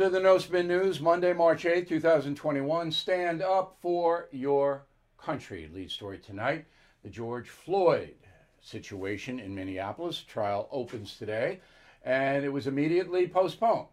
to 0.00 0.08
the 0.08 0.18
No 0.18 0.38
Spin 0.38 0.66
News, 0.66 0.98
Monday, 0.98 1.34
March 1.34 1.66
8, 1.66 1.86
2021. 1.86 2.90
Stand 2.90 3.42
up 3.42 3.76
for 3.82 4.28
your 4.32 4.86
country. 5.18 5.68
Lead 5.74 5.90
story 5.90 6.16
tonight 6.16 6.64
the 7.02 7.10
George 7.10 7.50
Floyd 7.50 8.14
situation 8.62 9.38
in 9.38 9.54
Minneapolis. 9.54 10.22
Trial 10.22 10.70
opens 10.72 11.18
today, 11.18 11.60
and 12.02 12.46
it 12.46 12.48
was 12.48 12.66
immediately 12.66 13.28
postponed. 13.28 13.88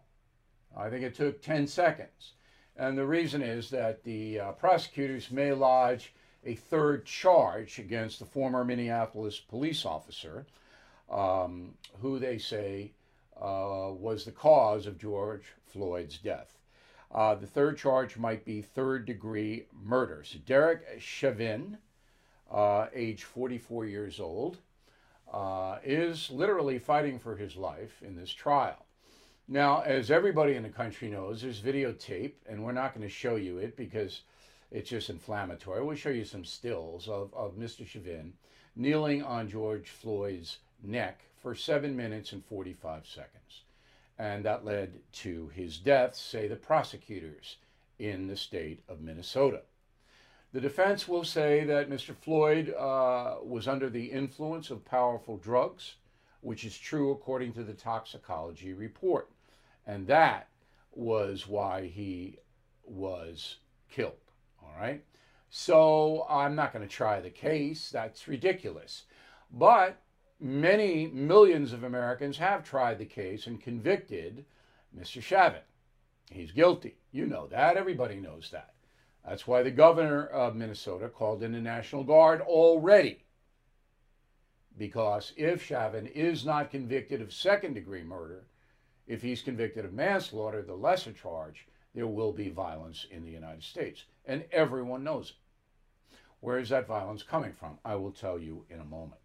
I 0.74 0.88
think 0.88 1.04
it 1.04 1.14
took 1.14 1.42
10 1.42 1.66
seconds. 1.66 2.32
And 2.74 2.96
the 2.96 3.04
reason 3.04 3.42
is 3.42 3.68
that 3.68 4.02
the 4.02 4.40
uh, 4.40 4.52
prosecutors 4.52 5.30
may 5.30 5.52
lodge 5.52 6.14
a 6.42 6.54
third 6.54 7.04
charge 7.04 7.78
against 7.78 8.18
the 8.18 8.24
former 8.24 8.64
Minneapolis 8.64 9.40
police 9.40 9.84
officer, 9.84 10.46
um, 11.10 11.74
who 12.00 12.18
they 12.18 12.38
say 12.38 12.92
uh, 13.38 13.90
was 13.92 14.24
the 14.24 14.32
cause 14.32 14.86
of 14.86 14.98
George 14.98 15.44
Floyd's 15.68 16.18
death. 16.18 16.58
Uh, 17.10 17.34
the 17.34 17.46
third 17.46 17.78
charge 17.78 18.16
might 18.16 18.44
be 18.44 18.60
third 18.60 19.06
degree 19.06 19.66
murder. 19.72 20.22
So 20.24 20.38
Derek 20.44 21.00
Chauvin, 21.00 21.78
uh, 22.50 22.86
age 22.94 23.24
44 23.24 23.86
years 23.86 24.20
old, 24.20 24.58
uh, 25.32 25.78
is 25.84 26.30
literally 26.30 26.78
fighting 26.78 27.18
for 27.18 27.36
his 27.36 27.56
life 27.56 28.02
in 28.02 28.16
this 28.16 28.32
trial. 28.32 28.84
Now, 29.46 29.80
as 29.80 30.10
everybody 30.10 30.54
in 30.54 30.62
the 30.62 30.68
country 30.68 31.08
knows, 31.08 31.40
there's 31.40 31.60
videotape, 31.60 32.34
and 32.46 32.62
we're 32.62 32.72
not 32.72 32.94
going 32.94 33.06
to 33.06 33.12
show 33.12 33.36
you 33.36 33.58
it 33.58 33.76
because 33.76 34.22
it's 34.70 34.90
just 34.90 35.08
inflammatory. 35.08 35.82
We'll 35.82 35.96
show 35.96 36.10
you 36.10 36.26
some 36.26 36.44
stills 36.44 37.08
of, 37.08 37.32
of 37.34 37.56
Mr. 37.56 37.86
Chauvin 37.86 38.34
kneeling 38.76 39.22
on 39.22 39.48
George 39.48 39.88
Floyd's 39.88 40.58
neck 40.82 41.20
for 41.42 41.54
seven 41.54 41.96
minutes 41.96 42.32
and 42.32 42.44
45 42.44 43.06
seconds. 43.06 43.62
And 44.18 44.44
that 44.44 44.64
led 44.64 45.00
to 45.12 45.48
his 45.54 45.78
death, 45.78 46.16
say 46.16 46.48
the 46.48 46.56
prosecutors 46.56 47.56
in 47.98 48.26
the 48.26 48.36
state 48.36 48.82
of 48.88 49.00
Minnesota. 49.00 49.62
The 50.52 50.60
defense 50.60 51.06
will 51.06 51.24
say 51.24 51.64
that 51.64 51.90
Mr. 51.90 52.16
Floyd 52.16 52.74
uh, 52.74 53.36
was 53.42 53.68
under 53.68 53.90
the 53.90 54.06
influence 54.06 54.70
of 54.70 54.84
powerful 54.84 55.36
drugs, 55.36 55.96
which 56.40 56.64
is 56.64 56.76
true 56.76 57.10
according 57.10 57.52
to 57.52 57.64
the 57.64 57.74
toxicology 57.74 58.72
report. 58.72 59.30
And 59.86 60.06
that 60.06 60.48
was 60.92 61.46
why 61.46 61.86
he 61.86 62.38
was 62.84 63.56
killed. 63.90 64.14
All 64.62 64.72
right. 64.78 65.04
So 65.50 66.26
I'm 66.28 66.54
not 66.54 66.72
going 66.72 66.86
to 66.86 66.94
try 66.94 67.20
the 67.20 67.30
case. 67.30 67.90
That's 67.90 68.28
ridiculous. 68.28 69.04
But 69.50 70.00
many 70.40 71.06
millions 71.08 71.72
of 71.72 71.82
Americans 71.82 72.38
have 72.38 72.64
tried 72.64 72.98
the 72.98 73.04
case 73.04 73.46
and 73.46 73.60
convicted 73.60 74.44
Mr. 74.96 75.22
Chauvin. 75.22 75.62
He's 76.30 76.52
guilty. 76.52 76.96
You 77.10 77.26
know 77.26 77.46
that. 77.48 77.76
Everybody 77.76 78.16
knows 78.16 78.50
that. 78.52 78.74
That's 79.26 79.46
why 79.46 79.62
the 79.62 79.70
governor 79.70 80.26
of 80.26 80.56
Minnesota 80.56 81.08
called 81.08 81.42
in 81.42 81.52
the 81.52 81.60
National 81.60 82.04
Guard 82.04 82.40
already. 82.40 83.24
Because 84.76 85.32
if 85.36 85.62
Chauvin 85.62 86.06
is 86.06 86.44
not 86.44 86.70
convicted 86.70 87.20
of 87.20 87.32
second 87.32 87.74
degree 87.74 88.02
murder, 88.02 88.44
if 89.06 89.22
he's 89.22 89.42
convicted 89.42 89.84
of 89.84 89.92
manslaughter, 89.92 90.62
the 90.62 90.74
lesser 90.74 91.12
charge, 91.12 91.66
there 91.94 92.06
will 92.06 92.32
be 92.32 92.48
violence 92.48 93.06
in 93.10 93.24
the 93.24 93.30
United 93.30 93.64
States. 93.64 94.04
And 94.24 94.44
everyone 94.52 95.02
knows 95.02 95.30
it. 95.30 96.16
Where 96.40 96.58
is 96.58 96.68
that 96.68 96.86
violence 96.86 97.22
coming 97.24 97.52
from? 97.52 97.78
I 97.84 97.96
will 97.96 98.12
tell 98.12 98.38
you 98.38 98.64
in 98.70 98.80
a 98.80 98.84
moment. 98.84 99.20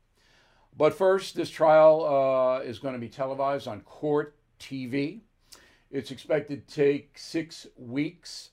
But 0.75 0.95
first, 0.95 1.35
this 1.35 1.49
trial 1.49 2.03
uh, 2.03 2.63
is 2.63 2.79
going 2.79 2.95
to 2.95 2.99
be 2.99 3.09
televised 3.09 3.67
on 3.67 3.81
Court 3.81 4.35
TV. 4.59 5.19
It's 5.91 6.09
expected 6.09 6.67
to 6.67 6.75
take 6.75 7.17
six 7.17 7.67
weeks. 7.77 8.49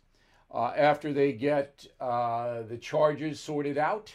Uh, 0.53 0.72
after 0.76 1.12
they 1.12 1.32
get 1.32 1.86
uh, 2.00 2.62
the 2.62 2.76
charges 2.76 3.41
sorted 3.41 3.78
out, 3.78 4.14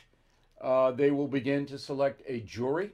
uh, 0.62 0.92
they 0.92 1.10
will 1.10 1.28
begin 1.28 1.66
to 1.66 1.80
select 1.80 2.22
a 2.28 2.42
jury. 2.42 2.92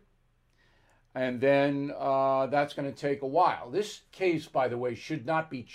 And 1.13 1.41
then 1.41 1.91
uh, 1.97 2.47
that's 2.47 2.73
going 2.73 2.91
to 2.91 2.97
take 2.97 3.21
a 3.21 3.27
while. 3.27 3.69
This 3.69 4.01
case, 4.13 4.45
by 4.45 4.69
the 4.69 4.77
way, 4.77 4.95
should 4.95 5.25
not 5.25 5.49
be 5.49 5.67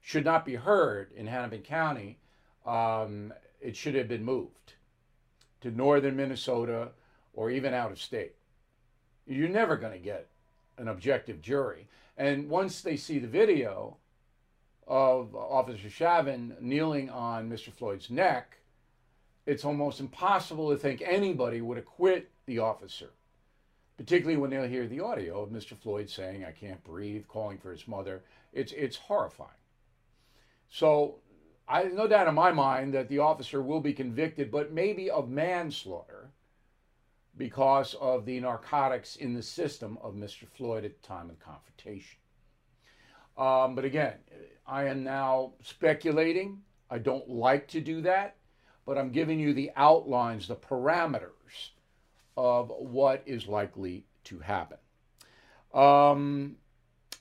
should 0.00 0.24
not 0.24 0.44
be 0.44 0.56
heard 0.56 1.12
in 1.12 1.28
Hennepin 1.28 1.62
County. 1.62 2.18
Um, 2.66 3.32
it 3.60 3.76
should 3.76 3.94
have 3.94 4.08
been 4.08 4.24
moved 4.24 4.72
to 5.60 5.70
northern 5.70 6.16
Minnesota 6.16 6.88
or 7.32 7.52
even 7.52 7.72
out 7.72 7.92
of 7.92 8.00
state 8.00 8.34
you're 9.26 9.48
never 9.48 9.76
going 9.76 9.92
to 9.92 9.98
get 9.98 10.28
an 10.78 10.88
objective 10.88 11.40
jury. 11.40 11.88
And 12.16 12.48
once 12.48 12.80
they 12.80 12.96
see 12.96 13.18
the 13.18 13.28
video 13.28 13.96
of 14.86 15.34
Officer 15.34 15.88
Chauvin 15.88 16.56
kneeling 16.60 17.10
on 17.10 17.48
Mr. 17.48 17.72
Floyd's 17.72 18.10
neck, 18.10 18.58
it's 19.46 19.64
almost 19.64 20.00
impossible 20.00 20.70
to 20.70 20.76
think 20.76 21.02
anybody 21.04 21.60
would 21.60 21.78
acquit 21.78 22.30
the 22.46 22.58
officer, 22.58 23.10
particularly 23.96 24.36
when 24.36 24.50
they'll 24.50 24.68
hear 24.68 24.86
the 24.86 25.00
audio 25.00 25.42
of 25.42 25.50
Mr. 25.50 25.76
Floyd 25.76 26.08
saying, 26.08 26.44
I 26.44 26.52
can't 26.52 26.82
breathe, 26.84 27.24
calling 27.28 27.58
for 27.58 27.72
his 27.72 27.88
mother. 27.88 28.22
It's, 28.52 28.72
it's 28.72 28.96
horrifying. 28.96 29.50
So, 30.70 31.16
I 31.68 31.84
no 31.84 32.08
doubt 32.08 32.28
in 32.28 32.34
my 32.34 32.50
mind 32.52 32.92
that 32.94 33.08
the 33.08 33.20
officer 33.20 33.62
will 33.62 33.80
be 33.80 33.92
convicted, 33.92 34.50
but 34.50 34.72
maybe 34.72 35.10
of 35.10 35.30
manslaughter 35.30 36.30
because 37.36 37.94
of 37.94 38.24
the 38.26 38.38
narcotics 38.40 39.16
in 39.16 39.34
the 39.34 39.42
system 39.42 39.98
of 40.02 40.14
Mr. 40.14 40.46
Floyd 40.46 40.84
at 40.84 41.00
the 41.00 41.06
time 41.06 41.30
of 41.30 41.38
the 41.38 41.44
confrontation. 41.44 42.18
Um, 43.36 43.74
but 43.74 43.84
again, 43.84 44.14
I 44.66 44.84
am 44.84 45.02
now 45.02 45.54
speculating. 45.62 46.62
I 46.90 46.98
don't 46.98 47.28
like 47.28 47.68
to 47.68 47.80
do 47.80 48.02
that, 48.02 48.36
but 48.84 48.98
I'm 48.98 49.10
giving 49.10 49.40
you 49.40 49.54
the 49.54 49.70
outlines, 49.76 50.46
the 50.46 50.56
parameters 50.56 51.70
of 52.36 52.70
what 52.78 53.22
is 53.24 53.46
likely 53.46 54.06
to 54.24 54.38
happen. 54.40 54.78
Um, 55.72 56.56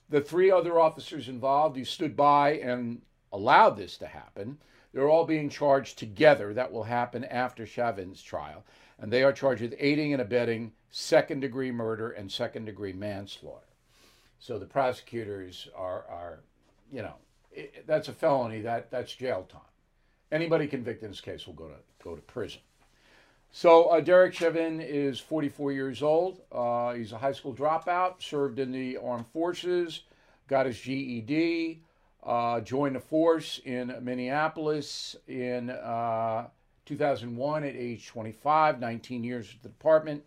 the 0.09 0.21
three 0.21 0.51
other 0.51 0.77
officers 0.77 1.29
involved 1.29 1.77
who 1.77 1.85
stood 1.85 2.17
by 2.17 2.55
and 2.55 3.01
allowed 3.31 3.77
this 3.77 3.97
to 3.99 4.07
happen, 4.07 4.57
they're 4.93 5.09
all 5.09 5.25
being 5.25 5.49
charged 5.49 5.97
together. 5.97 6.53
That 6.53 6.71
will 6.71 6.83
happen 6.83 7.23
after 7.23 7.65
Chauvin's 7.65 8.21
trial 8.21 8.65
and 9.01 9.11
they 9.11 9.23
are 9.23 9.33
charged 9.33 9.61
with 9.61 9.73
aiding 9.79 10.13
and 10.13 10.21
abetting 10.21 10.71
second 10.91 11.39
degree 11.39 11.71
murder 11.71 12.11
and 12.11 12.31
second 12.31 12.65
degree 12.65 12.93
manslaughter. 12.93 13.65
So 14.39 14.59
the 14.59 14.65
prosecutors 14.65 15.67
are, 15.75 16.05
are 16.07 16.39
you 16.91 17.01
know, 17.01 17.15
it, 17.51 17.85
that's 17.87 18.07
a 18.07 18.13
felony. 18.13 18.61
That 18.61 18.91
that's 18.91 19.13
jail 19.13 19.47
time. 19.51 19.61
Anybody 20.31 20.67
convicted 20.67 21.05
in 21.05 21.11
this 21.11 21.21
case 21.21 21.45
will 21.45 21.53
go 21.53 21.67
to 21.67 21.75
go 22.03 22.15
to 22.15 22.21
prison. 22.21 22.61
So 23.51 23.85
uh, 23.85 23.99
Derek 23.99 24.33
Chauvin 24.33 24.79
is 24.79 25.19
44 25.19 25.73
years 25.73 26.01
old. 26.01 26.41
Uh, 26.51 26.93
he's 26.93 27.11
a 27.11 27.17
high 27.17 27.33
school 27.33 27.53
dropout. 27.53 28.21
Served 28.21 28.59
in 28.59 28.71
the 28.71 28.97
armed 28.97 29.27
forces. 29.33 30.01
Got 30.47 30.67
his 30.67 30.79
GED. 30.79 31.81
Uh, 32.23 32.61
joined 32.61 32.95
the 32.95 32.99
force 32.99 33.59
in 33.65 33.93
Minneapolis 34.01 35.15
in 35.27 35.71
uh, 35.71 36.47
2001 36.91 37.63
at 37.63 37.73
age 37.73 38.05
25, 38.07 38.81
19 38.81 39.23
years 39.23 39.53
at 39.55 39.63
the 39.63 39.69
department, 39.69 40.23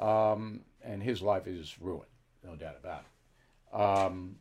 um, 0.00 0.58
and 0.82 1.00
his 1.00 1.22
life 1.22 1.46
is 1.46 1.76
ruined, 1.80 2.10
no 2.44 2.56
doubt 2.56 2.76
about 2.82 3.02
it. 3.02 3.80
Um, 3.80 4.34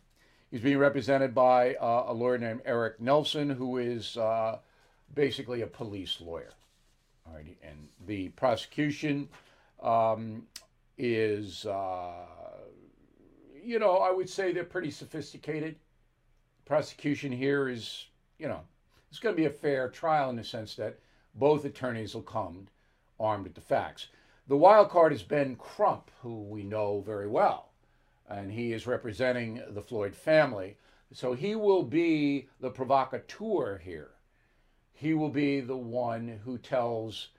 he's 0.50 0.62
being 0.62 0.80
represented 0.80 1.36
by 1.36 1.76
uh, 1.76 2.06
a 2.08 2.14
lawyer 2.14 2.40
named 2.40 2.62
Eric 2.66 3.00
Nelson, 3.00 3.52
who 3.52 3.78
is 3.78 4.18
uh, 4.18 4.58
basically 5.14 5.62
a 5.62 5.68
police 5.68 6.20
lawyer. 6.20 6.54
All 7.28 7.36
right, 7.36 7.56
and 7.62 7.88
the 8.08 8.30
prosecution 8.30 9.30
um, 9.84 10.48
is, 10.98 11.68
uh, 11.68 12.26
you 13.64 13.78
know, 13.78 13.98
I 13.98 14.10
would 14.10 14.28
say 14.28 14.54
they're 14.54 14.64
pretty 14.64 14.90
sophisticated. 14.90 15.76
Prosecution 16.66 17.32
here 17.32 17.70
is, 17.70 18.08
you 18.40 18.48
know, 18.48 18.62
it's 19.12 19.20
going 19.20 19.36
to 19.36 19.40
be 19.40 19.46
a 19.46 19.52
fair 19.52 19.88
trial 19.88 20.32
in 20.32 20.36
the 20.36 20.44
sense 20.44 20.74
that 20.78 20.98
both 21.38 21.66
attorneys 21.66 22.14
will 22.14 22.24
come 22.24 22.68
armed 23.20 23.46
with 23.46 23.56
the 23.56 23.62
facts. 23.62 24.08
The 24.48 24.58
wild 24.58 24.90
card 24.90 25.14
is 25.14 25.24
Ben 25.24 25.56
Crump, 25.56 26.10
who 26.22 26.44
we 26.44 26.64
know 26.64 27.02
very 27.02 27.28
well, 27.28 27.70
and 28.30 28.52
he 28.52 28.74
is 28.74 28.88
representing 28.88 29.62
the 29.70 29.82
Floyd 29.82 30.16
family. 30.16 30.78
So 31.14 31.34
he 31.34 31.56
will 31.56 31.84
be 31.84 32.48
the 32.60 32.70
provocateur 32.70 33.78
here. 33.78 34.12
He 34.94 35.14
will 35.14 35.30
be 35.30 35.62
the 35.62 35.78
one 35.78 36.40
who 36.44 36.58
tells 36.58 37.30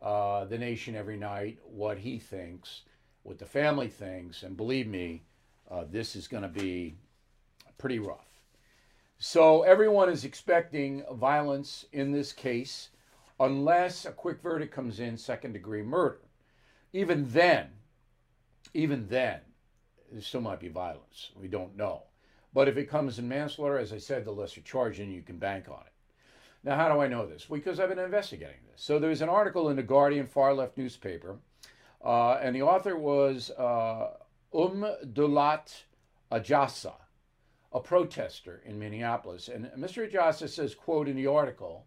uh, 0.00 0.44
the 0.44 0.58
nation 0.58 0.94
every 0.94 1.16
night 1.16 1.58
what 1.64 1.98
he 1.98 2.18
thinks, 2.18 2.82
what 3.22 3.38
the 3.38 3.44
family 3.44 3.88
thinks, 3.88 4.42
and 4.42 4.56
believe 4.56 4.86
me, 4.86 5.22
uh, 5.70 5.84
this 5.90 6.16
is 6.16 6.28
going 6.28 6.44
to 6.44 6.48
be 6.48 6.96
pretty 7.76 7.98
rough. 7.98 8.28
So 9.18 9.62
everyone 9.62 10.08
is 10.08 10.24
expecting 10.24 11.02
violence 11.12 11.84
in 11.92 12.12
this 12.12 12.32
case 12.32 12.90
unless 13.40 14.04
a 14.04 14.12
quick 14.12 14.42
verdict 14.42 14.74
comes 14.74 15.00
in 15.00 15.16
second 15.16 15.52
degree 15.52 15.82
murder. 15.82 16.20
Even 16.92 17.28
then, 17.30 17.68
even 18.74 19.06
then, 19.08 19.40
there 20.10 20.22
still 20.22 20.40
might 20.40 20.60
be 20.60 20.68
violence. 20.68 21.30
We 21.36 21.48
don't 21.48 21.76
know. 21.76 22.04
But 22.54 22.68
if 22.68 22.76
it 22.76 22.88
comes 22.88 23.18
in 23.18 23.28
manslaughter, 23.28 23.78
as 23.78 23.92
I 23.92 23.98
said, 23.98 24.24
the 24.24 24.32
lesser 24.32 24.60
charge, 24.62 25.00
and 25.00 25.12
you 25.12 25.22
can 25.22 25.38
bank 25.38 25.68
on 25.68 25.82
it. 25.86 25.92
Now, 26.64 26.76
how 26.76 26.92
do 26.92 27.00
I 27.00 27.06
know 27.06 27.26
this? 27.26 27.44
Because 27.44 27.78
I've 27.78 27.90
been 27.90 27.98
investigating 27.98 28.60
this. 28.70 28.82
So 28.82 28.98
there's 28.98 29.22
an 29.22 29.28
article 29.28 29.68
in 29.68 29.76
the 29.76 29.82
Guardian 29.82 30.26
far 30.26 30.54
left 30.54 30.76
newspaper, 30.76 31.38
uh, 32.04 32.32
and 32.34 32.54
the 32.54 32.62
author 32.62 32.96
was 32.96 33.50
uh, 33.50 34.14
Umdulat 34.52 35.82
Ajasa, 36.32 36.94
a 37.72 37.80
protester 37.80 38.62
in 38.64 38.78
Minneapolis. 38.78 39.48
And 39.48 39.66
Mr. 39.78 40.10
Ajasa 40.10 40.48
says, 40.48 40.74
quote 40.74 41.08
in 41.08 41.16
the 41.16 41.26
article, 41.26 41.86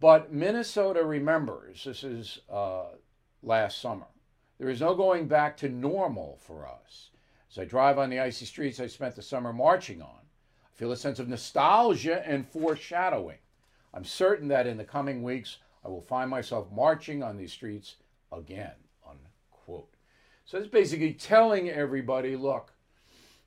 but 0.00 0.32
Minnesota 0.32 1.04
remembers, 1.04 1.84
this 1.84 2.04
is 2.04 2.40
uh, 2.50 2.86
last 3.42 3.80
summer, 3.80 4.06
there 4.58 4.68
is 4.68 4.80
no 4.80 4.94
going 4.94 5.26
back 5.26 5.56
to 5.58 5.68
normal 5.68 6.38
for 6.42 6.66
us. 6.66 7.10
As 7.50 7.58
I 7.58 7.64
drive 7.64 7.98
on 7.98 8.10
the 8.10 8.20
icy 8.20 8.44
streets 8.44 8.80
I 8.80 8.86
spent 8.86 9.14
the 9.14 9.22
summer 9.22 9.52
marching 9.52 10.02
on, 10.02 10.08
I 10.18 10.76
feel 10.76 10.92
a 10.92 10.96
sense 10.96 11.18
of 11.18 11.28
nostalgia 11.28 12.26
and 12.26 12.46
foreshadowing. 12.46 13.38
I'm 13.92 14.04
certain 14.04 14.48
that 14.48 14.66
in 14.66 14.76
the 14.76 14.84
coming 14.84 15.22
weeks 15.22 15.58
I 15.84 15.88
will 15.88 16.00
find 16.00 16.28
myself 16.28 16.66
marching 16.72 17.22
on 17.22 17.36
these 17.36 17.52
streets 17.52 17.96
again. 18.32 18.74
Unquote. 19.08 19.94
So 20.44 20.58
it's 20.58 20.66
basically 20.66 21.12
telling 21.12 21.70
everybody, 21.70 22.36
look, 22.36 22.73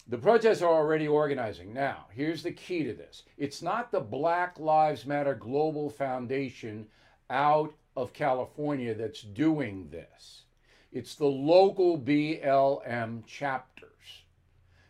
the 0.09 0.18
protests 0.18 0.62
are 0.62 0.74
already 0.74 1.07
organizing. 1.07 1.74
Now, 1.74 2.06
here's 2.12 2.42
the 2.42 2.51
key 2.51 2.83
to 2.83 2.94
this 2.94 3.24
it's 3.38 3.62
not 3.62 3.92
the 3.92 4.00
Black 4.00 4.59
Lives 4.59 5.06
Matter 5.06 5.36
Global 5.36 5.89
Foundation 5.89 6.88
out 7.30 7.74
of 7.95 8.13
California 8.13 8.94
that's 8.94 9.21
doing 9.21 9.89
this, 9.89 10.44
it's 10.92 11.15
the 11.15 11.25
local 11.25 12.00
BLM 12.00 13.25
chapters. 13.25 14.24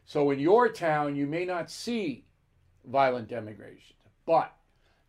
So 0.06 0.32
in 0.32 0.40
your 0.40 0.70
town, 0.70 1.16
you 1.16 1.26
may 1.28 1.46
not 1.46 1.72
see 1.72 2.26
violent 2.86 3.28
demonstrations, 3.28 3.94
but 4.26 4.54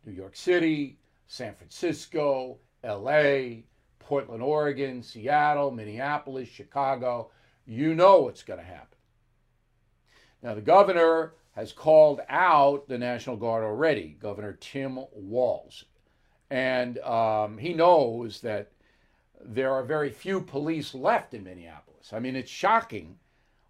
New 0.05 0.11
York 0.11 0.35
City, 0.35 0.97
San 1.27 1.53
Francisco, 1.55 2.57
LA, 2.83 3.61
Portland, 3.99 4.41
Oregon, 4.41 5.03
Seattle, 5.03 5.71
Minneapolis, 5.71 6.49
Chicago, 6.49 7.29
you 7.65 7.93
know 7.93 8.21
what's 8.21 8.43
going 8.43 8.59
to 8.59 8.65
happen. 8.65 8.98
Now, 10.41 10.55
the 10.55 10.61
governor 10.61 11.33
has 11.55 11.73
called 11.73 12.21
out 12.29 12.87
the 12.87 12.97
National 12.97 13.35
Guard 13.35 13.63
already, 13.63 14.15
Governor 14.21 14.57
Tim 14.59 14.99
Walz. 15.13 15.85
And 16.49 16.97
um, 16.99 17.57
he 17.57 17.73
knows 17.73 18.41
that 18.41 18.71
there 19.43 19.73
are 19.73 19.83
very 19.83 20.09
few 20.09 20.41
police 20.41 20.93
left 20.93 21.33
in 21.33 21.43
Minneapolis. 21.43 22.13
I 22.13 22.19
mean, 22.19 22.35
it's 22.35 22.51
shocking 22.51 23.17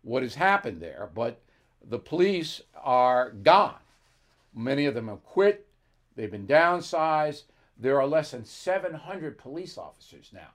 what 0.04 0.24
has 0.24 0.36
happened 0.36 0.82
there, 0.82 1.10
but 1.14 1.42
the 1.88 2.00
police 2.00 2.62
are 2.76 3.32
gone. 3.32 3.80
Many 4.54 4.86
of 4.86 4.94
them 4.94 5.08
have 5.08 5.24
quit, 5.24 5.68
they've 6.16 6.32
been 6.32 6.48
downsized. 6.48 7.44
There 7.78 8.00
are 8.00 8.08
less 8.08 8.32
than 8.32 8.46
700 8.46 9.38
police 9.38 9.78
officers 9.78 10.32
now 10.34 10.50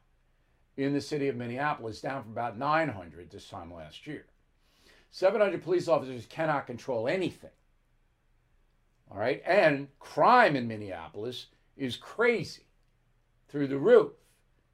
in 0.76 0.92
the 0.92 1.00
city 1.00 1.28
of 1.28 1.36
Minneapolis, 1.36 2.00
down 2.00 2.22
from 2.22 2.32
about 2.32 2.58
900 2.58 3.30
this 3.30 3.48
time 3.48 3.72
last 3.72 4.06
year. 4.06 4.26
700 5.14 5.62
police 5.62 5.86
officers 5.86 6.26
cannot 6.26 6.66
control 6.66 7.06
anything. 7.06 7.52
All 9.08 9.16
right. 9.16 9.40
And 9.46 9.86
crime 10.00 10.56
in 10.56 10.66
Minneapolis 10.66 11.46
is 11.76 11.96
crazy 11.96 12.64
through 13.48 13.68
the 13.68 13.78
roof 13.78 14.10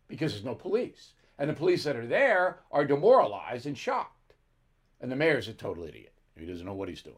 because 0.09 0.33
there's 0.33 0.43
no 0.43 0.55
police. 0.55 1.13
And 1.39 1.51
the 1.51 1.55
police 1.55 1.85
that 1.85 1.95
are 1.95 2.07
there 2.07 2.61
are 2.73 2.87
demoralized 2.87 3.67
and 3.67 3.77
shocked. 3.77 4.33
And 5.03 5.13
the 5.13 5.17
mayor's 5.17 5.49
a 5.49 5.53
total 5.53 5.85
idiot. 5.85 6.15
He 6.39 6.47
doesn't 6.47 6.65
know 6.65 6.73
what 6.73 6.89
he's 6.89 7.03
doing. 7.03 7.17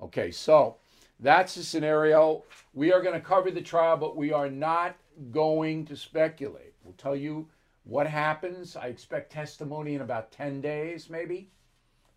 Okay, 0.00 0.30
so 0.30 0.76
that's 1.18 1.56
the 1.56 1.64
scenario. 1.64 2.44
We 2.74 2.92
are 2.92 3.02
going 3.02 3.20
to 3.20 3.26
cover 3.26 3.50
the 3.50 3.60
trial, 3.60 3.96
but 3.96 4.16
we 4.16 4.32
are 4.32 4.50
not 4.50 4.94
going 5.32 5.84
to 5.86 5.96
speculate. 5.96 6.74
We'll 6.84 6.94
tell 6.94 7.16
you 7.16 7.48
what 7.82 8.06
happens. 8.06 8.76
I 8.76 8.86
expect 8.86 9.32
testimony 9.32 9.96
in 9.96 10.02
about 10.02 10.30
10 10.30 10.60
days, 10.60 11.10
maybe 11.10 11.50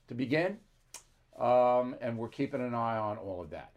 to 0.10 0.14
begin. 0.14 0.58
Um, 1.40 1.96
and 2.02 2.18
we're 2.18 2.28
keeping 2.28 2.62
an 2.62 2.76
eye 2.76 2.98
on 2.98 3.18
all 3.18 3.42
of 3.42 3.50
that. 3.52 3.72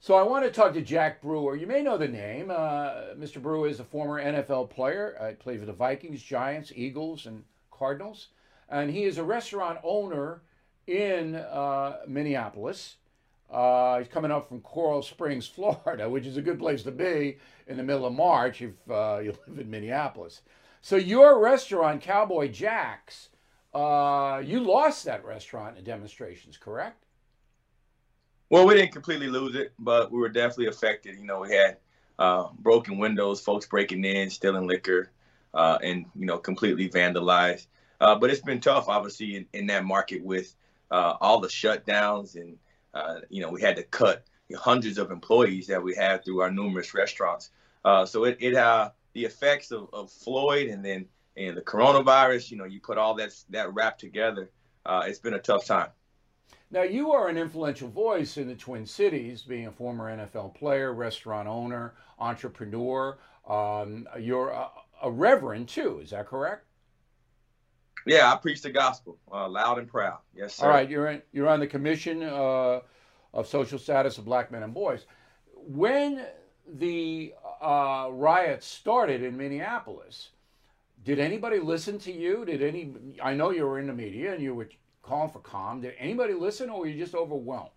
So 0.00 0.14
I 0.14 0.22
want 0.22 0.44
to 0.44 0.50
talk 0.50 0.74
to 0.74 0.82
Jack 0.82 1.22
Brewer. 1.22 1.56
You 1.56 1.66
may 1.66 1.82
know 1.82 1.96
the 1.96 2.08
name. 2.08 2.50
Uh, 2.50 3.14
Mr. 3.16 3.40
Brewer 3.40 3.68
is 3.68 3.80
a 3.80 3.84
former 3.84 4.22
NFL 4.22 4.70
player. 4.70 5.16
I 5.20 5.32
played 5.32 5.60
for 5.60 5.66
the 5.66 5.72
Vikings, 5.72 6.22
Giants, 6.22 6.72
Eagles, 6.74 7.26
and 7.26 7.44
Cardinals. 7.70 8.28
And 8.68 8.90
he 8.90 9.04
is 9.04 9.18
a 9.18 9.24
restaurant 9.24 9.78
owner 9.84 10.42
in 10.86 11.36
uh, 11.36 11.98
Minneapolis. 12.06 12.96
Uh, 13.50 13.98
he's 13.98 14.08
coming 14.08 14.30
up 14.30 14.48
from 14.48 14.60
Coral 14.60 15.02
Springs, 15.02 15.46
Florida, 15.54 16.08
which 16.08 16.26
is 16.26 16.36
a 16.36 16.42
good 16.42 16.58
place 16.58 16.82
to 16.82 16.90
be 16.90 17.38
in 17.66 17.76
the 17.76 17.82
middle 17.82 18.06
of 18.06 18.12
March 18.12 18.62
if 18.62 18.72
uh, 18.90 19.18
you 19.22 19.36
live 19.46 19.58
in 19.58 19.70
Minneapolis. 19.70 20.42
So 20.82 20.96
your 20.96 21.40
restaurant, 21.40 22.02
Cowboy 22.02 22.48
Jack's, 22.48 23.30
uh, 23.76 24.38
you 24.38 24.60
lost 24.60 25.04
that 25.04 25.24
restaurant 25.24 25.76
in 25.76 25.84
demonstrations, 25.84 26.56
correct? 26.56 27.04
Well, 28.48 28.66
we 28.66 28.74
didn't 28.74 28.92
completely 28.92 29.26
lose 29.26 29.54
it, 29.54 29.72
but 29.78 30.10
we 30.10 30.18
were 30.18 30.30
definitely 30.30 30.68
affected. 30.68 31.18
You 31.18 31.26
know, 31.26 31.40
we 31.40 31.52
had 31.52 31.76
uh, 32.18 32.48
broken 32.60 32.96
windows, 32.96 33.40
folks 33.40 33.66
breaking 33.66 34.04
in, 34.04 34.30
stealing 34.30 34.66
liquor, 34.66 35.10
uh, 35.52 35.78
and 35.82 36.06
you 36.14 36.24
know, 36.24 36.38
completely 36.38 36.88
vandalized. 36.88 37.66
Uh, 38.00 38.14
but 38.14 38.30
it's 38.30 38.40
been 38.40 38.60
tough, 38.60 38.88
obviously, 38.88 39.36
in, 39.36 39.46
in 39.52 39.66
that 39.66 39.84
market 39.84 40.24
with 40.24 40.54
uh, 40.90 41.14
all 41.20 41.40
the 41.40 41.48
shutdowns, 41.48 42.36
and 42.36 42.56
uh, 42.94 43.20
you 43.28 43.42
know, 43.42 43.50
we 43.50 43.60
had 43.60 43.76
to 43.76 43.82
cut 43.82 44.24
hundreds 44.54 44.96
of 44.96 45.10
employees 45.10 45.66
that 45.66 45.82
we 45.82 45.94
had 45.94 46.24
through 46.24 46.40
our 46.40 46.50
numerous 46.50 46.94
restaurants. 46.94 47.50
So 48.06 48.24
it, 48.24 48.38
it 48.40 48.54
the 48.54 49.24
effects 49.24 49.70
of, 49.70 49.88
of 49.92 50.10
Floyd, 50.10 50.68
and 50.68 50.84
then 50.84 51.06
and 51.36 51.56
the 51.56 51.62
coronavirus. 51.62 52.50
You 52.50 52.58
know, 52.58 52.64
you 52.64 52.80
put 52.80 52.98
all 52.98 53.14
that 53.14 53.32
that 53.50 53.72
wrap 53.74 53.98
together. 53.98 54.50
Uh, 54.84 55.04
it's 55.06 55.18
been 55.18 55.34
a 55.34 55.40
tough 55.40 55.66
time. 55.66 55.88
Now, 56.70 56.82
you 56.82 57.12
are 57.12 57.28
an 57.28 57.38
influential 57.38 57.88
voice 57.88 58.36
in 58.36 58.48
the 58.48 58.54
Twin 58.54 58.86
Cities, 58.86 59.42
being 59.42 59.66
a 59.66 59.72
former 59.72 60.14
NFL 60.14 60.54
player, 60.54 60.92
restaurant 60.92 61.46
owner, 61.46 61.94
entrepreneur. 62.18 63.18
Um, 63.48 64.08
you're 64.18 64.48
a, 64.50 64.68
a, 65.02 65.10
reverend 65.10 65.68
too, 65.68 66.00
is 66.00 66.10
that 66.10 66.26
correct? 66.26 66.64
Yeah, 68.04 68.32
I 68.32 68.36
preach 68.36 68.62
the 68.62 68.70
gospel 68.70 69.18
uh, 69.32 69.48
loud 69.48 69.78
and 69.78 69.86
proud. 69.86 70.18
Yes, 70.34 70.54
sir. 70.54 70.66
All 70.66 70.72
right, 70.72 70.88
you're 70.88 71.06
in, 71.08 71.22
you're 71.32 71.48
on 71.48 71.60
the 71.60 71.66
Commission 71.68 72.24
uh, 72.24 72.80
of 73.32 73.46
Social 73.46 73.78
Status 73.78 74.18
of 74.18 74.24
Black 74.24 74.50
Men 74.50 74.64
and 74.64 74.74
Boys. 74.74 75.06
When 75.54 76.24
the 76.66 77.32
uh, 77.60 78.08
riots 78.10 78.66
started 78.66 79.22
in 79.22 79.36
Minneapolis, 79.36 80.30
did 81.06 81.20
anybody 81.20 81.60
listen 81.60 82.00
to 82.00 82.12
you? 82.12 82.44
Did 82.44 82.62
any? 82.62 82.92
I 83.22 83.32
know 83.32 83.50
you 83.50 83.64
were 83.64 83.78
in 83.78 83.86
the 83.86 83.94
media 83.94 84.34
and 84.34 84.42
you 84.42 84.56
were 84.56 84.68
calling 85.02 85.30
for 85.30 85.38
calm. 85.38 85.80
Did 85.80 85.94
anybody 85.98 86.34
listen, 86.34 86.68
or 86.68 86.80
were 86.80 86.88
you 86.88 86.98
just 86.98 87.14
overwhelmed? 87.14 87.70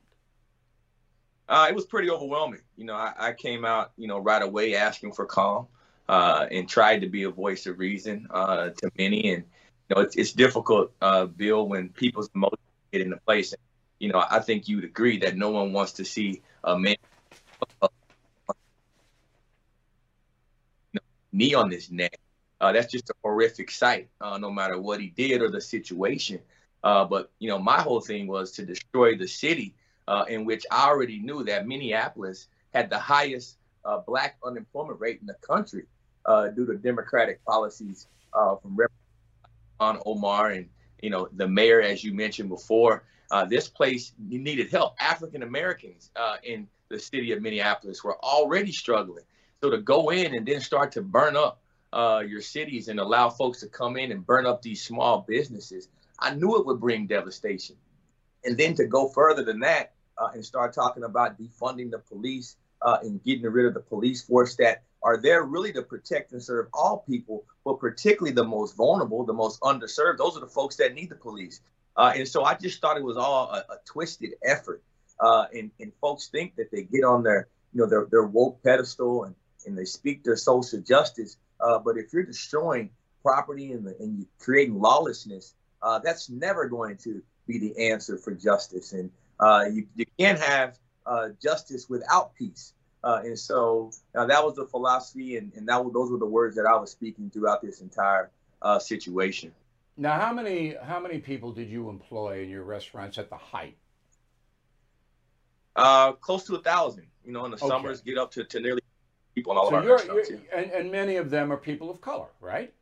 Uh, 1.48 1.67
it 1.69 1.75
was 1.75 1.86
pretty 1.86 2.09
overwhelming. 2.09 2.62
You 2.75 2.86
know, 2.86 2.95
I, 2.95 3.13
I, 3.17 3.33
came 3.33 3.65
out, 3.65 3.91
you 3.98 4.07
know, 4.07 4.17
right 4.17 4.41
away 4.41 4.75
asking 4.75 5.13
for 5.13 5.25
calm, 5.25 5.67
uh, 6.07 6.48
and 6.51 6.67
tried 6.67 7.01
to 7.01 7.07
be 7.07 7.24
a 7.24 7.29
voice 7.29 7.67
of 7.67 7.77
reason 7.77 8.27
uh, 8.31 8.69
to 8.69 8.91
many. 8.98 9.33
And 9.33 9.43
you 9.89 9.95
know, 9.95 10.01
it's, 10.01 10.15
it's 10.15 10.31
difficult, 10.31 10.91
uh, 11.00 11.27
Bill, 11.27 11.67
when 11.67 11.89
people's 11.89 12.29
emotions 12.33 12.59
get 12.91 13.01
into 13.01 13.17
place. 13.17 13.53
And, 13.53 13.62
you 14.00 14.12
know, 14.12 14.24
I 14.27 14.39
think 14.39 14.67
you'd 14.67 14.83
agree 14.83 15.19
that 15.19 15.38
no 15.38 15.51
one 15.51 15.71
wants 15.71 15.93
to 15.93 16.05
see 16.05 16.41
a 16.63 16.77
man 16.77 16.95
knee 21.31 21.53
on 21.53 21.69
his 21.69 21.91
neck 21.91 22.19
uh, 22.62 22.72
that's 22.72 22.92
just 22.92 23.10
a 23.10 23.13
horrific 23.24 23.72
sight, 23.72 24.10
uh, 24.22 24.38
no 24.38 24.51
matter 24.51 24.80
what 24.80 25.00
he 25.00 25.08
did 25.08 25.42
or 25.42 25.50
the 25.50 25.62
situation. 25.62 26.39
Uh, 26.84 27.06
but 27.06 27.32
you 27.39 27.50
know, 27.50 27.60
my 27.60 27.82
whole 27.82 28.01
thing 28.01 28.28
was 28.28 28.51
to 28.51 28.66
destroy 28.66 29.16
the 29.16 29.28
city, 29.28 29.74
uh, 30.08 30.25
in 30.28 30.46
which 30.46 30.66
I 30.72 30.88
already 30.88 31.20
knew 31.20 31.44
that 31.46 31.68
Minneapolis 31.68 32.48
had 32.74 32.89
the 32.89 33.00
highest 33.00 33.58
uh, 33.86 34.00
black 34.00 34.38
unemployment 34.44 35.00
rate 35.00 35.20
in 35.22 35.28
the 35.28 35.36
country 35.36 35.86
uh, 36.25 36.48
due 36.50 36.66
to 36.66 36.75
Democratic 36.75 37.44
policies 37.46 38.08
from 38.32 38.78
Ilhan 39.80 40.01
Omar 40.06 40.51
and 40.51 40.70
you 41.01 41.10
know 41.10 41.30
the 41.34 41.48
mayor, 41.48 41.82
as 41.82 42.04
you 42.04 42.13
mentioned 42.13 42.50
before. 42.50 43.04
this 43.48 43.70
place 43.70 44.13
needed 44.20 44.70
help. 44.70 44.96
African 45.00 45.44
Americans 45.44 46.12
in 46.44 46.68
the 46.89 47.00
city 47.00 47.32
of 47.32 47.42
Minneapolis 47.42 48.04
were 48.04 48.18
already 48.18 48.72
struggling. 48.72 49.24
So 49.62 49.70
to 49.70 49.78
go 49.78 50.10
in 50.10 50.36
and 50.36 50.46
then 50.46 50.62
start 50.62 50.92
to 50.94 51.01
burn 51.01 51.36
up 51.36 51.62
uh, 51.93 52.24
your 52.27 52.41
cities 52.41 52.88
and 52.88 53.00
allow 53.00 53.29
folks 53.29 53.62
to 53.62 53.67
come 53.67 53.98
in 53.98 54.12
and 54.12 54.25
burn 54.25 54.46
up 54.46 54.62
these 54.62 54.84
small 54.84 55.25
businesses, 55.27 55.89
I 56.19 56.36
knew 56.36 56.58
it 56.60 56.65
would 56.65 56.79
bring 56.79 57.08
devastation. 57.08 57.77
And 58.46 58.58
then 58.58 58.75
to 58.75 58.86
go 58.86 59.10
further 59.10 59.43
than 59.43 59.60
that 59.62 59.93
uh, 60.17 60.29
and 60.34 60.46
start 60.46 60.74
talking 60.74 61.03
about 61.03 61.39
defunding 61.39 61.91
the 61.91 62.00
police 62.00 62.58
uh, 62.81 62.98
and 63.01 63.24
getting 63.24 63.46
rid 63.46 63.65
of 63.65 63.74
the 63.74 63.81
police 63.81 64.24
force 64.24 64.55
that 64.58 64.84
are 65.03 65.17
there 65.17 65.43
really 65.43 65.74
to 65.74 65.81
protect 65.81 66.31
and 66.34 66.43
serve 66.43 66.67
all 66.74 67.03
people, 67.10 67.46
but 67.65 67.79
particularly 67.79 68.34
the 68.34 68.43
most 68.43 68.75
vulnerable, 68.75 69.25
the 69.25 69.34
most 69.34 69.60
underserved. 69.62 70.17
Those 70.17 70.38
are 70.38 70.41
the 70.41 70.48
folks 70.48 70.77
that 70.77 70.93
need 70.93 71.10
the 71.10 71.15
police. 71.15 71.62
Uh, 71.96 72.13
and 72.15 72.27
so 72.27 72.43
I 72.43 72.55
just 72.55 72.81
thought 72.81 72.98
it 72.98 73.03
was 73.03 73.17
all 73.17 73.50
a, 73.51 73.60
a 73.74 73.77
twisted 73.86 74.31
effort. 74.43 74.84
uh, 75.19 75.46
and 75.53 75.72
and 75.79 75.91
folks 76.01 76.27
think 76.29 76.55
that 76.55 76.72
they 76.72 76.84
get 76.84 77.03
on 77.03 77.24
their 77.24 77.48
you 77.74 77.81
know 77.81 77.88
their 77.88 78.08
their 78.10 78.24
woke 78.24 78.62
pedestal 78.63 79.25
and 79.25 79.36
and 79.65 79.77
they 79.77 79.86
speak 79.86 80.24
their 80.24 80.38
social 80.38 80.79
justice. 80.81 81.38
Uh, 81.60 81.80
but 81.80 81.98
if 81.98 82.13
you're 82.13 82.24
destroying 82.24 82.89
property 83.22 83.74
and, 83.74 83.86
the, 83.86 83.96
and 84.00 84.20
you're 84.20 84.28
creating 84.39 84.80
lawlessness, 84.80 85.56
uh, 85.82 86.00
that's 86.00 86.30
never 86.30 86.68
going 86.68 86.98
to 86.98 87.22
be 87.48 87.58
the 87.58 87.89
answer 87.89 88.18
for 88.18 88.34
justice. 88.34 88.94
And 88.94 89.10
uh, 89.39 89.66
you, 89.72 89.88
you 89.96 90.06
can't 90.18 90.39
have 90.39 90.78
uh, 91.06 91.30
justice 91.42 91.89
without 91.89 92.36
peace. 92.36 92.74
Uh, 93.04 93.22
and 93.24 93.38
so 93.39 93.92
uh, 94.16 94.25
that 94.25 94.44
was 94.44 94.56
the 94.56 94.66
philosophy, 94.66 95.38
and, 95.38 95.54
and 95.56 95.68
that 95.70 95.84
was, 95.84 95.94
those 95.94 96.12
were 96.12 96.18
the 96.18 96.25
words 96.25 96.56
that 96.58 96.66
I 96.66 96.75
was 96.78 96.92
speaking 96.92 97.30
throughout 97.30 97.62
this 97.62 97.82
entire 97.82 98.30
situation. 98.80 99.54
Now, 99.96 100.20
how 100.20 100.34
many 100.34 100.75
how 100.82 101.00
many 101.00 101.20
people 101.20 101.54
did 101.54 101.70
you 101.70 101.89
employ 101.89 102.44
in 102.44 102.50
your 102.50 102.63
restaurants 102.63 103.18
at 103.18 103.30
the 103.30 103.38
height? 103.38 103.78
close 106.20 106.46
to 106.46 106.56
a 106.56 106.62
thousand. 106.62 107.06
You 107.24 107.32
know, 107.32 107.46
in 107.46 107.51
the 107.51 107.58
okay. 107.58 107.68
summers, 107.68 108.01
get 108.01 108.18
up 108.18 108.32
to, 108.32 108.44
to 108.44 108.60
nearly 108.60 108.82
people 109.39 109.53
in 109.53 109.58
all 109.58 109.69
so 109.69 109.77
of 109.77 109.84
our 109.84 110.05
you're, 110.05 110.05
you're, 110.05 110.39
and, 110.53 110.72
and 110.72 110.91
many 110.91 111.15
of 111.15 111.29
them 111.29 111.51
are 111.51 111.58
people 111.58 111.89
of 111.89 112.01
color, 112.01 112.27
right? 112.41 112.74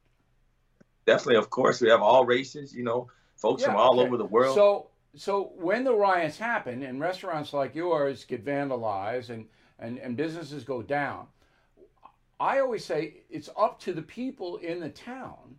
Definitely, 1.06 1.38
of 1.38 1.50
course, 1.50 1.80
we 1.82 1.90
have 1.90 2.02
all 2.02 2.26
races. 2.26 2.74
You 2.74 2.84
know, 2.84 3.08
folks 3.36 3.62
yeah, 3.62 3.68
from 3.68 3.78
all 3.78 4.00
okay. 4.00 4.08
over 4.08 4.18
the 4.18 4.26
world. 4.26 4.56
So, 4.56 4.88
so 5.16 5.52
when 5.56 5.84
the 5.84 5.94
riots 5.94 6.38
happen 6.38 6.84
and 6.84 7.00
restaurants 7.00 7.54
like 7.54 7.76
yours 7.76 8.26
get 8.26 8.44
vandalized 8.44 9.30
and 9.30 9.46
and, 9.80 10.00
and 10.00 10.18
businesses 10.18 10.64
go 10.64 10.82
down, 10.82 11.28
I 12.40 12.60
always 12.60 12.84
say 12.84 13.22
it's 13.30 13.50
up 13.56 13.80
to 13.82 13.94
the 13.94 14.02
people 14.02 14.58
in 14.58 14.80
the 14.80 14.90
town 14.90 15.58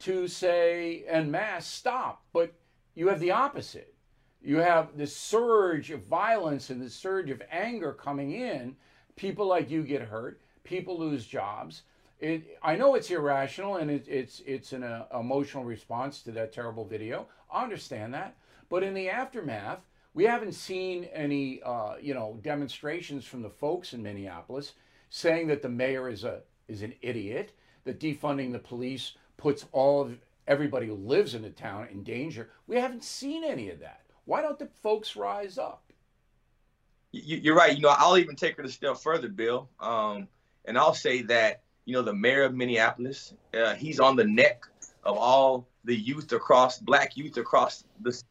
to 0.00 0.26
say 0.26 1.04
en 1.06 1.30
masse 1.30 1.66
stop. 1.66 2.24
But 2.32 2.52
you 2.96 3.08
have 3.08 3.20
the 3.20 3.30
opposite. 3.30 3.94
You 4.42 4.58
have 4.58 4.96
this 4.96 5.16
surge 5.16 5.90
of 5.92 6.02
violence 6.02 6.68
and 6.70 6.82
this 6.82 6.94
surge 6.94 7.30
of 7.30 7.40
anger 7.50 7.92
coming 7.92 8.32
in 8.32 8.76
people 9.16 9.46
like 9.46 9.70
you 9.70 9.82
get 9.82 10.02
hurt, 10.02 10.40
people 10.64 10.98
lose 10.98 11.26
jobs. 11.26 11.82
It, 12.20 12.58
I 12.62 12.76
know 12.76 12.94
it's 12.94 13.10
irrational 13.10 13.76
and 13.76 13.90
it, 13.90 14.06
it's 14.08 14.40
it's 14.46 14.72
an 14.72 14.82
uh, 14.82 15.06
emotional 15.18 15.64
response 15.64 16.22
to 16.22 16.30
that 16.32 16.52
terrible 16.52 16.84
video. 16.84 17.26
I 17.52 17.62
understand 17.62 18.14
that, 18.14 18.36
but 18.68 18.82
in 18.82 18.94
the 18.94 19.10
aftermath, 19.10 19.80
we 20.14 20.24
haven't 20.24 20.52
seen 20.52 21.04
any 21.12 21.60
uh, 21.62 21.94
you 22.00 22.14
know 22.14 22.38
demonstrations 22.42 23.24
from 23.24 23.42
the 23.42 23.50
folks 23.50 23.92
in 23.92 24.02
Minneapolis 24.02 24.72
saying 25.10 25.48
that 25.48 25.62
the 25.62 25.68
mayor 25.68 26.08
is 26.08 26.24
a 26.24 26.42
is 26.68 26.82
an 26.82 26.94
idiot, 27.02 27.52
that 27.84 28.00
defunding 28.00 28.52
the 28.52 28.58
police 28.58 29.12
puts 29.36 29.66
all 29.72 30.00
of 30.00 30.18
everybody 30.46 30.86
who 30.86 30.94
lives 30.94 31.34
in 31.34 31.42
the 31.42 31.50
town 31.50 31.88
in 31.90 32.02
danger. 32.02 32.50
We 32.66 32.76
haven't 32.76 33.04
seen 33.04 33.44
any 33.44 33.70
of 33.70 33.80
that. 33.80 34.02
Why 34.24 34.40
don't 34.40 34.58
the 34.58 34.66
folks 34.82 35.16
rise 35.16 35.58
up? 35.58 35.83
You're 37.14 37.54
right. 37.54 37.74
You 37.74 37.82
know, 37.82 37.94
I'll 37.96 38.18
even 38.18 38.36
take 38.36 38.58
it 38.58 38.64
a 38.64 38.68
step 38.68 38.98
further, 38.98 39.28
Bill. 39.28 39.68
Um, 39.80 40.28
and 40.64 40.76
I'll 40.78 40.94
say 40.94 41.22
that 41.22 41.62
you 41.84 41.94
know 41.94 42.02
the 42.02 42.14
mayor 42.14 42.44
of 42.44 42.54
Minneapolis, 42.54 43.34
uh, 43.52 43.74
he's 43.74 44.00
on 44.00 44.16
the 44.16 44.24
neck 44.24 44.66
of 45.04 45.16
all 45.16 45.66
the 45.84 45.94
youth 45.94 46.32
across 46.32 46.78
black 46.78 47.16
youth 47.16 47.36
across 47.36 47.84
the. 48.00 48.12
City. 48.12 48.26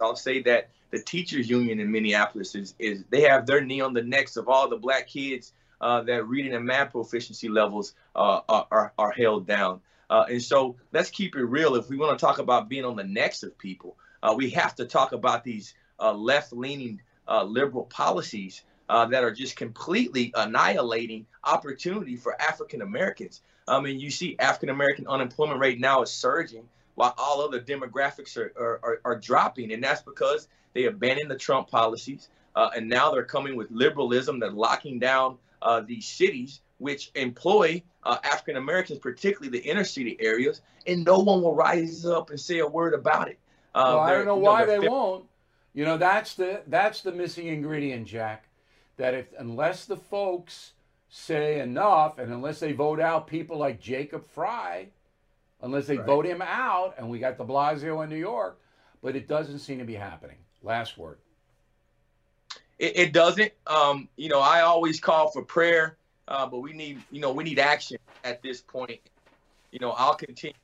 I'll 0.00 0.16
say 0.16 0.42
that 0.42 0.70
the 0.90 0.98
teachers 0.98 1.48
union 1.48 1.78
in 1.78 1.90
Minneapolis 1.90 2.54
is 2.54 2.74
is 2.78 3.04
they 3.10 3.22
have 3.22 3.46
their 3.46 3.60
knee 3.60 3.80
on 3.80 3.94
the 3.94 4.02
necks 4.02 4.36
of 4.36 4.48
all 4.48 4.68
the 4.68 4.76
black 4.76 5.06
kids 5.06 5.52
uh, 5.80 6.02
that 6.02 6.26
reading 6.26 6.54
and 6.54 6.64
math 6.64 6.92
proficiency 6.92 7.48
levels 7.48 7.94
uh, 8.16 8.40
are 8.48 8.92
are 8.98 9.12
held 9.12 9.46
down. 9.46 9.80
Uh, 10.10 10.26
and 10.28 10.42
so 10.42 10.76
let's 10.92 11.10
keep 11.10 11.36
it 11.36 11.44
real. 11.44 11.74
If 11.74 11.88
we 11.88 11.96
want 11.96 12.18
to 12.18 12.22
talk 12.22 12.38
about 12.38 12.68
being 12.68 12.84
on 12.84 12.96
the 12.96 13.04
necks 13.04 13.42
of 13.42 13.56
people, 13.56 13.96
uh, 14.22 14.34
we 14.36 14.50
have 14.50 14.74
to 14.76 14.84
talk 14.84 15.12
about 15.12 15.42
these 15.42 15.74
uh, 15.98 16.12
left 16.12 16.52
leaning 16.52 17.00
uh, 17.28 17.44
liberal 17.44 17.84
policies 17.84 18.62
uh, 18.88 19.06
that 19.06 19.24
are 19.24 19.32
just 19.32 19.56
completely 19.56 20.32
annihilating 20.34 21.26
opportunity 21.44 22.16
for 22.16 22.40
African 22.40 22.82
Americans. 22.82 23.42
I 23.68 23.80
mean, 23.80 24.00
you 24.00 24.10
see 24.10 24.36
African 24.38 24.68
American 24.68 25.06
unemployment 25.06 25.60
rate 25.60 25.80
now 25.80 26.02
is 26.02 26.10
surging 26.10 26.68
while 26.94 27.14
all 27.16 27.40
other 27.40 27.60
demographics 27.60 28.36
are, 28.36 28.52
are, 28.58 29.00
are, 29.04 29.18
dropping. 29.18 29.72
And 29.72 29.82
that's 29.82 30.02
because 30.02 30.48
they 30.74 30.84
abandoned 30.84 31.30
the 31.30 31.36
Trump 31.36 31.70
policies. 31.70 32.28
Uh, 32.54 32.70
and 32.76 32.88
now 32.88 33.10
they're 33.10 33.24
coming 33.24 33.56
with 33.56 33.70
liberalism 33.70 34.40
that 34.40 34.54
locking 34.54 34.98
down 34.98 35.38
uh, 35.62 35.80
these 35.80 36.06
cities, 36.06 36.60
which 36.78 37.10
employ 37.14 37.82
uh, 38.04 38.18
African 38.24 38.56
Americans, 38.56 38.98
particularly 38.98 39.58
the 39.58 39.64
inner 39.66 39.84
city 39.84 40.16
areas, 40.20 40.60
and 40.86 41.04
no 41.04 41.18
one 41.20 41.40
will 41.40 41.54
rise 41.54 42.04
up 42.04 42.30
and 42.30 42.38
say 42.38 42.58
a 42.58 42.66
word 42.66 42.94
about 42.94 43.28
it. 43.28 43.38
Uh, 43.74 43.84
well, 43.86 44.00
I 44.00 44.10
don't 44.12 44.26
know 44.26 44.36
why 44.36 44.64
know, 44.64 44.66
they 44.66 44.88
won't. 44.88 45.24
You 45.74 45.84
know, 45.84 45.96
that's 45.96 46.34
the 46.34 46.62
that's 46.66 47.00
the 47.00 47.12
missing 47.12 47.46
ingredient, 47.46 48.06
Jack. 48.06 48.44
That 48.98 49.14
if 49.14 49.26
unless 49.38 49.86
the 49.86 49.96
folks 49.96 50.72
say 51.08 51.60
enough, 51.60 52.18
and 52.18 52.32
unless 52.32 52.60
they 52.60 52.72
vote 52.72 53.00
out 53.00 53.26
people 53.26 53.58
like 53.58 53.80
Jacob 53.80 54.26
Fry, 54.26 54.88
unless 55.62 55.86
they 55.86 55.96
right. 55.96 56.06
vote 56.06 56.26
him 56.26 56.42
out, 56.42 56.94
and 56.98 57.08
we 57.08 57.18
got 57.18 57.38
De 57.38 57.44
Blasio 57.44 58.02
in 58.02 58.10
New 58.10 58.16
York, 58.16 58.58
but 59.02 59.16
it 59.16 59.28
doesn't 59.28 59.60
seem 59.60 59.78
to 59.78 59.84
be 59.84 59.94
happening. 59.94 60.36
Last 60.62 60.98
word. 60.98 61.18
It, 62.78 62.96
it 62.96 63.12
doesn't. 63.12 63.52
Um, 63.66 64.08
you 64.16 64.28
know, 64.28 64.40
I 64.40 64.60
always 64.60 65.00
call 65.00 65.30
for 65.30 65.42
prayer, 65.42 65.96
uh, 66.28 66.46
but 66.46 66.60
we 66.60 66.72
need, 66.72 67.00
you 67.10 67.20
know, 67.20 67.32
we 67.32 67.44
need 67.44 67.58
action 67.58 67.98
at 68.24 68.42
this 68.42 68.60
point. 68.60 69.00
You 69.70 69.78
know, 69.78 69.92
I'll 69.92 70.14
continue 70.14 70.54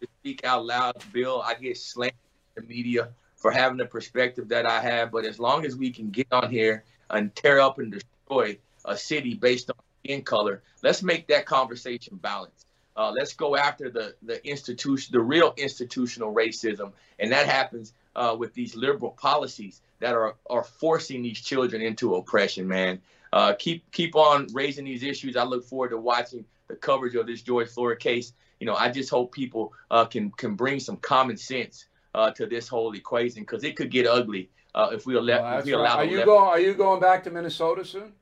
to 0.00 0.08
speak 0.20 0.44
out 0.44 0.66
loud, 0.66 0.96
Bill. 1.12 1.42
I 1.42 1.54
get 1.54 1.78
slammed 1.78 2.12
in 2.56 2.64
the 2.64 2.68
media 2.68 3.08
for 3.40 3.50
having 3.50 3.78
the 3.78 3.86
perspective 3.86 4.48
that 4.50 4.66
I 4.66 4.80
have. 4.80 5.10
But 5.10 5.24
as 5.24 5.40
long 5.40 5.64
as 5.64 5.74
we 5.74 5.90
can 5.90 6.10
get 6.10 6.28
on 6.30 6.50
here 6.50 6.84
and 7.08 7.34
tear 7.34 7.58
up 7.58 7.78
and 7.78 7.90
destroy 7.90 8.58
a 8.84 8.96
city 8.96 9.34
based 9.34 9.70
on 9.70 9.76
skin 10.04 10.22
color, 10.22 10.62
let's 10.82 11.02
make 11.02 11.26
that 11.28 11.46
conversation 11.46 12.16
balanced. 12.22 12.66
Uh, 12.96 13.10
let's 13.10 13.32
go 13.32 13.56
after 13.56 13.90
the 13.90 14.14
the 14.22 14.46
institution, 14.46 15.12
the 15.12 15.20
real 15.20 15.54
institutional 15.56 16.34
racism, 16.34 16.92
and 17.18 17.32
that 17.32 17.46
happens 17.46 17.94
uh, 18.14 18.36
with 18.38 18.52
these 18.52 18.76
liberal 18.76 19.12
policies 19.12 19.80
that 20.00 20.14
are 20.14 20.36
are 20.50 20.64
forcing 20.64 21.22
these 21.22 21.40
children 21.40 21.80
into 21.80 22.16
oppression. 22.16 22.68
Man, 22.68 23.00
uh, 23.32 23.54
keep 23.58 23.90
keep 23.90 24.16
on 24.16 24.48
raising 24.52 24.84
these 24.84 25.02
issues. 25.02 25.36
I 25.36 25.44
look 25.44 25.64
forward 25.64 25.90
to 25.90 25.98
watching 25.98 26.44
the 26.68 26.76
coverage 26.76 27.14
of 27.14 27.26
this 27.26 27.40
George 27.40 27.68
Floyd 27.68 28.00
case. 28.00 28.34
You 28.58 28.66
know, 28.66 28.74
I 28.74 28.90
just 28.90 29.08
hope 29.08 29.32
people 29.32 29.72
uh, 29.90 30.04
can 30.04 30.30
can 30.32 30.54
bring 30.54 30.80
some 30.80 30.98
common 30.98 31.38
sense 31.38 31.86
uh, 32.14 32.30
to 32.32 32.46
this 32.46 32.68
whole 32.68 32.92
equation 32.94 33.42
because 33.42 33.64
it 33.64 33.76
could 33.76 33.90
get 33.90 34.06
ugly 34.06 34.50
uh, 34.74 34.90
if 34.92 35.06
we 35.06 35.14
allow. 35.14 35.42
Well, 35.42 35.58
if 35.58 35.64
we 35.64 35.72
allow 35.72 35.96
right. 35.96 36.08
Are 36.08 36.10
you 36.10 36.24
going? 36.24 36.48
Are 36.48 36.60
you 36.60 36.74
going 36.74 37.00
back 37.00 37.24
to 37.24 37.30
Minnesota 37.30 37.84
soon? 37.84 38.12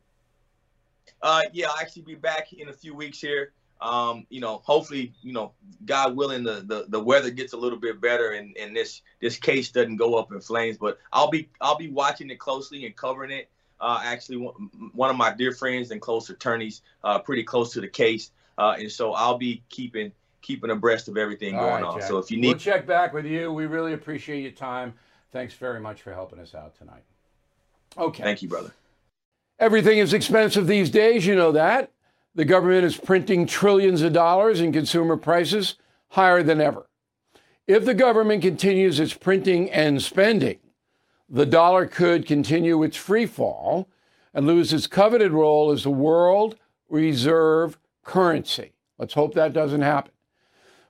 Uh, 1.23 1.43
yeah, 1.53 1.69
I'll 1.69 1.81
actually 1.81 2.03
be 2.03 2.15
back 2.15 2.53
in 2.53 2.69
a 2.69 2.73
few 2.73 2.95
weeks 2.95 3.21
here. 3.21 3.53
Um, 3.81 4.27
you 4.29 4.41
know, 4.41 4.61
hopefully, 4.65 5.13
you 5.23 5.33
know, 5.33 5.53
God 5.85 6.17
willing, 6.17 6.43
the, 6.43 6.65
the, 6.67 6.87
the 6.89 7.01
weather 7.01 7.31
gets 7.31 7.53
a 7.53 7.57
little 7.57 7.79
bit 7.79 8.01
better 8.01 8.33
and, 8.33 8.57
and 8.57 8.75
this 8.75 9.03
this 9.21 9.37
case 9.37 9.71
doesn't 9.71 9.97
go 9.97 10.17
up 10.17 10.33
in 10.33 10.41
flames. 10.41 10.79
But 10.79 10.99
I'll 11.13 11.31
be 11.31 11.49
I'll 11.61 11.77
be 11.77 11.89
watching 11.89 12.31
it 12.31 12.39
closely 12.39 12.87
and 12.87 12.97
covering 12.97 13.31
it. 13.31 13.49
Uh, 13.81 14.01
actually, 14.03 14.39
one 14.93 15.11
of 15.11 15.17
my 15.17 15.33
dear 15.33 15.53
friends 15.53 15.93
and 15.93 16.01
close 16.01 16.29
attorneys, 16.31 16.83
uh, 17.05 17.21
pretty 17.21 17.45
close 17.45 17.73
to 17.75 17.81
the 17.81 17.89
case, 17.89 18.33
uh, 18.59 18.75
and 18.77 18.91
so 18.91 19.13
I'll 19.13 19.39
be 19.39 19.63
keeping 19.69 20.11
keeping 20.43 20.71
abreast 20.71 21.09
of 21.09 21.17
everything 21.17 21.55
All 21.55 21.63
going 21.63 21.83
right, 21.83 21.89
on. 21.95 22.01
Jack. 22.01 22.09
So 22.09 22.19
if 22.19 22.31
you 22.31 22.39
need, 22.39 22.49
we'll 22.49 22.59
check 22.59 22.87
back 22.87 23.13
with 23.13 23.27
you. 23.27 23.53
We 23.53 23.67
really 23.67 23.93
appreciate 23.93 24.43
your 24.43 24.53
time. 24.53 24.95
Thanks 25.33 25.55
very 25.55 25.81
much 25.81 26.03
for 26.03 26.13
helping 26.13 26.39
us 26.39 26.55
out 26.55 26.77
tonight. 26.77 27.03
Okay. 27.97 28.23
Thank 28.23 28.43
you, 28.43 28.49
brother. 28.49 28.73
Everything 29.59 29.99
is 29.99 30.13
expensive 30.13 30.67
these 30.67 30.91
days. 30.91 31.27
You 31.27 31.35
know 31.35 31.53
that. 31.53 31.91
The 32.35 32.45
government 32.45 32.85
is 32.85 32.97
printing 32.97 33.47
trillions 33.47 34.03
of 34.03 34.13
dollars 34.13 34.61
and 34.61 34.73
consumer 34.73 35.17
prices 35.17 35.75
higher 36.11 36.43
than 36.43 36.61
ever. 36.61 36.89
If 37.67 37.85
the 37.85 37.95
government 37.95 38.43
continues 38.43 39.01
its 39.01 39.13
printing 39.13 39.71
and 39.71 40.01
spending, 40.01 40.59
the 41.29 41.45
dollar 41.45 41.87
could 41.87 42.27
continue 42.27 42.83
its 42.83 42.97
free 42.97 43.27
fall 43.27 43.89
and 44.33 44.47
lose 44.47 44.73
its 44.73 44.87
coveted 44.87 45.33
role 45.33 45.71
as 45.71 45.83
the 45.83 45.91
world 45.91 46.57
reserve 46.89 47.79
currency. 48.05 48.73
Let's 48.99 49.15
hope 49.15 49.35
that 49.35 49.53
doesn't 49.53 49.83
happen. 49.83 50.13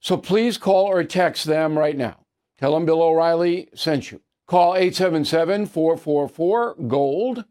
So 0.00 0.16
please 0.16 0.56
call 0.56 0.86
or 0.86 1.04
text 1.04 1.44
them 1.44 1.78
right 1.78 1.96
now. 1.96 2.16
Tell 2.58 2.72
them 2.72 2.86
Bill 2.86 3.02
O'Reilly 3.02 3.68
sent 3.74 4.10
you. 4.10 4.20
Call 4.46 4.74
877 4.74 5.66
444 5.66 6.74
GOLD, 6.88 7.44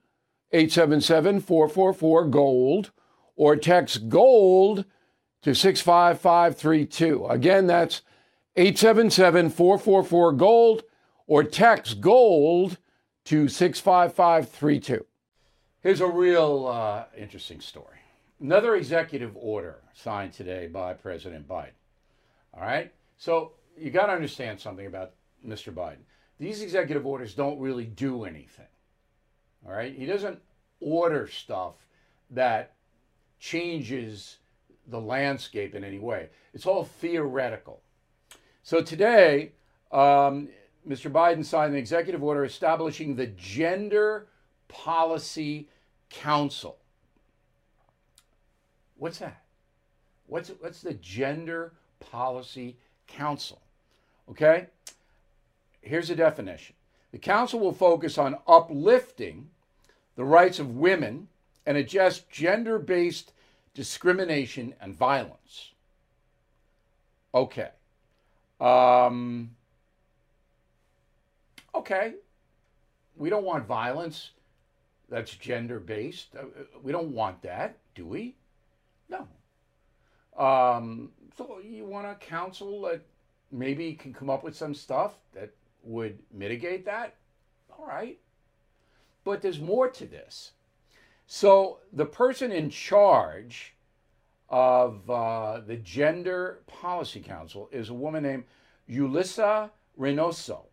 877 0.51 1.39
444 1.39 2.25
GOLD, 2.25 2.91
or 3.35 3.55
text 3.55 4.09
GOLD 4.09 4.85
to 5.43 5.55
65532. 5.55 7.25
Again, 7.27 7.67
that's 7.67 8.01
877 8.55 9.51
444 9.51 10.33
GOLD, 10.33 10.83
or 11.27 11.43
text 11.43 12.01
GOLD 12.01 12.77
to 13.25 13.47
65532. 13.47 15.05
Here's 15.81 16.01
a 16.01 16.07
real 16.07 16.67
uh, 16.67 17.05
interesting 17.17 17.61
story. 17.61 17.99
Another 18.41 18.75
executive 18.75 19.37
order 19.37 19.77
signed 19.93 20.33
today 20.33 20.67
by 20.67 20.93
President 20.93 21.47
Biden. 21.47 21.78
All 22.59 22.65
right? 22.65 22.91
So 23.17 23.53
you 23.77 23.89
got 23.89 24.07
to 24.07 24.13
understand 24.13 24.59
something 24.59 24.85
about 24.85 25.13
Mr. 25.45 25.73
Biden. 25.73 26.03
These 26.39 26.61
executive 26.61 27.05
orders 27.05 27.33
don't 27.33 27.59
really 27.59 27.85
do 27.85 28.25
anything. 28.25 28.67
All 29.65 29.73
right? 29.73 29.93
He 29.93 30.05
doesn't 30.05 30.39
order 30.79 31.27
stuff 31.27 31.75
that 32.31 32.73
changes 33.39 34.37
the 34.87 34.99
landscape 34.99 35.75
in 35.75 35.83
any 35.83 35.99
way. 35.99 36.29
It's 36.53 36.65
all 36.65 36.83
theoretical. 36.83 37.81
So 38.63 38.81
today, 38.81 39.51
um, 39.91 40.49
Mr. 40.87 41.11
Biden 41.11 41.45
signed 41.45 41.73
an 41.73 41.79
executive 41.79 42.23
order 42.23 42.43
establishing 42.43 43.15
the 43.15 43.27
Gender 43.27 44.27
Policy 44.67 45.69
Council. 46.09 46.77
What's 48.97 49.19
that? 49.19 49.43
What's, 50.27 50.49
what's 50.59 50.81
the 50.81 50.93
Gender 50.95 51.73
Policy 51.99 52.77
Council? 53.07 53.59
Okay? 54.29 54.67
Here's 55.81 56.09
a 56.09 56.15
definition 56.15 56.75
the 57.11 57.17
council 57.17 57.59
will 57.59 57.73
focus 57.73 58.17
on 58.17 58.37
uplifting 58.47 59.49
the 60.15 60.23
rights 60.23 60.59
of 60.59 60.75
women 60.75 61.27
and 61.65 61.77
address 61.77 62.19
gender 62.29 62.77
based 62.77 63.31
discrimination 63.73 64.75
and 64.81 64.93
violence. 64.95 65.71
Okay. 67.33 67.69
Um, 68.59 69.51
okay. 71.73 72.13
We 73.15 73.29
don't 73.29 73.45
want 73.45 73.65
violence 73.65 74.31
that's 75.09 75.31
gender 75.31 75.79
based. 75.79 76.35
Uh, 76.35 76.45
we 76.83 76.91
don't 76.91 77.11
want 77.11 77.41
that, 77.41 77.77
do 77.95 78.05
we? 78.05 78.35
No. 79.09 79.27
Um, 80.37 81.11
so 81.37 81.59
you 81.63 81.85
want 81.85 82.07
a 82.07 82.15
council 82.15 82.81
that 82.83 83.01
maybe 83.51 83.93
can 83.93 84.13
come 84.13 84.29
up 84.29 84.43
with 84.43 84.55
some 84.55 84.73
stuff 84.73 85.15
that 85.33 85.51
would 85.83 86.19
mitigate 86.33 86.85
that? 86.85 87.15
All 87.77 87.85
right. 87.85 88.19
But 89.23 89.41
there's 89.41 89.59
more 89.59 89.89
to 89.89 90.05
this. 90.05 90.51
So 91.27 91.79
the 91.93 92.05
person 92.05 92.51
in 92.51 92.69
charge 92.69 93.75
of 94.49 95.09
uh, 95.09 95.61
the 95.65 95.77
Gender 95.77 96.59
Policy 96.65 97.19
Council 97.19 97.69
is 97.71 97.89
a 97.89 97.93
woman 97.93 98.23
named 98.23 98.45
Julissa 98.89 99.69
Reynoso. 99.99 100.63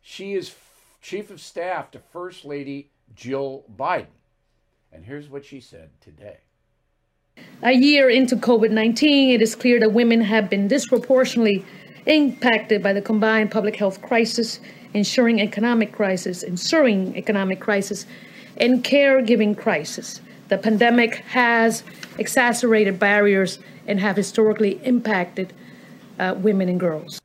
She 0.00 0.34
is 0.34 0.54
chief 1.02 1.30
of 1.30 1.40
staff 1.40 1.90
to 1.90 1.98
First 1.98 2.44
Lady 2.44 2.90
Jill 3.14 3.64
Biden. 3.76 4.06
And 4.92 5.04
here's 5.04 5.28
what 5.28 5.44
she 5.44 5.60
said 5.60 5.90
today. 6.00 6.38
A 7.62 7.72
year 7.72 8.10
into 8.10 8.36
COVID 8.36 8.70
19, 8.70 9.30
it 9.30 9.40
is 9.40 9.56
clear 9.56 9.80
that 9.80 9.92
women 9.92 10.20
have 10.20 10.50
been 10.50 10.68
disproportionately 10.68 11.64
impacted 12.04 12.82
by 12.82 12.92
the 12.92 13.00
combined 13.00 13.50
public 13.50 13.76
health 13.76 14.02
crisis, 14.02 14.60
ensuring 14.92 15.40
economic 15.40 15.90
crisis, 15.90 16.42
ensuring 16.42 17.16
economic 17.16 17.58
crisis, 17.58 18.06
and 18.58 18.84
caregiving 18.84 19.56
crisis. 19.56 20.20
The 20.48 20.58
pandemic 20.58 21.16
has 21.30 21.82
exacerbated 22.18 22.98
barriers 22.98 23.58
and 23.86 23.98
have 24.00 24.16
historically 24.16 24.78
impacted 24.84 25.52
uh, 26.18 26.34
women 26.36 26.68
and 26.68 26.78
girls. 26.78 27.20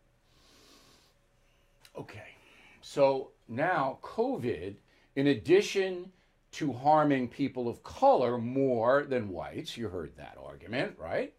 Okay, 1.95 2.34
so 2.82 3.32
now 3.47 4.00
COVID, 4.02 4.76
in 5.17 5.28
addition 5.28 6.12
to 6.51 6.73
harming 6.73 7.29
people 7.29 7.67
of 7.67 7.83
color 7.83 8.37
more 8.37 9.03
than 9.03 9.29
whites, 9.29 9.77
you 9.77 9.89
heard 9.89 10.15
that 10.17 10.37
argument, 10.43 10.95
right? 10.99 11.33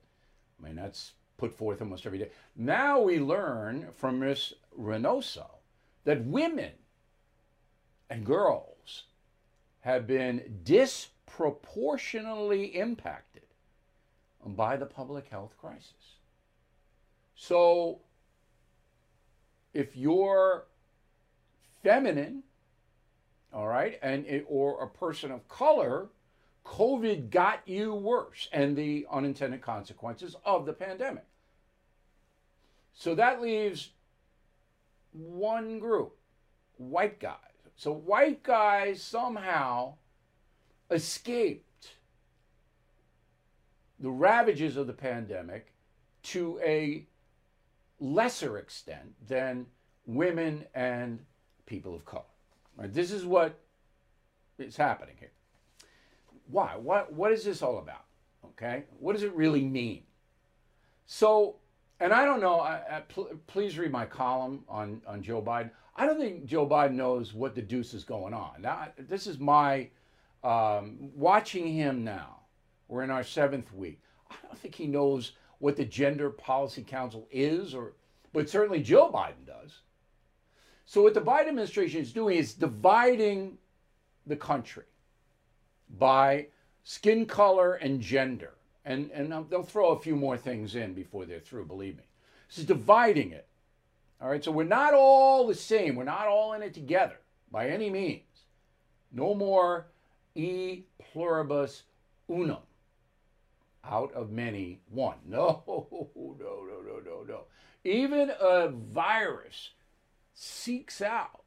I 0.58 0.66
mean, 0.66 0.76
that's 0.76 1.12
put 1.36 1.52
forth 1.52 1.82
almost 1.82 2.06
every 2.06 2.18
day. 2.18 2.30
Now 2.56 3.00
we 3.00 3.18
learn 3.18 3.88
from 3.96 4.20
Ms. 4.20 4.54
Reynoso 4.78 5.46
that 6.04 6.24
women 6.24 6.72
and 8.08 8.24
girls 8.24 9.04
have 9.80 10.06
been 10.06 10.60
disproportionately 10.64 12.76
impacted 12.76 13.42
by 14.46 14.76
the 14.76 14.86
public 14.86 15.28
health 15.28 15.56
crisis. 15.60 16.16
So 17.34 18.00
if 19.74 19.96
you're 19.96 20.66
feminine, 21.82 22.44
all 23.52 23.68
right, 23.68 23.98
and 24.02 24.26
it, 24.26 24.44
or 24.48 24.82
a 24.82 24.88
person 24.88 25.30
of 25.30 25.46
color, 25.48 26.08
COVID 26.64 27.30
got 27.30 27.60
you 27.66 27.94
worse 27.94 28.48
and 28.52 28.76
the 28.76 29.06
unintended 29.10 29.60
consequences 29.60 30.36
of 30.44 30.64
the 30.64 30.72
pandemic. 30.72 31.26
So 32.94 33.14
that 33.14 33.42
leaves 33.42 33.90
one 35.12 35.78
group, 35.78 36.16
white 36.76 37.20
guys. 37.20 37.36
So 37.76 37.92
white 37.92 38.42
guys 38.42 39.02
somehow 39.02 39.94
escaped 40.90 41.94
the 43.98 44.10
ravages 44.10 44.76
of 44.76 44.86
the 44.86 44.92
pandemic 44.92 45.72
to 46.22 46.60
a 46.62 47.06
lesser 47.98 48.58
extent 48.58 49.14
than 49.26 49.66
women 50.06 50.64
and 50.74 51.20
people 51.66 51.94
of 51.94 52.04
color. 52.04 52.24
Right? 52.76 52.92
This 52.92 53.10
is 53.10 53.24
what 53.24 53.58
is 54.58 54.76
happening 54.76 55.16
here. 55.18 55.32
Why? 56.48 56.76
What, 56.76 57.12
what 57.12 57.32
is 57.32 57.44
this 57.44 57.62
all 57.62 57.78
about? 57.78 58.04
Okay? 58.44 58.84
What 58.98 59.14
does 59.14 59.22
it 59.22 59.34
really 59.34 59.64
mean? 59.64 60.02
So 61.06 61.56
and 62.02 62.12
I 62.12 62.24
don't 62.24 62.40
know. 62.40 62.58
I, 62.58 62.80
I, 62.90 63.00
pl- 63.00 63.30
please 63.46 63.78
read 63.78 63.92
my 63.92 64.04
column 64.04 64.64
on 64.68 65.00
on 65.06 65.22
Joe 65.22 65.40
Biden. 65.40 65.70
I 65.94 66.04
don't 66.04 66.18
think 66.18 66.46
Joe 66.46 66.66
Biden 66.66 66.94
knows 66.94 67.32
what 67.32 67.54
the 67.54 67.62
deuce 67.62 67.94
is 67.94 68.02
going 68.02 68.34
on. 68.34 68.60
Now, 68.60 68.88
this 68.98 69.28
is 69.28 69.38
my 69.38 69.88
um, 70.42 70.96
watching 71.14 71.72
him 71.72 72.02
now. 72.02 72.40
We're 72.88 73.04
in 73.04 73.10
our 73.10 73.22
seventh 73.22 73.72
week. 73.72 74.00
I 74.28 74.34
don't 74.42 74.58
think 74.58 74.74
he 74.74 74.88
knows 74.88 75.32
what 75.60 75.76
the 75.76 75.84
Gender 75.84 76.28
Policy 76.28 76.82
Council 76.82 77.28
is, 77.30 77.72
or 77.72 77.92
but 78.32 78.50
certainly 78.50 78.82
Joe 78.82 79.08
Biden 79.12 79.46
does. 79.46 79.78
So 80.92 81.00
what 81.00 81.14
the 81.14 81.22
Biden 81.22 81.48
administration 81.48 82.02
is 82.02 82.12
doing 82.12 82.36
is 82.36 82.52
dividing 82.52 83.56
the 84.26 84.36
country 84.36 84.84
by 85.98 86.48
skin 86.84 87.24
color 87.24 87.76
and 87.76 87.98
gender 87.98 88.52
and 88.84 89.10
and 89.12 89.32
they'll 89.48 89.62
throw 89.62 89.92
a 89.92 89.98
few 89.98 90.14
more 90.14 90.36
things 90.36 90.74
in 90.74 90.92
before 90.92 91.24
they're 91.24 91.40
through. 91.40 91.64
Believe 91.64 91.96
me, 91.96 92.02
this 92.46 92.58
is 92.58 92.66
dividing 92.66 93.32
it. 93.32 93.46
All 94.20 94.28
right, 94.28 94.44
so 94.44 94.52
we're 94.52 94.64
not 94.64 94.92
all 94.92 95.46
the 95.46 95.54
same. 95.54 95.96
We're 95.96 96.04
not 96.04 96.26
all 96.26 96.52
in 96.52 96.62
it 96.62 96.74
together 96.74 97.16
by 97.50 97.70
any 97.70 97.88
means. 97.88 98.44
No 99.12 99.34
more 99.34 99.86
e 100.34 100.82
pluribus 100.98 101.84
unum. 102.28 102.66
Out 103.82 104.12
of 104.12 104.30
many, 104.30 104.82
one. 104.90 105.16
No, 105.26 105.62
no, 105.66 106.06
no, 106.18 106.82
no, 106.86 107.00
no, 107.02 107.24
no. 107.26 107.40
Even 107.82 108.30
a 108.38 108.68
virus 108.68 109.70
seeks 110.34 111.00
out 111.00 111.42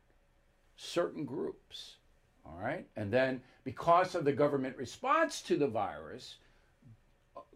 certain 0.75 1.25
groups. 1.25 1.97
All 2.45 2.59
right, 2.61 2.85
and 2.95 3.11
then 3.11 3.41
because 3.63 4.13
of 4.13 4.23
the 4.23 4.33
government 4.33 4.77
response 4.77 5.41
to 5.43 5.57
the 5.57 5.67
virus, 5.67 6.35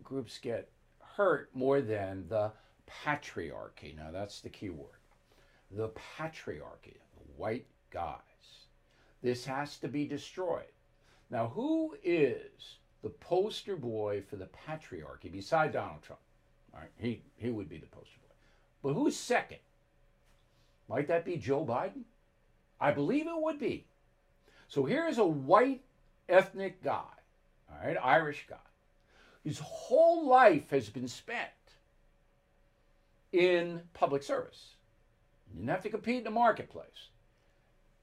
groups 0.04 0.40
get 0.40 0.72
hurt 1.00 1.50
more 1.54 1.82
than 1.82 2.26
the 2.28 2.52
patriarchy. 2.90 3.96
Now, 3.96 4.10
that's 4.12 4.42
the 4.42 4.50
key 4.50 4.70
word. 4.70 4.88
The 5.72 5.90
patriarchy, 6.18 6.98
the 7.18 7.32
white 7.38 7.68
guys. 7.92 8.18
This 9.22 9.46
has 9.46 9.78
to 9.80 9.88
be 9.88 10.06
destroyed. 10.06 10.72
Now, 11.30 11.50
who 11.50 11.96
is 12.04 12.78
the 13.04 13.10
poster 13.10 13.76
boy 13.76 14.24
for 14.28 14.38
the 14.38 14.50
patriarchy 14.68 15.32
beside 15.32 15.74
Donald 15.74 16.02
Trump? 16.02 16.22
All 16.74 16.80
right, 16.80 16.90
he, 16.98 17.22
he 17.38 17.52
would 17.52 17.70
be 17.70 17.78
the 17.78 17.86
poster 17.86 18.18
boy. 18.22 18.34
But 18.82 18.94
who's 18.94 19.16
second? 19.16 19.60
Might 20.90 21.08
that 21.08 21.24
be 21.24 21.38
Joe 21.38 21.64
Biden? 21.66 22.04
I 22.82 22.92
believe 22.92 23.28
it 23.28 23.42
would 23.42 23.60
be. 23.60 23.86
So 24.68 24.86
here's 24.86 25.18
a 25.18 25.26
white 25.26 25.82
ethnic 26.28 26.84
guy, 26.84 27.04
all 27.72 27.86
right, 27.86 27.98
Irish 28.02 28.46
guy, 28.50 28.56
his 29.44 29.60
whole 29.60 30.28
life 30.28 30.70
has 30.72 30.90
been 30.90 31.08
spent 31.08 31.50
in 33.32 33.82
public 33.94 34.24
service. 34.24 34.74
You 35.50 35.60
didn't 35.60 35.70
have 35.70 35.84
to 35.84 35.90
compete 35.90 36.18
in 36.18 36.24
the 36.24 36.32
marketplace. 36.32 37.08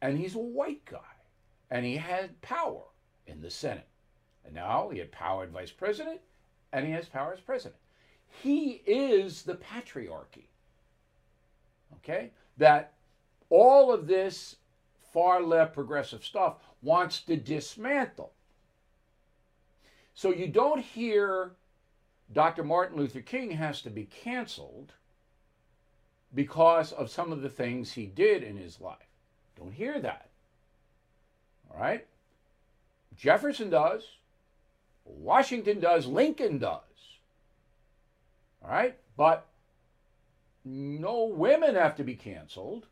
And 0.02 0.18
he's 0.18 0.34
a 0.34 0.38
white 0.38 0.84
guy. 0.84 0.98
And 1.70 1.84
he 1.84 1.96
had 1.96 2.40
power 2.42 2.82
in 3.26 3.40
the 3.40 3.50
Senate. 3.50 3.88
And 4.44 4.54
now 4.54 4.88
he 4.90 4.98
had 4.98 5.10
power 5.10 5.44
as 5.44 5.50
vice 5.50 5.72
president, 5.72 6.20
and 6.72 6.86
he 6.86 6.92
has 6.92 7.06
power 7.06 7.32
as 7.32 7.40
president. 7.40 7.80
He 8.42 8.82
is 8.86 9.42
the 9.42 9.54
patriarchy. 9.54 10.46
Okay? 11.96 12.30
That 12.56 12.92
all 13.50 13.92
of 13.92 14.06
this 14.06 14.56
far 15.12 15.42
left 15.42 15.74
progressive 15.74 16.24
stuff 16.24 16.56
wants 16.82 17.20
to 17.22 17.36
dismantle. 17.36 18.32
So 20.14 20.32
you 20.32 20.48
don't 20.48 20.80
hear 20.80 21.52
Dr. 22.32 22.64
Martin 22.64 22.96
Luther 22.96 23.20
King 23.20 23.52
has 23.52 23.82
to 23.82 23.90
be 23.90 24.04
canceled 24.04 24.94
because 26.34 26.92
of 26.92 27.10
some 27.10 27.32
of 27.32 27.42
the 27.42 27.48
things 27.48 27.92
he 27.92 28.06
did 28.06 28.42
in 28.42 28.56
his 28.56 28.80
life. 28.80 28.96
Don't 29.56 29.72
hear 29.72 30.00
that. 30.00 30.28
All 31.70 31.80
right? 31.80 32.06
Jefferson 33.16 33.70
does. 33.70 34.02
Washington 35.04 35.80
does. 35.80 36.06
Lincoln 36.06 36.58
does. 36.58 36.80
All 38.62 38.70
right? 38.70 38.96
But 39.16 39.46
no 40.66 41.24
women 41.24 41.76
have 41.76 41.96
to 41.96 42.04
be 42.04 42.16
canceled. 42.16 42.86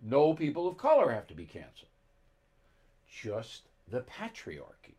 No 0.00 0.34
people 0.34 0.68
of 0.68 0.78
color 0.78 1.10
have 1.10 1.26
to 1.26 1.34
be 1.34 1.44
canceled. 1.44 1.90
Just 3.10 3.62
the 3.90 4.02
patriarchy. 4.02 4.94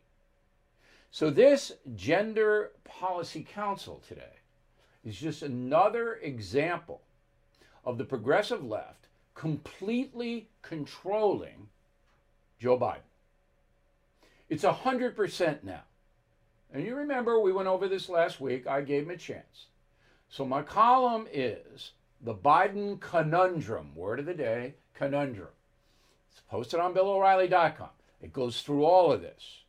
So, 1.10 1.30
this 1.30 1.72
Gender 1.96 2.72
Policy 2.84 3.42
Council 3.42 4.02
today 4.06 4.40
is 5.04 5.16
just 5.16 5.42
another 5.42 6.16
example 6.16 7.00
of 7.84 7.96
the 7.96 8.04
progressive 8.04 8.62
left 8.62 9.06
completely 9.34 10.48
controlling 10.60 11.68
Joe 12.58 12.78
Biden. 12.78 12.98
It's 14.50 14.64
100% 14.64 15.62
now. 15.62 15.82
And 16.72 16.84
you 16.84 16.96
remember 16.96 17.40
we 17.40 17.52
went 17.52 17.68
over 17.68 17.88
this 17.88 18.10
last 18.10 18.40
week. 18.40 18.66
I 18.66 18.82
gave 18.82 19.04
him 19.04 19.10
a 19.10 19.16
chance. 19.16 19.66
So 20.28 20.44
my 20.44 20.62
column 20.62 21.26
is 21.32 21.92
the 22.20 22.34
Biden 22.34 23.00
conundrum, 23.00 23.94
word 23.94 24.20
of 24.20 24.26
the 24.26 24.34
day, 24.34 24.74
conundrum. 24.94 25.48
It's 26.32 26.42
posted 26.48 26.80
on 26.80 26.94
BillO'Reilly.com. 26.94 27.88
It 28.20 28.32
goes 28.32 28.60
through 28.62 28.84
all 28.84 29.12
of 29.12 29.22
this. 29.22 29.62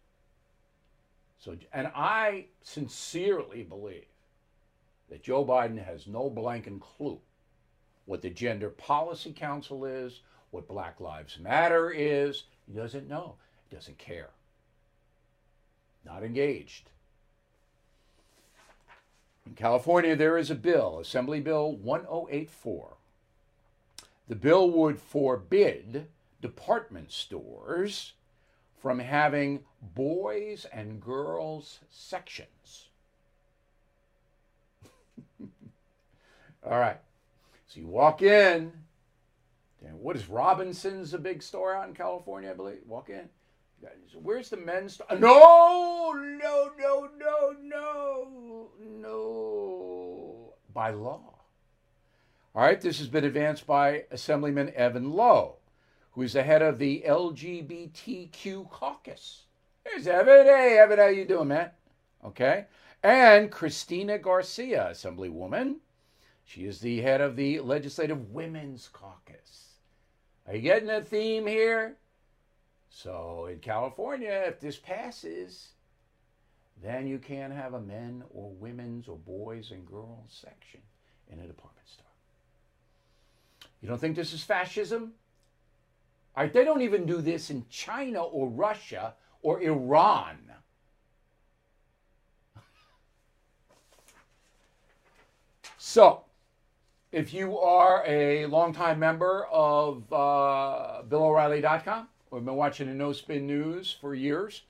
So, 1.40 1.56
and 1.72 1.88
I 1.96 2.48
sincerely 2.62 3.64
believe 3.64 4.06
that 5.10 5.24
Joe 5.24 5.46
Biden 5.46 5.84
has 5.84 6.08
no 6.08 6.30
blanking 6.30 6.82
clue 6.82 7.20
what 8.06 8.24
the 8.24 8.30
Gender 8.30 8.72
Policy 8.72 9.32
Council 9.32 9.86
is, 9.86 10.22
what 10.50 10.68
Black 10.68 11.00
Lives 11.00 11.38
Matter 11.40 11.92
is. 11.92 12.46
He 12.66 12.74
doesn't 12.74 13.08
know. 13.08 13.36
He 13.70 13.76
doesn't 13.76 14.00
care. 14.00 14.32
Not 16.04 16.24
engaged. 16.24 16.90
In 19.46 19.54
California, 19.56 20.16
there 20.16 20.38
is 20.38 20.52
a 20.52 20.56
bill, 20.56 21.00
Assembly 21.00 21.40
Bill 21.40 21.72
1084. 21.72 22.94
The 24.28 24.36
bill 24.36 24.70
would 24.70 25.00
forbid 25.00 26.08
department 26.42 27.12
stores 27.12 28.14
from 28.82 29.00
having 29.00 29.62
boys 29.82 30.66
and 30.72 31.02
girls 31.02 31.80
sections. 31.90 32.88
All 36.64 36.80
right. 36.80 37.00
So 37.68 37.80
you 37.80 37.88
walk 37.88 38.22
in. 38.22 38.72
What 39.82 40.16
is 40.16 40.30
Robinson's 40.30 41.14
a 41.14 41.18
big 41.18 41.42
store 41.42 41.74
out 41.74 41.88
in 41.88 41.94
California, 41.94 42.52
I 42.52 42.54
believe? 42.54 42.80
Walk 42.88 43.10
in. 43.10 43.30
Where's 44.22 44.50
the 44.50 44.58
men's? 44.58 45.02
No, 45.12 46.12
no, 46.14 46.72
no, 46.78 47.10
no, 47.18 47.56
no, 47.62 48.70
no. 48.80 50.54
By 50.74 50.92
law. 50.92 51.36
All 52.56 52.64
right, 52.64 52.82
this 52.82 52.98
has 53.00 53.08
been 53.08 53.24
advanced 53.24 53.66
by 53.68 54.06
Assemblyman 54.12 54.74
Evan 54.74 55.12
Low, 55.12 55.58
who 56.12 56.24
is 56.24 56.34
the 56.34 56.44
head 56.44 56.62
of 56.62 56.80
the 56.80 57.04
LGBTQ 57.08 58.70
caucus. 58.70 59.44
There's 59.86 60.08
Evan. 60.08 60.46
Hey, 60.46 60.78
Evan, 60.80 61.00
how 61.00 61.08
you 61.08 61.26
doing, 61.26 61.48
man? 61.50 61.70
Okay. 62.26 62.66
And 63.02 63.52
Cristina 63.52 64.18
Garcia, 64.18 64.90
Assemblywoman. 64.92 65.78
She 66.44 66.66
is 66.66 66.80
the 66.80 67.02
head 67.02 67.22
of 67.22 67.36
the 67.36 67.60
Legislative 67.60 68.32
Women's 68.32 68.90
Caucus. 68.92 69.76
Are 70.48 70.56
you 70.56 70.62
getting 70.64 70.90
a 70.90 71.02
theme 71.02 71.46
here? 71.46 71.99
So 72.90 73.48
in 73.52 73.60
California, 73.60 74.44
if 74.48 74.60
this 74.60 74.78
passes, 74.78 75.70
then 76.82 77.08
you 77.08 77.20
can't 77.20 77.54
have 77.54 77.74
a 77.74 77.82
men 77.82 78.24
or 78.32 78.52
women's 78.52 79.08
or 79.08 79.18
boys 79.18 79.72
and 79.72 79.86
girls 79.86 80.28
section 80.30 80.82
in 81.32 81.40
a 81.40 81.48
department 81.48 81.88
store. 81.88 82.06
You 83.82 83.88
don't 83.88 84.00
think 84.00 84.16
this 84.16 84.34
is 84.34 84.44
fascism? 84.44 85.14
All 86.36 86.44
right, 86.44 86.52
they 86.54 86.64
don't 86.64 86.82
even 86.82 87.06
do 87.06 87.22
this 87.22 87.50
in 87.50 87.66
China 87.70 88.22
or 88.24 88.50
Russia 88.50 89.14
or 89.42 89.62
Iran. 89.62 90.38
so, 95.78 96.24
if 97.12 97.34
you 97.34 97.58
are 97.58 98.04
a 98.06 98.46
longtime 98.46 99.00
member 99.00 99.48
of 99.52 100.04
uh, 100.14 101.02
BillO'Reilly.com, 101.10 102.08
We've 102.32 102.46
been 102.46 102.56
watching 102.56 102.88
the 102.88 102.94
No 102.94 103.12
Spin 103.12 103.48
News 103.48 103.96
for 104.00 104.14
years. 104.14 104.62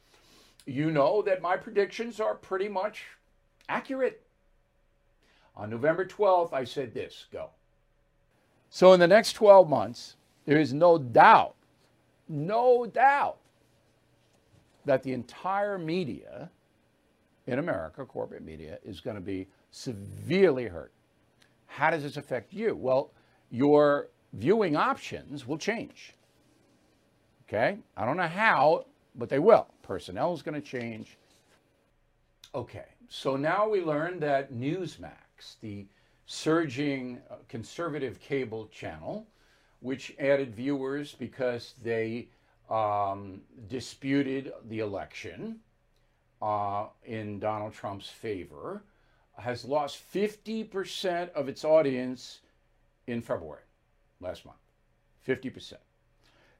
You 0.65 0.91
know 0.91 1.21
that 1.23 1.41
my 1.41 1.57
predictions 1.57 2.19
are 2.19 2.35
pretty 2.35 2.69
much 2.69 3.03
accurate. 3.67 4.21
On 5.57 5.69
November 5.69 6.05
12th, 6.05 6.53
I 6.53 6.63
said 6.63 6.93
this 6.93 7.25
go. 7.33 7.49
So, 8.69 8.93
in 8.93 8.99
the 8.99 9.07
next 9.07 9.33
12 9.33 9.67
months, 9.67 10.15
there 10.45 10.59
is 10.59 10.73
no 10.73 10.97
doubt, 10.97 11.55
no 12.29 12.85
doubt, 12.85 13.39
that 14.85 15.03
the 15.03 15.11
entire 15.11 15.77
media 15.77 16.49
in 17.45 17.59
America, 17.59 18.05
corporate 18.05 18.43
media, 18.43 18.79
is 18.83 19.01
going 19.01 19.15
to 19.15 19.21
be 19.21 19.47
severely 19.71 20.67
hurt. 20.67 20.93
How 21.65 21.89
does 21.89 22.03
this 22.03 22.15
affect 22.15 22.53
you? 22.53 22.75
Well, 22.75 23.11
your 23.49 24.09
viewing 24.33 24.75
options 24.75 25.45
will 25.45 25.57
change. 25.57 26.13
Okay? 27.49 27.79
I 27.97 28.05
don't 28.05 28.17
know 28.17 28.27
how, 28.27 28.85
but 29.15 29.27
they 29.27 29.39
will. 29.39 29.67
Personnel 29.81 30.33
is 30.33 30.43
going 30.43 30.61
to 30.61 30.67
change. 30.67 31.17
Okay, 32.53 32.85
so 33.09 33.35
now 33.35 33.67
we 33.67 33.81
learned 33.83 34.21
that 34.21 34.53
Newsmax, 34.53 35.55
the 35.61 35.87
surging 36.27 37.19
uh, 37.29 37.35
conservative 37.47 38.19
cable 38.21 38.67
channel, 38.67 39.25
which 39.79 40.15
added 40.19 40.53
viewers 40.53 41.13
because 41.13 41.73
they 41.83 42.27
um, 42.69 43.41
disputed 43.67 44.53
the 44.67 44.79
election 44.79 45.59
uh, 46.43 46.85
in 47.03 47.39
Donald 47.39 47.73
Trump's 47.73 48.09
favor, 48.09 48.83
has 49.39 49.65
lost 49.65 50.03
50% 50.13 51.31
of 51.31 51.49
its 51.49 51.65
audience 51.65 52.41
in 53.07 53.21
February, 53.21 53.63
last 54.19 54.45
month. 54.45 54.57
50%. 55.27 55.73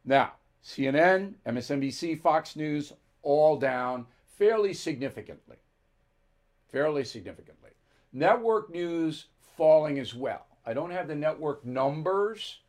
Now, 0.06 0.34
CNN, 0.64 1.34
MSNBC, 1.46 2.20
Fox 2.20 2.56
News, 2.56 2.94
all 3.22 3.58
down 3.58 4.06
fairly 4.38 4.74
significantly. 4.74 5.58
Fairly 6.72 7.04
significantly. 7.04 7.72
Network 8.14 8.70
news 8.70 9.26
falling 9.58 10.00
as 10.00 10.16
well. 10.16 10.46
I 10.66 10.74
don't 10.74 10.92
have 10.92 11.08
the 11.08 11.16
network 11.16 11.66
numbers, 11.66 12.60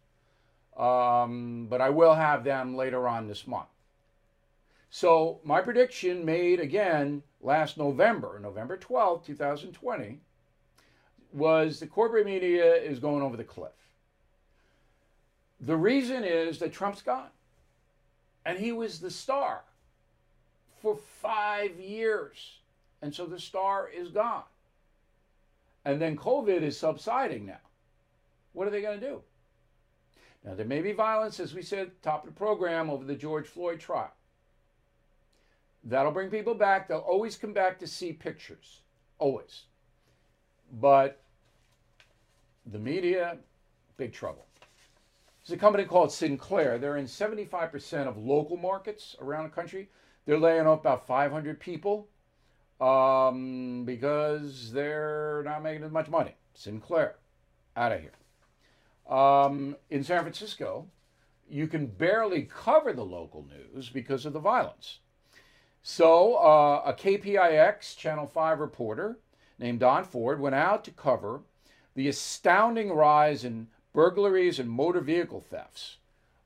um, 0.76 1.66
but 1.68 1.80
I 1.80 1.90
will 1.90 2.14
have 2.14 2.44
them 2.44 2.76
later 2.76 3.06
on 3.06 3.28
this 3.28 3.46
month. 3.46 3.68
So, 4.90 5.38
my 5.44 5.60
prediction 5.60 6.24
made 6.24 6.58
again 6.58 7.22
last 7.40 7.78
November, 7.78 8.40
November 8.42 8.76
12, 8.76 9.24
2020, 9.24 10.18
was 11.32 11.78
the 11.78 11.86
corporate 11.86 12.26
media 12.26 12.74
is 12.74 12.98
going 12.98 13.22
over 13.22 13.36
the 13.36 13.44
cliff. 13.44 13.70
The 15.60 15.76
reason 15.76 16.24
is 16.24 16.58
that 16.58 16.72
Trump's 16.72 17.02
gone. 17.02 17.28
And 18.44 18.58
he 18.58 18.72
was 18.72 19.00
the 19.00 19.10
star 19.10 19.62
for 20.80 20.96
five 20.96 21.78
years. 21.78 22.58
And 23.02 23.14
so 23.14 23.26
the 23.26 23.38
star 23.38 23.88
is 23.88 24.08
gone. 24.08 24.44
And 25.84 26.00
then 26.00 26.16
COVID 26.16 26.62
is 26.62 26.76
subsiding 26.76 27.46
now. 27.46 27.60
What 28.52 28.66
are 28.66 28.70
they 28.70 28.82
going 28.82 29.00
to 29.00 29.06
do? 29.06 29.22
Now, 30.44 30.54
there 30.54 30.66
may 30.66 30.80
be 30.80 30.92
violence, 30.92 31.38
as 31.38 31.54
we 31.54 31.62
said, 31.62 31.90
top 32.02 32.24
of 32.24 32.30
the 32.30 32.38
program, 32.38 32.88
over 32.88 33.04
the 33.04 33.14
George 33.14 33.46
Floyd 33.46 33.78
trial. 33.78 34.12
That'll 35.84 36.12
bring 36.12 36.30
people 36.30 36.54
back. 36.54 36.88
They'll 36.88 36.98
always 36.98 37.36
come 37.36 37.52
back 37.52 37.78
to 37.78 37.86
see 37.86 38.12
pictures. 38.12 38.80
Always. 39.18 39.64
But 40.80 41.20
the 42.66 42.78
media, 42.78 43.38
big 43.96 44.12
trouble. 44.12 44.46
There's 45.46 45.56
a 45.56 45.60
company 45.60 45.84
called 45.84 46.12
Sinclair. 46.12 46.78
They're 46.78 46.96
in 46.96 47.06
75% 47.06 48.06
of 48.06 48.18
local 48.18 48.56
markets 48.56 49.16
around 49.20 49.44
the 49.44 49.50
country. 49.50 49.88
They're 50.26 50.38
laying 50.38 50.66
off 50.66 50.80
about 50.80 51.06
500 51.06 51.58
people 51.58 52.08
um, 52.80 53.84
because 53.84 54.72
they're 54.72 55.42
not 55.44 55.62
making 55.62 55.84
as 55.84 55.92
much 55.92 56.08
money. 56.08 56.34
Sinclair, 56.54 57.16
out 57.76 57.92
of 57.92 58.00
here. 58.00 58.12
Um, 59.16 59.76
in 59.88 60.04
San 60.04 60.22
Francisco, 60.22 60.86
you 61.48 61.66
can 61.66 61.86
barely 61.86 62.42
cover 62.42 62.92
the 62.92 63.04
local 63.04 63.46
news 63.46 63.88
because 63.88 64.24
of 64.26 64.32
the 64.32 64.38
violence. 64.38 64.98
So, 65.82 66.34
uh, 66.34 66.82
a 66.84 66.92
KPIX 66.92 67.96
Channel 67.96 68.26
5 68.26 68.60
reporter 68.60 69.18
named 69.58 69.80
Don 69.80 70.04
Ford 70.04 70.38
went 70.38 70.54
out 70.54 70.84
to 70.84 70.90
cover 70.90 71.40
the 71.94 72.08
astounding 72.08 72.92
rise 72.92 73.44
in 73.44 73.68
burglaries 73.92 74.58
and 74.58 74.70
motor 74.70 75.00
vehicle 75.00 75.44
thefts. 75.50 75.96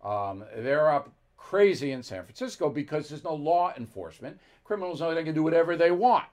Um, 0.03 0.45
they're 0.57 0.91
up 0.91 1.13
crazy 1.37 1.93
in 1.93 2.03
San 2.03 2.25
Francisco 2.25 2.69
because 2.69 3.09
there's 3.09 3.25
no 3.25 3.35
law 3.35 3.73
enforcement. 3.77 4.39
Criminals 4.65 5.01
know 5.01 5.15
they 5.15 5.25
can 5.25 5.35
do 5.35 5.43
whatever 5.43 5.77
they 5.77 5.91
want. 5.91 6.25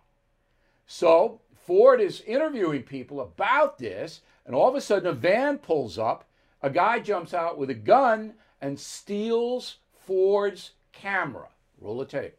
So 0.88 1.42
Ford 1.66 2.02
is 2.02 2.22
interviewing 2.22 2.84
people 2.84 3.22
about 3.22 3.78
this, 3.78 4.22
and 4.46 4.56
all 4.56 4.70
of 4.70 4.76
a 4.76 4.82
sudden 4.82 5.08
a 5.08 5.14
van 5.14 5.58
pulls 5.58 5.98
up. 5.98 6.26
A 6.62 6.70
guy 6.70 7.00
jumps 7.00 7.34
out 7.34 7.58
with 7.58 7.70
a 7.70 7.76
gun 7.76 8.34
and 8.62 8.80
steals 8.80 9.78
Ford's 10.06 10.72
camera. 10.92 11.50
Roll 11.80 12.00
the 12.00 12.06
tape. 12.06 12.38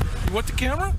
You 0.00 0.34
want 0.34 0.46
the 0.46 0.52
camera? 0.52 0.94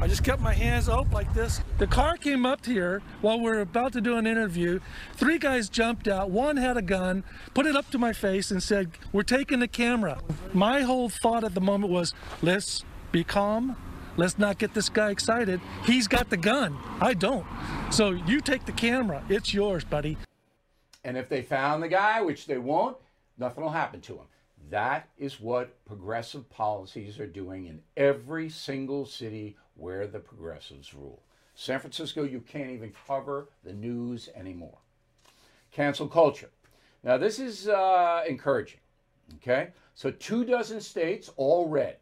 I 0.00 0.06
just 0.06 0.24
kept 0.24 0.40
my 0.40 0.54
hands 0.54 0.88
up 0.88 1.12
like 1.12 1.32
this. 1.34 1.60
The 1.80 1.86
car 1.86 2.18
came 2.18 2.44
up 2.44 2.66
here 2.66 3.00
while 3.22 3.40
we 3.40 3.48
are 3.48 3.62
about 3.62 3.94
to 3.94 4.02
do 4.02 4.18
an 4.18 4.26
interview. 4.26 4.80
Three 5.14 5.38
guys 5.38 5.70
jumped 5.70 6.08
out. 6.08 6.28
One 6.28 6.58
had 6.58 6.76
a 6.76 6.82
gun, 6.82 7.24
put 7.54 7.64
it 7.64 7.74
up 7.74 7.90
to 7.92 7.98
my 7.98 8.12
face, 8.12 8.50
and 8.50 8.62
said, 8.62 8.90
We're 9.14 9.22
taking 9.22 9.60
the 9.60 9.66
camera. 9.66 10.20
My 10.52 10.82
whole 10.82 11.08
thought 11.08 11.42
at 11.42 11.54
the 11.54 11.60
moment 11.62 11.90
was, 11.90 12.12
Let's 12.42 12.84
be 13.12 13.24
calm. 13.24 13.76
Let's 14.18 14.38
not 14.38 14.58
get 14.58 14.74
this 14.74 14.90
guy 14.90 15.10
excited. 15.10 15.58
He's 15.86 16.06
got 16.06 16.28
the 16.28 16.36
gun. 16.36 16.76
I 17.00 17.14
don't. 17.14 17.46
So 17.90 18.10
you 18.10 18.42
take 18.42 18.66
the 18.66 18.72
camera. 18.72 19.24
It's 19.30 19.54
yours, 19.54 19.82
buddy. 19.82 20.18
And 21.02 21.16
if 21.16 21.30
they 21.30 21.40
found 21.40 21.82
the 21.82 21.88
guy, 21.88 22.20
which 22.20 22.46
they 22.46 22.58
won't, 22.58 22.98
nothing 23.38 23.64
will 23.64 23.70
happen 23.70 24.02
to 24.02 24.16
him. 24.16 24.26
That 24.68 25.08
is 25.16 25.40
what 25.40 25.82
progressive 25.86 26.50
policies 26.50 27.18
are 27.18 27.26
doing 27.26 27.64
in 27.64 27.80
every 27.96 28.50
single 28.50 29.06
city 29.06 29.56
where 29.76 30.06
the 30.06 30.20
progressives 30.20 30.92
rule. 30.92 31.22
San 31.54 31.78
Francisco, 31.78 32.22
you 32.24 32.40
can't 32.40 32.70
even 32.70 32.92
cover 33.06 33.48
the 33.64 33.72
news 33.72 34.28
anymore. 34.34 34.78
Cancel 35.72 36.08
culture. 36.08 36.50
Now, 37.02 37.16
this 37.16 37.38
is 37.38 37.68
uh, 37.68 38.24
encouraging. 38.28 38.80
Okay? 39.36 39.68
So, 39.94 40.10
two 40.10 40.44
dozen 40.44 40.80
states, 40.80 41.30
all 41.36 41.68
red, 41.68 41.98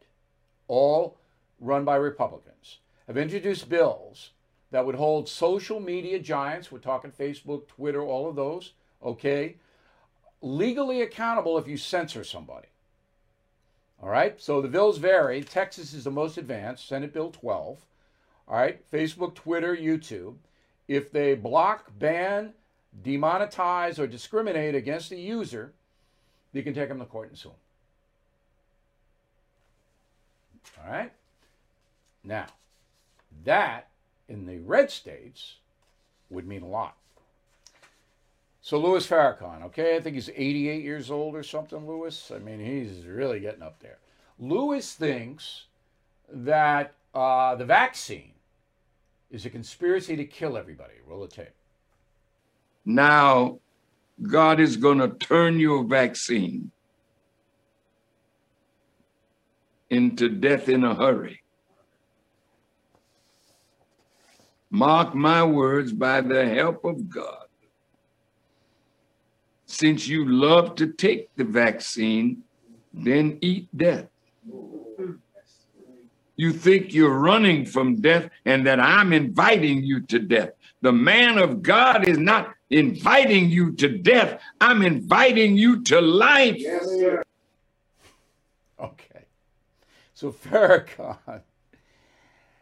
all 0.67 1.17
run 1.61 1.85
by 1.85 1.97
Republicans, 1.97 2.79
have 3.07 3.17
introduced 3.17 3.69
bills 3.69 4.31
that 4.71 4.85
would 4.85 4.95
hold 4.95 5.29
social 5.29 5.81
media 5.81 6.19
giants, 6.19 6.71
we're 6.71 6.79
talking 6.79 7.11
Facebook, 7.11 7.67
Twitter, 7.69 8.03
all 8.03 8.29
of 8.29 8.37
those, 8.37 8.73
okay, 9.03 9.57
legally 10.43 11.03
accountable 11.03 11.59
if 11.59 11.67
you 11.67 11.77
censor 11.77 12.23
somebody. 12.23 12.69
All 14.01 14.09
right, 14.09 14.41
so 14.41 14.61
the 14.61 14.69
bills 14.69 14.99
vary. 14.99 15.43
Texas 15.43 15.93
is 15.93 16.05
the 16.05 16.11
most 16.11 16.39
advanced, 16.39 16.87
Senate 16.87 17.13
Bill 17.13 17.31
12. 17.31 17.79
All 18.49 18.57
right, 18.57 18.81
Facebook, 18.91 19.35
Twitter, 19.35 19.77
YouTube. 19.77 20.37
If 20.87 21.13
they 21.13 21.35
block, 21.35 21.93
ban, 21.99 22.55
demonetize, 23.05 23.99
or 23.99 24.07
discriminate 24.07 24.75
against 24.75 25.13
a 25.13 25.17
user, 25.17 25.73
you 26.53 26.63
can 26.63 26.73
take 26.73 26.89
them 26.89 26.99
to 26.99 27.05
court 27.05 27.29
and 27.29 27.37
sue 27.39 27.51
them. 27.51 27.57
All 30.83 30.91
right? 30.91 31.13
Now, 32.25 32.47
that 33.45 33.89
in 34.29 34.47
the 34.47 34.59
red 34.59 34.91
states 34.91 35.57
would 36.31 36.47
mean 36.47 36.63
a 36.63 36.69
lot. 36.69 36.97
So 38.63 38.79
Louis 38.79 39.07
Farrakhan, 39.07 39.63
okay, 39.65 39.97
I 39.97 40.01
think 40.01 40.15
he's 40.15 40.31
88 40.35 40.83
years 40.83 41.11
old 41.11 41.35
or 41.35 41.43
something, 41.43 41.87
Louis. 41.87 42.33
I 42.35 42.39
mean, 42.39 42.61
he's 42.61 43.07
really 43.07 43.41
getting 43.41 43.63
up 43.63 43.81
there. 43.81 43.99
Louis 44.39 44.93
thinks 44.93 45.65
that 46.31 46.95
uh, 47.15 47.55
the 47.55 47.65
vaccine 47.65 48.33
is 49.31 49.47
a 49.47 49.51
conspiracy 49.51 50.17
to 50.17 50.25
kill 50.25 50.57
everybody. 50.57 50.95
Roll 51.07 51.23
the 51.23 51.29
tape. 51.29 51.55
Now, 52.85 53.59
God 54.23 54.61
is 54.61 54.77
going 54.77 54.99
to 54.99 55.09
turn 55.09 55.61
your 55.61 55.85
vaccine 55.85 56.71
into 59.91 60.29
death 60.29 60.69
in 60.69 60.85
a 60.85 60.95
hurry. 60.95 61.43
Mark 64.71 65.15
my 65.15 65.45
words 65.45 65.93
by 65.93 66.21
the 66.21 66.47
help 66.49 66.85
of 66.85 67.09
God 67.09 67.49
since 69.69 70.09
you 70.09 70.27
love 70.27 70.75
to 70.77 70.87
take 70.89 71.29
the 71.37 71.45
vaccine, 71.45 72.43
then 72.93 73.39
eat 73.43 73.69
death. 73.77 74.07
You 76.39 76.53
think 76.53 76.95
you're 76.95 77.19
running 77.19 77.67
from 77.67 77.97
death 77.97 78.31
and 78.47 78.67
that 78.67 78.81
I'm 78.81 79.13
inviting 79.13 79.85
you 79.85 80.03
to 80.03 80.21
death. 80.21 80.53
The 80.83 80.93
man 80.93 81.37
of 81.39 81.63
God 81.63 82.09
is 82.09 82.17
not 82.19 82.55
inviting 82.71 83.51
you 83.51 83.73
to 83.75 83.99
death. 83.99 84.41
I'm 84.61 84.83
inviting 84.83 85.57
you 85.57 85.83
to 85.85 86.01
life. 86.01 86.57
Yes, 86.57 86.89
okay. 88.81 89.25
So 90.15 90.33
Farrakhan, 90.45 91.43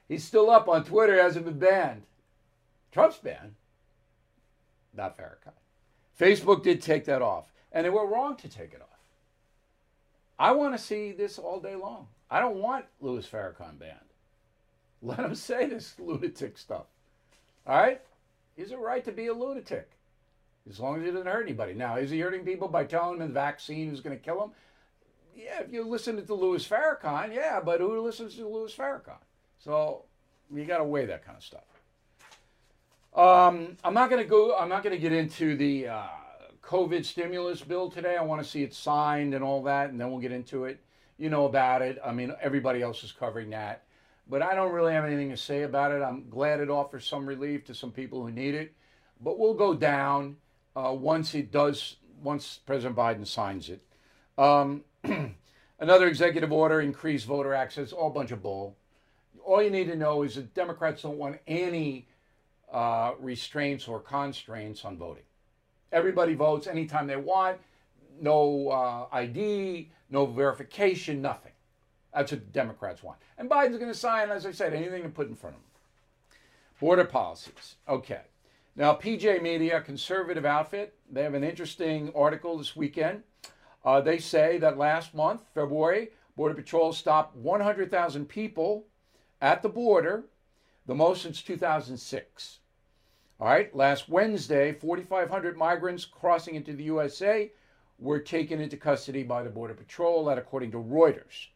he's 0.09 0.25
still 0.25 0.51
up 0.51 0.69
on 0.69 0.85
Twitter, 0.85 1.23
hasn't 1.23 1.45
been 1.45 1.59
banned. 1.59 2.03
Trump's 2.93 3.19
banned, 3.19 3.57
not 4.95 5.19
Farrakhan. 5.19 5.53
Facebook 6.19 6.63
did 6.63 6.81
take 6.81 7.05
that 7.07 7.21
off, 7.21 7.45
and 7.73 7.85
they 7.85 7.91
were 7.91 8.07
wrong 8.07 8.37
to 8.37 8.49
take 8.49 8.73
it 8.73 8.81
off. 8.81 8.89
I 10.39 10.53
want 10.53 10.75
to 10.75 10.83
see 10.83 11.13
this 11.13 11.39
all 11.39 11.61
day 11.61 11.75
long. 11.75 12.09
I 12.31 12.41
don't 12.41 12.57
want 12.57 12.87
Louis 13.01 13.27
Farrakhan 13.27 13.79
banned. 13.79 14.01
Let 15.03 15.21
him 15.21 15.35
say 15.35 15.67
this 15.67 15.95
lunatic 15.99 16.59
stuff. 16.59 16.87
All 17.67 17.77
right? 17.77 18.01
He's 18.57 18.73
a 18.73 18.79
right 18.79 19.05
to 19.05 19.13
be 19.13 19.27
a 19.27 19.35
lunatic 19.35 19.91
as 20.69 20.81
long 20.81 20.97
as 20.99 21.05
he 21.05 21.11
doesn't 21.11 21.27
hurt 21.27 21.43
anybody. 21.43 21.75
Now, 21.75 21.97
is 21.97 22.11
he 22.11 22.21
hurting 22.21 22.45
people 22.45 22.69
by 22.69 22.85
telling 22.85 23.19
them 23.19 23.29
the 23.29 23.35
vaccine 23.35 23.93
is 23.93 24.01
going 24.01 24.17
to 24.17 24.23
kill 24.23 24.41
them? 24.41 24.51
Yeah, 25.37 25.61
if 25.61 25.73
you 25.73 25.85
listen 25.85 26.25
to 26.25 26.35
Louis 26.35 26.67
Farrakhan, 26.67 27.35
yeah, 27.35 27.61
but 27.61 27.81
who 27.81 28.01
listens 28.01 28.37
to 28.37 28.49
Louis 28.49 28.75
Farrakhan? 28.75 29.19
So 29.59 30.03
you 30.53 30.65
got 30.65 30.79
to 30.79 30.85
weigh 30.85 31.07
that 31.07 31.25
kind 31.25 31.37
of 31.37 31.45
stuff. 31.45 31.65
Um, 33.15 33.77
I'm 33.85 33.95
not 33.95 34.11
going 34.11 34.23
to 34.23 34.29
go. 34.29 34.57
I'm 34.57 34.69
not 34.69 34.83
going 34.83 34.95
to 34.95 35.01
get 35.01 35.13
into 35.13 35.57
the 35.57 35.89
uh, 35.89 36.07
COVID 36.63 37.05
stimulus 37.05 37.61
bill 37.63 37.91
today. 37.91 38.17
I 38.17 38.23
want 38.23 38.43
to 38.43 38.49
see 38.49 38.63
it 38.63 38.75
signed 38.75 39.35
and 39.35 39.45
all 39.45 39.63
that, 39.65 39.91
and 39.91 40.01
then 40.01 40.11
we'll 40.11 40.21
get 40.21 40.33
into 40.33 40.65
it. 40.65 40.81
You 41.19 41.31
know 41.31 41.47
about 41.47 41.83
it. 41.83 41.99
I 42.05 42.13
mean, 42.13 42.33
everybody 42.41 42.83
else 42.83 43.03
is 43.03 43.13
covering 43.13 43.51
that, 43.51 43.85
but 44.29 44.43
I 44.43 44.55
don't 44.55 44.73
really 44.73 44.93
have 44.93 45.05
anything 45.05 45.31
to 45.31 45.37
say 45.37 45.63
about 45.63 45.93
it. 45.93 46.03
I'm 46.03 46.29
glad 46.29 46.61
it 46.61 46.71
offers 46.71 47.07
some 47.07 47.27
relief 47.27 47.65
to 47.67 47.75
some 47.75 47.91
people 47.91 48.23
who 48.23 48.31
need 48.31 48.55
it, 48.55 48.75
but 49.21 49.39
we'll 49.39 49.55
go 49.55 49.75
down 49.75 50.37
uh, 50.75 50.93
once 50.93 51.35
it 51.35 51.51
does. 51.51 51.97
Once 52.23 52.61
President 52.67 52.97
Biden 52.97 53.27
signs 53.27 53.69
it. 53.69 53.83
Um, 54.39 54.85
another 55.81 56.07
executive 56.07 56.53
order 56.53 56.81
increase 56.81 57.25
voter 57.25 57.55
access. 57.55 57.93
All 57.93 58.11
bunch 58.11 58.31
of 58.31 58.43
bull. 58.43 58.77
All 59.45 59.63
you 59.63 59.71
need 59.71 59.87
to 59.89 59.97
know 59.97 60.23
is 60.23 60.35
that 60.35 60.55
Democrats 60.55 61.03
don't 61.03 61.19
want 61.19 61.39
any 61.47 62.09
uh, 62.73 63.13
restraints 63.21 63.87
or 63.87 64.01
constraints 64.01 64.85
on 64.85 64.99
voting. 64.99 65.23
Everybody 65.93 66.35
votes 66.35 66.67
anytime 66.67 67.07
they 67.07 67.17
want, 67.17 67.59
no 68.21 68.69
uh, 68.69 69.07
ID, 69.15 69.91
no 70.11 70.27
verification, 70.27 71.23
nothing. 71.23 71.53
That's 72.15 72.33
what 72.33 72.41
the 72.41 72.53
Democrats 72.53 73.03
want. 73.03 73.19
And 73.37 73.51
Biden's 73.51 73.79
going 73.79 73.93
to 73.93 73.99
sign, 73.99 74.31
as 74.31 74.47
I 74.47 74.53
said, 74.53 74.73
anything 74.73 75.03
to 75.03 75.09
put 75.09 75.29
in 75.29 75.35
front 75.35 75.57
of 75.57 75.61
him. 75.61 76.39
Border 76.81 77.05
policies. 77.05 77.77
Okay. 77.89 78.23
Now, 78.75 78.95
PJ 78.95 79.43
Media, 79.43 79.81
conservative 79.81 80.45
outfit, 80.45 80.95
they 81.11 81.23
have 81.23 81.35
an 81.35 81.45
interesting 81.45 82.13
article 82.15 82.59
this 82.59 82.77
weekend. 82.77 83.23
Uh, 83.85 84.01
they 84.01 84.19
say 84.19 84.59
that 84.59 84.77
last 84.77 85.15
month, 85.15 85.43
February, 85.55 86.11
Border 86.37 86.55
Patrol 86.55 86.93
stopped 86.93 87.37
100,000 87.37 88.27
people 88.27 88.85
at 89.41 89.63
the 89.63 89.69
border 89.69 90.25
the 90.87 90.95
most 90.95 91.23
since 91.23 91.43
2006. 91.43 92.59
All 93.39 93.47
right, 93.47 93.75
last 93.75 94.09
Wednesday, 94.09 94.73
4,500 94.73 95.57
migrants 95.57 96.05
crossing 96.05 96.55
into 96.55 96.73
the 96.73 96.85
USA 96.85 97.51
were 97.99 98.19
taken 98.19 98.61
into 98.61 98.77
custody 98.77 99.23
by 99.23 99.43
the 99.43 99.51
Border 99.51 99.75
Patrol, 99.75 100.25
that 100.27 100.39
according 100.39 100.71
to 100.73 100.79
Reuters. 100.79 101.49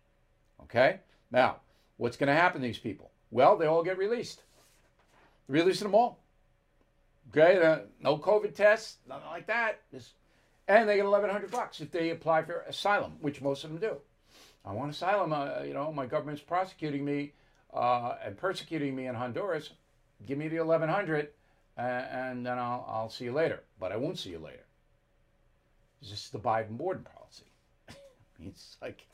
Okay, 0.62 1.00
now, 1.31 1.57
what's 1.96 2.16
going 2.16 2.29
to 2.29 2.35
happen 2.35 2.61
to 2.61 2.66
these 2.66 2.79
people? 2.79 3.11
Well, 3.31 3.57
they 3.57 3.66
all 3.66 3.83
get 3.83 3.98
released. 3.98 4.42
Releasing 5.48 5.88
them 5.88 5.94
all. 5.94 6.20
Okay, 7.31 7.83
no 8.00 8.18
COVID 8.18 8.55
tests, 8.55 8.98
nothing 9.09 9.29
like 9.29 9.46
that. 9.46 9.81
And 10.66 10.88
they 10.88 10.96
get 10.96 11.05
1100 11.05 11.50
bucks 11.50 11.81
if 11.81 11.90
they 11.90 12.11
apply 12.11 12.42
for 12.42 12.61
asylum, 12.62 13.16
which 13.20 13.40
most 13.40 13.64
of 13.64 13.70
them 13.70 13.81
do. 13.81 13.96
I 14.64 14.72
want 14.72 14.90
asylum. 14.90 15.33
Uh, 15.33 15.62
you 15.64 15.74
know, 15.74 15.92
my 15.92 16.07
government's 16.07 16.42
prosecuting 16.42 17.05
me 17.05 17.33
uh, 17.72 18.16
and 18.24 18.37
persecuting 18.37 18.94
me 18.94 19.07
in 19.07 19.14
Honduras. 19.14 19.70
Give 20.26 20.38
me 20.38 20.48
the 20.48 20.59
1100, 20.59 21.29
uh, 21.79 21.81
and 21.81 22.44
then 22.44 22.59
I'll, 22.59 22.87
I'll 22.88 23.11
see 23.11 23.24
you 23.24 23.33
later. 23.33 23.62
But 23.79 23.92
I 23.92 23.96
won't 23.96 24.18
see 24.18 24.31
you 24.31 24.38
later. 24.38 24.64
This 26.00 26.12
is 26.12 26.30
the 26.30 26.38
Biden 26.38 26.76
Borden 26.76 27.04
policy. 27.04 27.44
it's 28.46 28.76
like, 28.80 29.06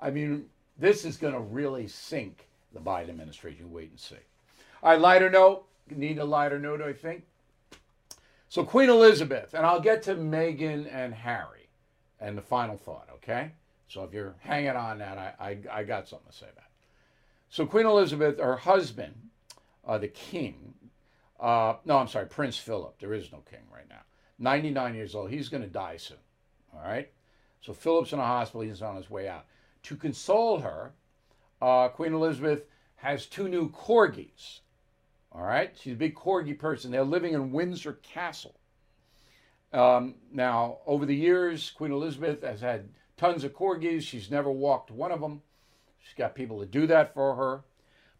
I 0.00 0.10
mean, 0.10 0.46
this 0.78 1.04
is 1.04 1.16
going 1.16 1.34
to 1.34 1.40
really 1.40 1.86
sink 1.86 2.46
the 2.72 2.80
Biden 2.80 3.10
administration. 3.10 3.70
Wait 3.70 3.90
and 3.90 4.00
see. 4.00 4.16
All 4.82 4.92
right, 4.92 5.00
lighter 5.00 5.30
note. 5.30 5.64
Need 5.90 6.18
a 6.18 6.24
lighter 6.24 6.58
note, 6.58 6.80
I 6.80 6.92
think. 6.92 7.24
So 8.48 8.64
Queen 8.64 8.88
Elizabeth, 8.88 9.54
and 9.54 9.64
I'll 9.66 9.80
get 9.80 10.02
to 10.04 10.14
Meghan 10.16 10.92
and 10.92 11.14
Harry 11.14 11.68
and 12.20 12.36
the 12.36 12.42
final 12.42 12.76
thought, 12.76 13.08
okay? 13.14 13.52
So 13.88 14.04
if 14.04 14.12
you're 14.12 14.34
hanging 14.40 14.70
on 14.70 14.98
that, 14.98 15.18
I, 15.18 15.34
I, 15.40 15.80
I 15.80 15.84
got 15.84 16.08
something 16.08 16.30
to 16.30 16.36
say 16.36 16.46
about 16.46 16.64
it. 16.64 16.70
So 17.48 17.66
Queen 17.66 17.86
Elizabeth, 17.86 18.38
her 18.38 18.56
husband, 18.56 19.14
uh, 19.86 19.98
the 19.98 20.08
king, 20.08 20.74
uh, 21.38 21.74
no, 21.84 21.98
I'm 21.98 22.08
sorry, 22.08 22.26
Prince 22.26 22.56
Philip. 22.56 22.98
There 23.00 23.14
is 23.14 23.32
no 23.32 23.42
king 23.50 23.60
right 23.72 23.88
now. 23.88 24.02
99 24.40 24.94
years 24.94 25.14
old. 25.14 25.30
He's 25.30 25.48
going 25.48 25.62
to 25.62 25.68
die 25.68 25.98
soon. 25.98 26.16
All 26.74 26.82
right? 26.82 27.10
So 27.60 27.72
Philip's 27.72 28.12
in 28.12 28.18
a 28.18 28.26
hospital. 28.26 28.62
He's 28.62 28.82
on 28.82 28.96
his 28.96 29.10
way 29.10 29.28
out. 29.28 29.46
To 29.84 29.96
console 29.96 30.58
her, 30.58 30.92
uh, 31.62 31.88
Queen 31.88 32.14
Elizabeth 32.14 32.64
has 32.96 33.26
two 33.26 33.48
new 33.48 33.70
corgis. 33.70 34.60
All 35.32 35.42
right? 35.42 35.76
She's 35.78 35.92
a 35.92 35.96
big 35.96 36.14
corgi 36.14 36.58
person. 36.58 36.90
They're 36.90 37.04
living 37.04 37.34
in 37.34 37.52
Windsor 37.52 37.94
Castle. 38.02 38.56
Um, 39.72 40.16
now, 40.32 40.78
over 40.86 41.06
the 41.06 41.14
years, 41.14 41.70
Queen 41.70 41.92
Elizabeth 41.92 42.42
has 42.42 42.60
had 42.60 42.88
tons 43.16 43.44
of 43.44 43.52
corgis. 43.52 44.02
She's 44.02 44.30
never 44.30 44.50
walked 44.50 44.90
one 44.90 45.12
of 45.12 45.20
them. 45.20 45.42
She's 46.00 46.14
got 46.14 46.34
people 46.34 46.58
to 46.60 46.66
do 46.66 46.86
that 46.88 47.14
for 47.14 47.36
her. 47.36 47.62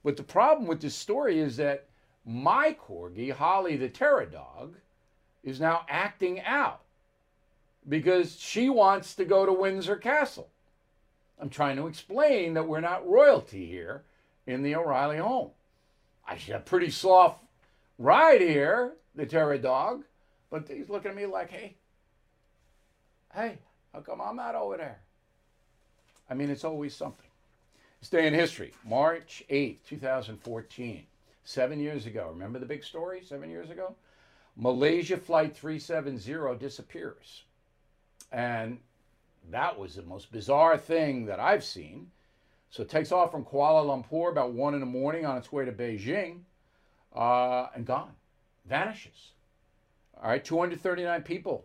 But 0.05 0.17
the 0.17 0.23
problem 0.23 0.69
with 0.69 0.81
this 0.81 0.95
story 0.95 1.41
is 1.41 1.57
that 1.57 1.89
my 2.25 2.77
corgi, 2.81 3.33
Holly 3.33 3.77
the 3.77 3.89
Terror 3.89 4.27
Dog, 4.27 4.77
is 5.43 5.61
now 5.61 5.85
acting 5.89 6.41
out 6.43 6.81
because 7.89 8.39
she 8.39 8.69
wants 8.69 9.15
to 9.15 9.25
go 9.25 9.47
to 9.47 9.53
Windsor 9.53 9.97
Castle. 9.97 10.49
I'm 11.41 11.49
trying 11.49 11.77
to 11.77 11.87
explain 11.87 12.55
that 12.55 12.69
we're 12.69 12.81
not 12.81 13.09
royalty 13.09 13.67
here 13.67 14.03
in 14.47 14.63
the 14.63 14.75
O'Reilly 14.75 15.17
home. 15.17 15.51
I 16.27 16.37
should 16.37 16.53
have 16.53 16.63
a 16.63 16.65
pretty 16.65 16.91
soft 16.91 17.43
ride 17.99 18.41
here, 18.41 18.93
the 19.15 19.27
terror 19.27 19.59
dog, 19.59 20.05
but 20.51 20.69
he's 20.69 20.91
looking 20.91 21.11
at 21.11 21.17
me 21.17 21.27
like, 21.27 21.51
hey, 21.51 21.75
hey, 23.35 23.59
how 23.93 24.01
come 24.01 24.21
I'm 24.21 24.37
not 24.37 24.55
over 24.55 24.77
there? 24.77 25.01
I 26.29 26.35
mean, 26.35 26.51
it's 26.51 26.65
always 26.65 26.95
something. 26.95 27.27
This 28.01 28.11
day 28.11 28.27
in 28.27 28.35
history, 28.35 28.73
March 28.85 29.43
8, 29.49 29.85
2014, 29.87 31.07
seven 31.45 31.81
years 31.81 32.07
ago. 32.07 32.29
Remember 32.31 32.59
the 32.59 32.67
big 32.67 32.85
story 32.85 33.23
seven 33.25 33.51
years 33.51 33.71
ago? 33.71 33.95
Malaysia 34.57 35.17
Flight 35.17 35.57
370 35.57 36.59
disappears. 36.59 37.45
And 38.33 38.79
that 39.51 39.79
was 39.79 39.95
the 39.95 40.03
most 40.03 40.31
bizarre 40.31 40.79
thing 40.79 41.27
that 41.27 41.41
I've 41.41 41.65
seen. 41.65 42.11
So 42.71 42.83
it 42.83 42.89
takes 42.89 43.11
off 43.11 43.33
from 43.33 43.45
Kuala 43.45 43.85
Lumpur 43.85 44.31
about 44.31 44.53
1 44.53 44.75
in 44.75 44.81
the 44.81 44.87
morning 44.87 45.27
on 45.27 45.37
its 45.37 45.51
way 45.51 45.65
to 45.65 45.73
Beijing 45.73 46.41
uh, 47.15 47.67
and 47.75 47.85
gone, 47.85 48.13
vanishes. 48.67 49.33
All 50.23 50.31
right, 50.31 50.45
239 50.45 51.23
people 51.23 51.65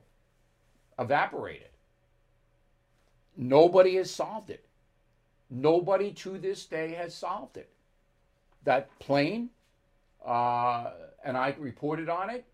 evaporated. 0.97 1.69
Nobody 3.37 3.95
has 3.95 4.09
solved 4.09 4.49
it. 4.49 4.65
Nobody 5.49 6.11
to 6.13 6.37
this 6.37 6.65
day 6.65 6.93
has 6.93 7.13
solved 7.13 7.57
it. 7.57 7.69
That 8.63 8.97
plane, 8.99 9.49
uh, 10.25 10.91
and 11.23 11.37
I 11.37 11.55
reported 11.59 12.09
on 12.09 12.29
it. 12.29 12.45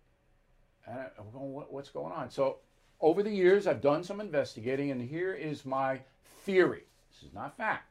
And 0.88 1.00
I'm 1.18 1.32
going, 1.32 1.54
what, 1.54 1.72
what's 1.72 1.90
going 1.90 2.12
on? 2.12 2.30
So 2.30 2.58
over 3.00 3.24
the 3.24 3.32
years, 3.32 3.68
I've 3.68 3.82
done 3.82 4.04
some 4.04 4.22
investigating, 4.22 4.92
and 4.92 5.02
here 5.02 5.34
is 5.34 5.66
my 5.66 6.00
theory. 6.44 6.84
This 7.12 7.30
is 7.30 7.34
not 7.34 7.58
fact. 7.58 7.90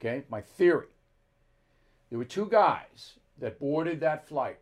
Okay, 0.00 0.24
my 0.28 0.40
theory. 0.40 0.86
There 2.10 2.18
were 2.18 2.24
two 2.24 2.46
guys 2.46 3.14
that 3.38 3.58
boarded 3.58 4.00
that 4.00 4.28
flight 4.28 4.58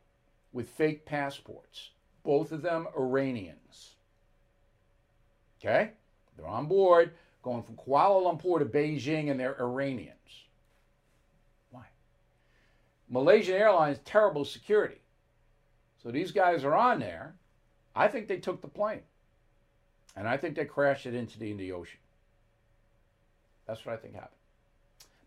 with 0.52 0.68
fake 0.68 1.04
passports, 1.04 1.90
both 2.24 2.52
of 2.52 2.62
them 2.62 2.86
Iranians. 2.96 3.96
Okay, 5.60 5.90
they're 6.36 6.46
on 6.46 6.66
board 6.66 7.12
going 7.42 7.62
from 7.62 7.76
Kuala 7.76 8.22
Lumpur 8.22 8.58
to 8.58 8.64
Beijing, 8.64 9.30
and 9.30 9.38
they're 9.38 9.60
Iranians. 9.60 10.16
Why? 11.70 11.84
Malaysian 13.08 13.56
Airlines, 13.56 13.98
terrible 14.04 14.44
security. 14.44 15.01
So 16.02 16.10
these 16.10 16.32
guys 16.32 16.64
are 16.64 16.74
on 16.74 16.98
there. 16.98 17.34
I 17.94 18.08
think 18.08 18.26
they 18.26 18.38
took 18.38 18.60
the 18.60 18.68
plane. 18.68 19.02
And 20.16 20.28
I 20.28 20.36
think 20.36 20.56
they 20.56 20.64
crashed 20.64 21.06
it 21.06 21.14
into 21.14 21.38
the 21.38 21.50
Indian 21.50 21.74
Ocean. 21.74 21.98
That's 23.66 23.84
what 23.86 23.94
I 23.94 23.96
think 23.96 24.14
happened. 24.14 24.30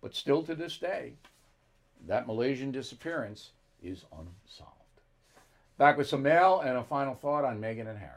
But 0.01 0.13
still 0.13 0.43
to 0.43 0.53
this 0.53 0.77
day, 0.77 1.13
that 2.07 2.27
Malaysian 2.27 2.71
disappearance 2.71 3.51
is 3.81 4.03
unsolved. 4.11 4.71
Back 5.77 5.97
with 5.97 6.07
some 6.07 6.21
mail 6.21 6.61
and 6.61 6.77
a 6.77 6.83
final 6.83 7.15
thought 7.15 7.45
on 7.45 7.59
Meghan 7.59 7.88
and 7.88 7.97
Harry. 7.97 8.11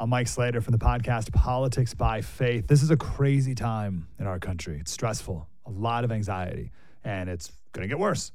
I'm 0.00 0.10
Mike 0.10 0.28
Slater 0.28 0.60
from 0.60 0.72
the 0.72 0.78
podcast 0.78 1.32
Politics 1.32 1.94
by 1.94 2.20
Faith. 2.20 2.66
This 2.66 2.82
is 2.82 2.90
a 2.90 2.96
crazy 2.96 3.54
time 3.54 4.06
in 4.18 4.26
our 4.26 4.38
country. 4.38 4.78
It's 4.78 4.92
stressful, 4.92 5.48
a 5.66 5.70
lot 5.70 6.04
of 6.04 6.12
anxiety, 6.12 6.70
and 7.04 7.28
it's 7.28 7.50
going 7.72 7.82
to 7.82 7.88
get 7.88 7.98
worse. 7.98 8.30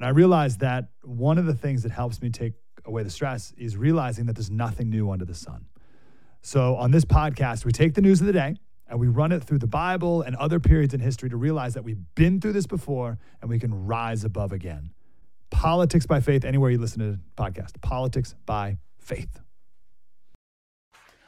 And 0.00 0.06
I 0.06 0.12
realized 0.12 0.60
that 0.60 0.88
one 1.02 1.36
of 1.36 1.44
the 1.44 1.52
things 1.52 1.82
that 1.82 1.92
helps 1.92 2.22
me 2.22 2.30
take 2.30 2.54
away 2.86 3.02
the 3.02 3.10
stress 3.10 3.52
is 3.58 3.76
realizing 3.76 4.24
that 4.24 4.32
there's 4.32 4.50
nothing 4.50 4.88
new 4.88 5.10
under 5.10 5.26
the 5.26 5.34
sun. 5.34 5.66
So 6.40 6.74
on 6.76 6.90
this 6.90 7.04
podcast, 7.04 7.66
we 7.66 7.72
take 7.72 7.92
the 7.92 8.00
news 8.00 8.22
of 8.22 8.26
the 8.26 8.32
day 8.32 8.56
and 8.88 8.98
we 8.98 9.08
run 9.08 9.30
it 9.30 9.44
through 9.44 9.58
the 9.58 9.66
Bible 9.66 10.22
and 10.22 10.34
other 10.36 10.58
periods 10.58 10.94
in 10.94 11.00
history 11.00 11.28
to 11.28 11.36
realize 11.36 11.74
that 11.74 11.84
we've 11.84 12.00
been 12.14 12.40
through 12.40 12.54
this 12.54 12.66
before 12.66 13.18
and 13.42 13.50
we 13.50 13.58
can 13.58 13.86
rise 13.86 14.24
above 14.24 14.52
again. 14.52 14.94
Politics 15.50 16.06
by 16.06 16.20
faith, 16.20 16.46
anywhere 16.46 16.70
you 16.70 16.78
listen 16.78 17.00
to 17.00 17.10
the 17.12 17.20
podcast. 17.36 17.78
Politics 17.82 18.34
by 18.46 18.78
faith. 19.00 19.38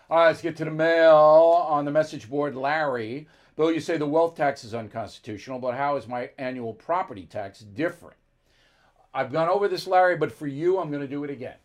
All 0.08 0.16
right, 0.16 0.28
let's 0.28 0.40
get 0.40 0.56
to 0.56 0.64
the 0.64 0.70
mail 0.70 1.14
on 1.14 1.84
the 1.84 1.90
message 1.90 2.30
board. 2.30 2.56
Larry, 2.56 3.28
Bill, 3.54 3.70
you 3.70 3.80
say 3.80 3.98
the 3.98 4.06
wealth 4.06 4.34
tax 4.34 4.64
is 4.64 4.72
unconstitutional, 4.72 5.58
but 5.58 5.74
how 5.74 5.96
is 5.96 6.08
my 6.08 6.30
annual 6.38 6.72
property 6.72 7.26
tax 7.26 7.60
different? 7.60 8.16
I've 9.14 9.32
gone 9.32 9.48
over 9.48 9.68
this, 9.68 9.86
Larry, 9.86 10.16
but 10.16 10.32
for 10.32 10.46
you, 10.46 10.78
I'm 10.78 10.90
going 10.90 11.02
to 11.02 11.08
do 11.08 11.24
it 11.24 11.30
again. 11.30 11.56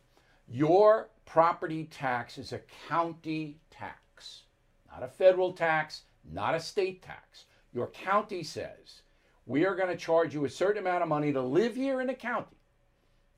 Your 0.50 1.10
property 1.26 1.86
tax 1.86 2.38
is 2.38 2.54
a 2.54 2.62
county 2.88 3.60
tax, 3.70 4.44
not 4.92 5.04
a 5.04 5.08
federal 5.08 5.54
tax, 5.54 6.02
not 6.32 6.56
a 6.56 6.60
state 6.60 7.02
tax. 7.02 7.46
Your 7.74 7.88
county 7.88 8.44
says, 8.44 9.02
we 9.46 9.66
are 9.66 9.76
going 9.76 9.90
to 9.90 9.98
charge 9.98 10.34
you 10.34 10.46
a 10.46 10.50
certain 10.50 10.82
amount 10.82 11.04
of 11.04 11.10
money 11.10 11.32
to 11.32 11.42
live 11.42 11.76
here 11.76 12.02
in 12.02 12.08
the 12.08 12.14
county. 12.14 12.58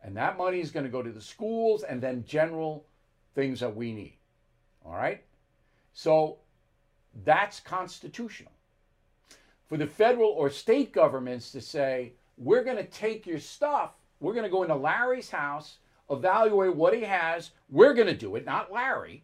And 0.01 0.15
that 0.17 0.37
money 0.37 0.59
is 0.59 0.71
going 0.71 0.85
to 0.85 0.91
go 0.91 1.03
to 1.03 1.11
the 1.11 1.21
schools 1.21 1.83
and 1.83 2.01
then 2.01 2.23
general 2.25 2.85
things 3.35 3.59
that 3.59 3.75
we 3.75 3.91
need. 3.91 4.17
All 4.85 4.93
right? 4.93 5.23
So 5.93 6.37
that's 7.25 7.59
constitutional. 7.59 8.53
For 9.67 9.77
the 9.77 9.87
federal 9.87 10.29
or 10.29 10.49
state 10.49 10.93
governments 10.93 11.51
to 11.51 11.61
say, 11.61 12.13
we're 12.37 12.63
going 12.63 12.77
to 12.77 12.85
take 12.85 13.27
your 13.27 13.39
stuff, 13.39 13.91
we're 14.19 14.33
going 14.33 14.43
to 14.43 14.49
go 14.49 14.63
into 14.63 14.75
Larry's 14.75 15.29
house 15.29 15.77
evaluate 16.09 16.75
what 16.75 16.93
he 16.93 17.01
has. 17.01 17.51
We're 17.69 17.93
going 17.93 18.07
to 18.07 18.15
do 18.15 18.35
it, 18.35 18.45
not 18.45 18.71
Larry. 18.71 19.23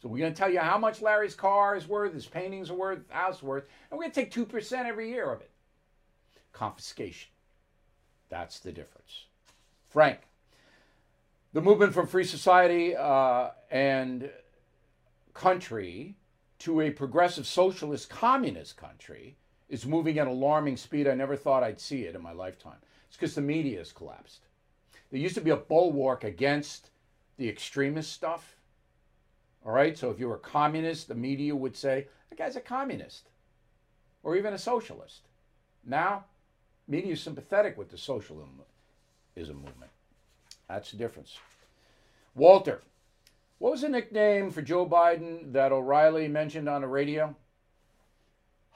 So 0.00 0.08
we're 0.08 0.18
going 0.18 0.32
to 0.32 0.38
tell 0.38 0.50
you 0.50 0.60
how 0.60 0.78
much 0.78 1.02
Larry's 1.02 1.34
car 1.34 1.76
is 1.76 1.88
worth, 1.88 2.12
his 2.12 2.26
paintings 2.26 2.70
are 2.70 2.74
worth, 2.74 3.10
house 3.10 3.42
worth, 3.42 3.64
and 3.90 3.98
we're 3.98 4.04
going 4.04 4.12
to 4.12 4.20
take 4.20 4.32
2% 4.32 4.84
every 4.84 5.10
year 5.10 5.30
of 5.30 5.40
it. 5.40 5.50
Confiscation. 6.52 7.30
That's 8.28 8.58
the 8.58 8.72
difference. 8.72 9.24
Frank, 9.88 10.20
the 11.52 11.60
movement 11.62 11.94
from 11.94 12.06
free 12.06 12.24
society 12.24 12.94
uh, 12.96 13.50
and 13.70 14.30
country 15.32 16.16
to 16.58 16.80
a 16.80 16.90
progressive 16.90 17.46
socialist 17.46 18.10
communist 18.10 18.76
country 18.76 19.36
is 19.68 19.86
moving 19.86 20.18
at 20.18 20.26
alarming 20.26 20.76
speed. 20.76 21.06
I 21.06 21.14
never 21.14 21.36
thought 21.36 21.62
I'd 21.62 21.80
see 21.80 22.02
it 22.02 22.14
in 22.14 22.22
my 22.22 22.32
lifetime. 22.32 22.76
It's 23.08 23.16
because 23.16 23.34
the 23.34 23.40
media 23.40 23.78
has 23.78 23.92
collapsed. 23.92 24.40
There 25.10 25.20
used 25.20 25.36
to 25.36 25.40
be 25.40 25.50
a 25.50 25.56
bulwark 25.56 26.24
against 26.24 26.90
the 27.36 27.48
extremist 27.48 28.12
stuff. 28.12 28.56
All 29.64 29.72
right, 29.72 29.96
so 29.96 30.10
if 30.10 30.18
you 30.20 30.28
were 30.28 30.36
a 30.36 30.40
communist, 30.40 31.08
the 31.08 31.14
media 31.14 31.54
would 31.54 31.76
say, 31.76 32.08
that 32.30 32.38
guy's 32.38 32.56
a 32.56 32.60
communist 32.60 33.28
or 34.22 34.36
even 34.36 34.52
a 34.52 34.58
socialist. 34.58 35.22
Now, 35.84 36.24
media 36.88 37.12
is 37.12 37.20
sympathetic 37.20 37.76
with 37.78 37.90
the 37.90 37.98
socialism 37.98 38.64
movement. 39.36 39.90
That's 40.68 40.90
the 40.90 40.96
difference. 40.96 41.38
Walter, 42.34 42.82
What 43.58 43.72
was 43.72 43.80
the 43.80 43.88
nickname 43.88 44.50
for 44.50 44.60
Joe 44.60 44.86
Biden 44.86 45.52
that 45.52 45.72
O'Reilly 45.72 46.28
mentioned 46.28 46.68
on 46.68 46.82
the 46.82 46.88
radio? 46.88 47.34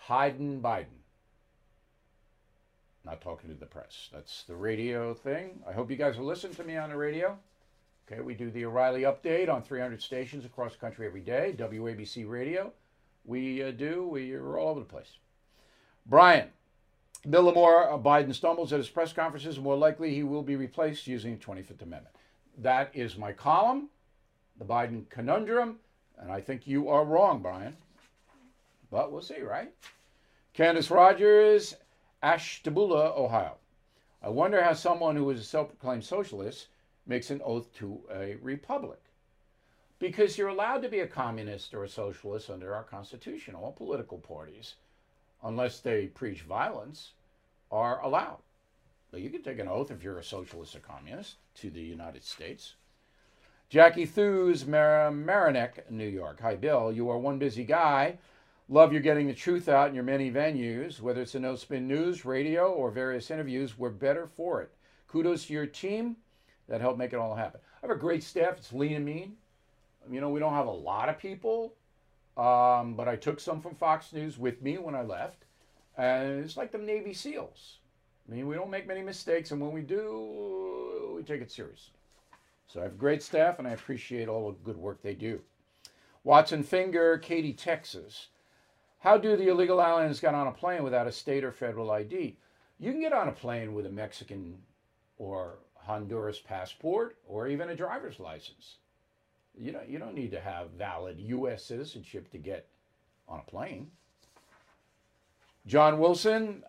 Hidin' 0.09 0.63
Biden. 0.63 1.00
Not 3.05 3.21
talking 3.21 3.49
to 3.51 3.57
the 3.57 3.67
press. 3.67 4.09
That's 4.13 4.45
the 4.45 4.55
radio 4.55 5.15
thing. 5.15 5.61
I 5.67 5.73
hope 5.73 5.91
you 5.91 5.97
guys 5.97 6.19
will 6.19 6.27
listen 6.27 6.55
to 6.55 6.65
me 6.65 6.77
on 6.77 6.91
the 6.91 6.97
radio. 6.97 7.39
Okay, 8.11 8.21
we 8.21 8.35
do 8.35 8.51
the 8.51 8.65
O'Reilly 8.65 9.03
update 9.03 9.49
on 9.49 9.63
300 9.63 10.03
stations 10.03 10.45
across 10.45 10.73
the 10.73 10.79
country 10.79 11.07
every 11.07 11.21
day, 11.21 11.55
WABC 11.57 12.29
radio. 12.29 12.73
We 13.25 13.63
uh, 13.63 13.71
do, 13.71 14.07
we 14.07 14.33
are 14.35 14.59
all 14.59 14.71
over 14.71 14.81
the 14.81 14.87
place. 14.87 15.19
Brian, 16.07 16.49
Bill 17.29 17.53
Lamore, 17.53 17.93
uh, 17.93 17.99
Biden 17.99 18.35
stumbles 18.35 18.73
at 18.73 18.79
his 18.79 18.89
press 18.89 19.13
conferences. 19.13 19.59
More 19.59 19.77
likely, 19.77 20.15
he 20.15 20.23
will 20.23 20.43
be 20.43 20.57
replaced 20.57 21.07
using 21.07 21.39
the 21.39 21.45
25th 21.45 21.83
Amendment. 21.83 22.17
That 22.59 22.91
is 22.95 23.17
my 23.17 23.33
column, 23.33 23.89
the 24.59 24.65
Biden 24.65 25.09
conundrum, 25.09 25.77
and 26.19 26.33
I 26.33 26.41
think 26.41 26.67
you 26.67 26.89
are 26.89 27.05
wrong, 27.05 27.41
Brian. 27.41 27.77
But 28.91 29.13
we'll 29.13 29.23
see, 29.23 29.41
right? 29.41 29.73
Candace 30.53 30.91
Rogers, 30.91 31.77
Ashtabula, 32.23 33.15
Ohio. 33.17 33.57
I 34.23 34.29
wonder 34.29 34.63
how 34.63 34.75
someone 34.75 35.17
who 35.17 35.31
is 35.31 35.41
a 35.41 35.45
self 35.45 35.69
proclaimed 35.69 36.05
socialist 36.05 36.69
makes 37.07 37.31
an 37.31 37.41
oath 37.43 37.73
to 37.77 38.03
a 38.15 38.37
republic. 38.43 39.01
Because 39.99 40.37
you're 40.37 40.49
allowed 40.49 40.83
to 40.83 40.89
be 40.89 41.01
a 41.01 41.07
communist 41.07 41.73
or 41.73 41.85
a 41.85 41.89
socialist 41.89 42.51
under 42.51 42.75
our 42.75 42.85
Constitution. 42.85 43.55
All 43.55 43.73
political 43.73 44.19
parties, 44.19 44.75
unless 45.43 45.81
they 45.81 46.07
preach 46.07 46.43
violence, 46.43 47.13
are 47.73 48.03
allowed. 48.03 48.43
But 49.11 49.21
you 49.21 49.31
can 49.31 49.43
take 49.43 49.59
an 49.59 49.69
oath 49.69 49.91
if 49.91 50.03
you're 50.03 50.19
a 50.19 50.25
socialist 50.25 50.77
or 50.77 50.81
communist 50.81 51.37
to 51.57 51.71
the 51.71 51.81
United 51.81 52.25
States. 52.25 52.75
Jackie 53.71 54.07
Thews, 54.07 54.67
Mar- 54.67 55.11
Marinick, 55.11 55.91
New 55.91 56.09
York. 56.09 56.41
Hi, 56.41 56.57
Bill. 56.57 56.93
You 56.93 57.09
are 57.09 57.19
one 57.19 57.39
busy 57.39 57.65
guy. 57.65 58.19
Love 58.73 58.93
you're 58.93 59.03
getting 59.03 59.27
the 59.27 59.35
truth 59.35 59.69
out 59.69 59.89
in 59.89 59.97
your 59.97 60.05
many 60.05 60.31
venues, 60.31 61.01
whether 61.01 61.23
it's 61.23 61.35
a 61.35 61.41
No 61.41 61.57
Spin 61.57 61.89
News, 61.89 62.25
radio, 62.25 62.71
or 62.71 62.93
various 62.93 63.29
interviews. 63.29 63.77
We're 63.77 63.91
better 63.91 64.29
for 64.29 64.63
it. 64.63 64.71
Kudos 65.09 65.47
to 65.47 65.53
your 65.53 65.67
team 65.67 66.15
that 66.69 66.81
helped 66.81 66.97
make 66.97 67.13
it 67.13 67.17
all 67.19 67.35
happen. 67.35 67.61
I 67.65 67.87
have 67.89 67.97
a 67.97 67.99
great 67.99 68.23
staff. 68.23 68.59
It's 68.59 68.73
lean 68.73 68.95
and 68.95 69.05
mean. 69.05 69.33
You 70.09 70.21
know, 70.21 70.29
we 70.29 70.39
don't 70.39 70.55
have 70.55 70.69
a 70.69 70.71
lot 70.71 71.09
of 71.09 71.19
people, 71.19 71.75
um, 72.37 72.95
but 72.95 73.09
I 73.09 73.17
took 73.17 73.41
some 73.41 73.61
from 73.61 73.75
Fox 73.75 74.13
News 74.13 74.39
with 74.39 74.63
me 74.63 74.79
when 74.79 74.95
I 74.95 75.03
left. 75.03 75.47
And 75.99 76.45
it's 76.45 76.57
like 76.57 76.71
the 76.71 76.79
Navy 76.79 77.13
SEALs. 77.13 77.79
I 78.29 78.37
mean, 78.37 78.47
we 78.47 78.55
don't 78.55 78.71
make 78.71 78.87
many 78.87 79.03
mistakes, 79.03 79.51
and 79.51 79.61
when 79.61 79.73
we 79.73 79.81
do, 79.81 81.15
we 81.17 81.25
take 81.25 81.43
it 81.43 81.51
seriously. 81.51 81.95
So 82.69 82.79
I 82.79 82.85
have 82.85 82.97
great 82.97 83.25
staff, 83.25 83.59
and 83.59 83.67
I 83.67 83.73
appreciate 83.73 84.29
all 84.29 84.53
the 84.53 84.59
good 84.63 84.77
work 84.77 85.03
they 85.03 85.15
do. 85.15 85.41
Watson 86.23 86.63
Finger, 86.63 87.19
Katy, 87.19 87.55
Texas. 87.55 88.29
How 89.01 89.17
do 89.17 89.35
the 89.35 89.49
illegal 89.49 89.81
aliens 89.83 90.21
get 90.21 90.35
on 90.35 90.47
a 90.47 90.53
plane 90.53 90.83
without 90.83 91.07
a 91.07 91.13
state 91.13 91.43
or 91.43 91.53
federal 91.53 91.91
ID? 91.91 92.37
You 92.79 92.93
can 92.93 93.01
get 93.01 93.15
on 93.15 93.29
a 93.29 93.33
plane 93.33 93.73
with 93.73 93.87
a 93.87 93.91
Mexican 93.91 94.59
or 95.17 95.59
Honduras 95.75 96.39
passport 96.39 97.17
or 97.27 97.49
even 97.49 97.71
a 97.71 97.77
driver's 97.77 98.21
license. 98.21 98.77
You 99.59 99.73
don't, 99.73 99.89
you 99.89 99.99
don't 99.99 100.15
need 100.15 100.31
to 100.33 100.41
have 100.41 100.71
valid 100.73 101.19
U.S. 101.19 101.65
citizenship 101.65 102.31
to 102.33 102.39
get 102.39 102.69
on 103.27 103.41
a 103.41 103.51
plane. 103.51 103.91
John 105.67 105.99
Wilson, 105.99 106.63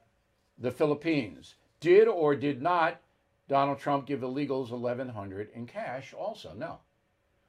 the 0.57 0.71
Philippines. 0.71 1.55
Did 1.81 2.07
or 2.07 2.35
did 2.35 2.61
not 2.61 3.01
Donald 3.49 3.79
Trump 3.79 4.05
give 4.05 4.21
illegals 4.21 4.71
1100 4.71 5.49
in 5.53 5.65
cash 5.67 6.13
also? 6.13 6.53
No. 6.53 6.79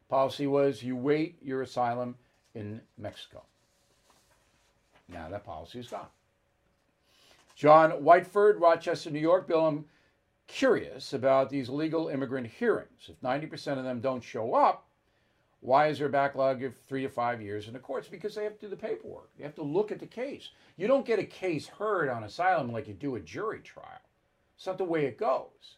Policy 0.09 0.49
was 0.49 0.83
you 0.83 0.97
wait 0.97 1.39
your 1.41 1.62
asylum 1.62 2.16
in 2.55 2.80
Mexico. 2.99 3.45
Now 5.12 5.28
that 5.28 5.44
policy 5.44 5.78
is 5.78 5.88
gone. 5.88 6.06
John 7.54 7.92
Whiteford, 7.92 8.60
Rochester, 8.60 9.10
New 9.10 9.18
York. 9.18 9.46
Bill, 9.46 9.66
I'm 9.66 9.84
curious 10.46 11.12
about 11.12 11.50
these 11.50 11.68
legal 11.68 12.08
immigrant 12.08 12.46
hearings. 12.46 13.08
If 13.08 13.20
90% 13.20 13.78
of 13.78 13.84
them 13.84 14.00
don't 14.00 14.22
show 14.22 14.54
up, 14.54 14.88
why 15.60 15.86
is 15.86 15.98
there 15.98 16.08
a 16.08 16.10
backlog 16.10 16.62
of 16.64 16.74
three 16.88 17.02
to 17.02 17.08
five 17.08 17.40
years 17.40 17.68
in 17.68 17.72
the 17.72 17.78
courts? 17.78 18.08
Because 18.08 18.34
they 18.34 18.42
have 18.44 18.54
to 18.58 18.66
do 18.66 18.68
the 18.68 18.76
paperwork. 18.76 19.30
They 19.36 19.44
have 19.44 19.54
to 19.54 19.62
look 19.62 19.92
at 19.92 20.00
the 20.00 20.06
case. 20.06 20.50
You 20.76 20.88
don't 20.88 21.06
get 21.06 21.20
a 21.20 21.24
case 21.24 21.68
heard 21.68 22.08
on 22.08 22.24
asylum 22.24 22.72
like 22.72 22.88
you 22.88 22.94
do 22.94 23.14
a 23.14 23.20
jury 23.20 23.60
trial. 23.60 23.86
It's 24.56 24.66
not 24.66 24.78
the 24.78 24.84
way 24.84 25.04
it 25.04 25.18
goes. 25.18 25.76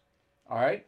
All 0.49 0.59
right? 0.59 0.87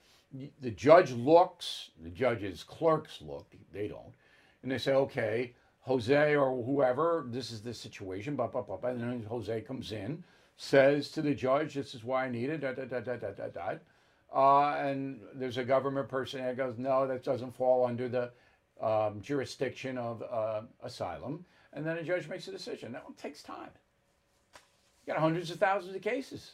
The 0.61 0.71
judge 0.71 1.13
looks, 1.13 1.91
the 2.03 2.11
judge's 2.11 2.65
clerks 2.65 3.21
look, 3.21 3.47
they 3.73 3.89
don't, 3.89 4.15
and 4.63 4.73
they 4.73 4.79
say, 4.79 4.93
okay, 4.93 5.53
Jose 5.87 6.35
or 6.35 6.65
whoever, 6.65 7.25
this 7.29 7.53
is 7.53 7.63
the 7.63 7.73
situation, 7.73 8.35
blah, 8.35 8.49
blah, 8.49 8.63
blah, 8.63 8.77
blah. 8.77 8.91
And 8.91 9.01
then 9.01 9.23
Jose 9.29 9.61
comes 9.61 9.93
in, 9.93 10.25
says 10.57 11.11
to 11.13 11.23
the 11.23 11.33
judge, 11.33 11.75
this 11.75 11.95
is 11.95 12.03
why 12.03 12.25
I 12.25 12.29
need 12.29 12.51
it, 12.51 12.61
da, 12.61 12.73
da, 12.73 12.85
da, 12.85 13.01
da, 13.01 13.17
da, 13.17 13.47
da. 13.47 13.75
Uh, 14.35 14.77
and 14.79 15.21
there's 15.33 15.59
a 15.59 15.65
government 15.65 16.09
person 16.09 16.41
that 16.43 16.57
goes, 16.57 16.75
no, 16.77 17.07
that 17.07 17.23
doesn't 17.23 17.55
fall 17.55 17.87
under 17.87 18.09
the 18.09 18.33
um, 18.85 19.21
jurisdiction 19.23 19.97
of 19.97 20.23
uh, 20.23 20.63
asylum. 20.83 21.45
And 21.73 21.87
then 21.87 21.99
a 21.99 22.03
judge 22.03 22.29
makes 22.29 22.49
a 22.49 22.51
decision. 22.51 22.91
That 22.91 23.05
one 23.05 23.15
takes 23.15 23.45
time. 23.45 23.71
You 25.07 25.13
got 25.13 25.23
hundreds 25.23 25.53
of 25.53 25.59
thousands 25.59 25.95
of 25.95 26.03
cases. 26.03 26.51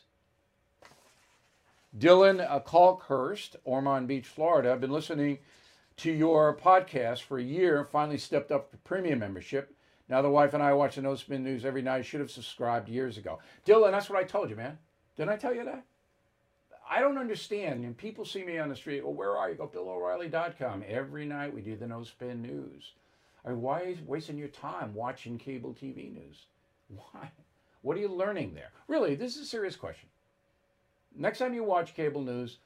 Dylan 1.99 2.47
uh, 2.47 2.61
Kalkhurst, 2.61 3.57
Ormond 3.64 4.09
Beach, 4.09 4.26
Florida. 4.26 4.72
I've 4.72 4.80
been 4.80 4.93
listening 4.93 5.39
to 5.99 6.12
your 6.12 6.57
podcast 6.57 7.22
for 7.22 7.38
a 7.38 7.43
year. 7.43 7.84
Finally 7.84 8.18
stepped 8.18 8.51
up 8.51 8.70
to 8.70 8.76
premium 8.78 9.18
membership. 9.18 9.74
Now 10.09 10.22
the 10.22 10.30
wife 10.30 10.55
and 10.55 10.62
I 10.62 10.72
watch 10.72 10.97
the 10.97 11.03
No 11.03 11.14
Spin 11.14 11.43
News 11.43 11.64
every 11.64 11.82
night. 11.82 12.05
Should 12.05 12.20
have 12.20 12.30
subscribed 12.30 12.88
years 12.88 13.16
ago. 13.18 13.38
Dylan, 13.66 13.93
that's 13.93 14.11
what 14.11 14.18
I 14.18 14.24
told 14.24 14.51
you, 14.51 14.57
man. 14.57 14.78
Didn't 15.16 15.30
I 15.30 15.36
tell 15.36 15.55
you 15.55 15.64
that? 15.64 15.84
I 16.88 17.01
don't 17.01 17.18
understand. 17.18 17.84
And 17.84 17.97
people 17.97 18.24
see 18.24 18.45
me 18.45 18.59
on 18.59 18.68
the 18.68 18.76
street. 18.76 19.03
Well, 19.03 19.14
where 19.14 19.36
are 19.36 19.49
you? 19.49 19.57
Go 19.57 19.66
BillO'Reilly.com. 19.66 20.84
Every 20.86 21.24
night 21.24 21.55
we 21.55 21.62
do 21.62 21.76
the 21.76 21.86
No 21.86 22.03
Spin 22.03 22.43
News. 22.43 22.93
I 23.45 23.51
mean, 23.51 23.62
why 23.62 23.97
wasting 24.07 24.38
your 24.38 24.49
time 24.49 24.95
watching 24.95 25.38
cable 25.38 25.74
TV 25.74 26.12
news? 26.12 26.47
Why? 26.88 27.30
What 27.82 27.97
are 27.97 28.01
you 28.01 28.09
learning 28.09 28.55
there? 28.55 28.70
Really, 28.88 29.14
this 29.14 29.36
is 29.36 29.43
a 29.43 29.47
serious 29.47 29.76
question. 29.76 30.09
Next 31.16 31.38
time 31.38 31.55
you 31.55 31.64
watch 31.64 31.95
cable 31.95 32.22
news, 32.22 32.59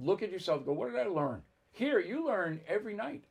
look 0.00 0.22
at 0.22 0.32
yourself 0.32 0.64
go, 0.64 0.72
what 0.72 0.90
did 0.90 1.00
I 1.00 1.06
learn? 1.06 1.42
Here, 1.72 1.98
you 1.98 2.26
learn 2.26 2.60
every 2.68 2.94
night. 2.94 3.24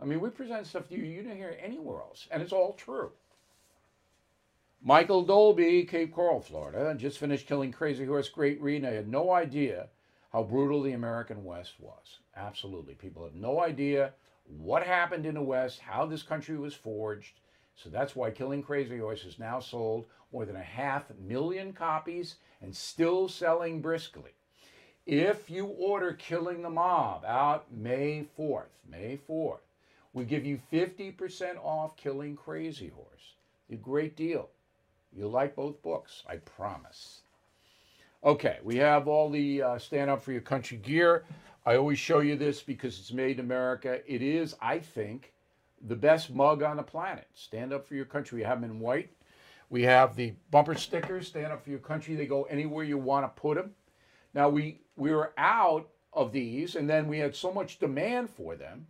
I 0.00 0.04
mean, 0.04 0.20
we 0.20 0.30
present 0.30 0.66
stuff 0.66 0.88
to 0.88 0.96
you 0.96 1.04
you 1.04 1.22
don't 1.22 1.36
hear 1.36 1.56
anywhere 1.62 2.00
else, 2.00 2.26
and 2.30 2.42
it's 2.42 2.52
all 2.52 2.72
true. 2.72 3.12
Michael 4.82 5.22
Dolby, 5.22 5.84
Cape 5.84 6.12
Coral, 6.12 6.40
Florida, 6.40 6.92
just 6.98 7.18
finished 7.18 7.46
Killing 7.46 7.70
Crazy 7.70 8.04
Horse. 8.04 8.28
Great 8.28 8.60
read. 8.60 8.84
I 8.84 8.90
had 8.90 9.06
no 9.06 9.30
idea 9.30 9.86
how 10.32 10.42
brutal 10.42 10.82
the 10.82 10.92
American 10.92 11.44
West 11.44 11.74
was. 11.78 12.18
Absolutely. 12.36 12.94
People 12.94 13.22
have 13.22 13.36
no 13.36 13.60
idea 13.60 14.12
what 14.44 14.82
happened 14.82 15.24
in 15.24 15.34
the 15.34 15.42
West, 15.42 15.78
how 15.78 16.04
this 16.04 16.24
country 16.24 16.58
was 16.58 16.74
forged. 16.74 17.38
So 17.76 17.90
that's 17.90 18.16
why 18.16 18.32
Killing 18.32 18.62
Crazy 18.62 18.98
Horse 18.98 19.24
is 19.24 19.38
now 19.38 19.60
sold 19.60 20.06
more 20.32 20.44
than 20.44 20.56
a 20.56 20.62
half 20.62 21.04
million 21.16 21.72
copies 21.72 22.36
and 22.60 22.74
still 22.74 23.28
selling 23.28 23.80
briskly. 23.80 24.32
If 25.06 25.50
you 25.50 25.66
order 25.66 26.12
Killing 26.12 26.62
the 26.62 26.70
Mob 26.70 27.24
out 27.24 27.64
May 27.72 28.24
4th, 28.38 28.68
May 28.88 29.18
4th, 29.28 29.58
we 30.12 30.24
give 30.24 30.46
you 30.46 30.60
50% 30.72 31.56
off 31.60 31.96
Killing 31.96 32.36
Crazy 32.36 32.88
Horse. 32.94 33.34
A 33.68 33.74
great 33.74 34.14
deal. 34.14 34.48
You'll 35.12 35.30
like 35.30 35.56
both 35.56 35.82
books, 35.82 36.22
I 36.28 36.36
promise. 36.36 37.22
Okay, 38.22 38.58
we 38.62 38.76
have 38.76 39.08
all 39.08 39.28
the 39.28 39.62
uh, 39.62 39.78
stand 39.78 40.08
up 40.08 40.22
for 40.22 40.30
your 40.30 40.40
country 40.40 40.76
gear. 40.76 41.24
I 41.66 41.76
always 41.76 41.98
show 41.98 42.20
you 42.20 42.36
this 42.36 42.62
because 42.62 43.00
it's 43.00 43.12
made 43.12 43.40
in 43.40 43.44
America. 43.44 44.00
It 44.06 44.22
is, 44.22 44.54
I 44.60 44.78
think, 44.78 45.32
the 45.88 45.96
best 45.96 46.30
mug 46.30 46.62
on 46.62 46.76
the 46.76 46.82
planet. 46.84 47.26
Stand 47.34 47.72
up 47.72 47.88
for 47.88 47.96
your 47.96 48.04
country. 48.04 48.38
We 48.38 48.44
have 48.44 48.60
them 48.60 48.70
in 48.70 48.78
white. 48.78 49.10
We 49.68 49.82
have 49.82 50.14
the 50.14 50.34
bumper 50.52 50.76
stickers, 50.76 51.26
stand 51.26 51.52
up 51.52 51.64
for 51.64 51.70
your 51.70 51.80
country. 51.80 52.14
They 52.14 52.26
go 52.26 52.44
anywhere 52.44 52.84
you 52.84 52.98
want 52.98 53.24
to 53.24 53.40
put 53.40 53.56
them. 53.56 53.72
Now, 54.34 54.48
we, 54.48 54.80
we 54.96 55.12
were 55.12 55.32
out 55.36 55.88
of 56.12 56.32
these, 56.32 56.76
and 56.76 56.88
then 56.88 57.08
we 57.08 57.18
had 57.18 57.34
so 57.34 57.52
much 57.52 57.78
demand 57.78 58.30
for 58.30 58.56
them 58.56 58.86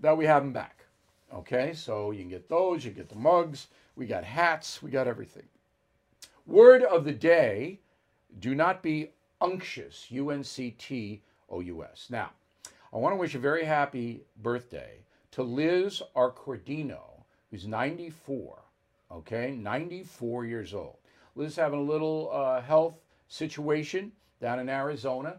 that 0.00 0.16
we 0.16 0.26
have 0.26 0.42
them 0.42 0.52
back. 0.52 0.84
Okay, 1.32 1.72
so 1.74 2.10
you 2.10 2.20
can 2.20 2.28
get 2.28 2.48
those, 2.48 2.84
you 2.84 2.90
get 2.90 3.08
the 3.08 3.14
mugs, 3.14 3.68
we 3.94 4.06
got 4.06 4.24
hats, 4.24 4.82
we 4.82 4.90
got 4.90 5.06
everything. 5.06 5.44
Word 6.46 6.82
of 6.82 7.04
the 7.04 7.12
day 7.12 7.78
do 8.40 8.54
not 8.54 8.82
be 8.82 9.10
unctuous, 9.40 10.06
U 10.10 10.30
N 10.30 10.42
C 10.42 10.72
T 10.72 11.22
O 11.48 11.60
U 11.60 11.84
S. 11.84 12.08
Now, 12.10 12.30
I 12.92 12.96
want 12.96 13.12
to 13.12 13.16
wish 13.16 13.36
a 13.36 13.38
very 13.38 13.64
happy 13.64 14.22
birthday 14.42 15.04
to 15.32 15.42
Liz 15.42 16.02
Arcordino, 16.16 17.22
who's 17.50 17.66
94. 17.66 18.58
Okay, 19.12 19.52
94 19.52 20.44
years 20.46 20.74
old. 20.74 20.96
Liz 21.36 21.56
having 21.56 21.80
a 21.80 21.90
little 21.90 22.30
uh, 22.32 22.60
health 22.60 22.94
situation 23.28 24.12
down 24.40 24.58
in 24.58 24.68
Arizona. 24.68 25.36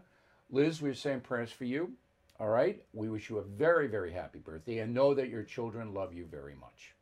Liz, 0.50 0.80
we're 0.80 0.94
saying 0.94 1.20
prayers 1.20 1.50
for 1.50 1.64
you. 1.64 1.92
All 2.38 2.48
right? 2.48 2.82
We 2.92 3.08
wish 3.08 3.30
you 3.30 3.38
a 3.38 3.42
very, 3.42 3.86
very 3.86 4.12
happy 4.12 4.38
birthday 4.38 4.78
and 4.78 4.94
know 4.94 5.14
that 5.14 5.28
your 5.28 5.42
children 5.42 5.94
love 5.94 6.12
you 6.12 6.26
very 6.26 6.54
much. 6.54 6.94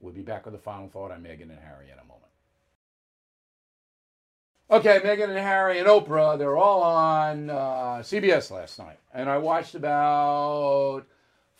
We'll 0.00 0.12
be 0.12 0.22
back 0.22 0.44
with 0.44 0.54
a 0.54 0.58
final 0.58 0.88
thought 0.88 1.10
on 1.10 1.22
Meghan 1.22 1.42
and 1.42 1.60
Harry 1.60 1.86
in 1.90 1.98
a 1.98 2.04
moment. 2.04 2.24
Okay, 4.70 4.98
Meghan 5.00 5.28
and 5.28 5.38
Harry 5.38 5.78
and 5.78 5.86
Oprah, 5.86 6.38
they're 6.38 6.56
all 6.56 6.82
on 6.82 7.50
uh, 7.50 7.54
CBS 8.00 8.50
last 8.50 8.78
night. 8.78 8.98
And 9.12 9.28
I 9.28 9.38
watched 9.38 9.74
about 9.74 11.04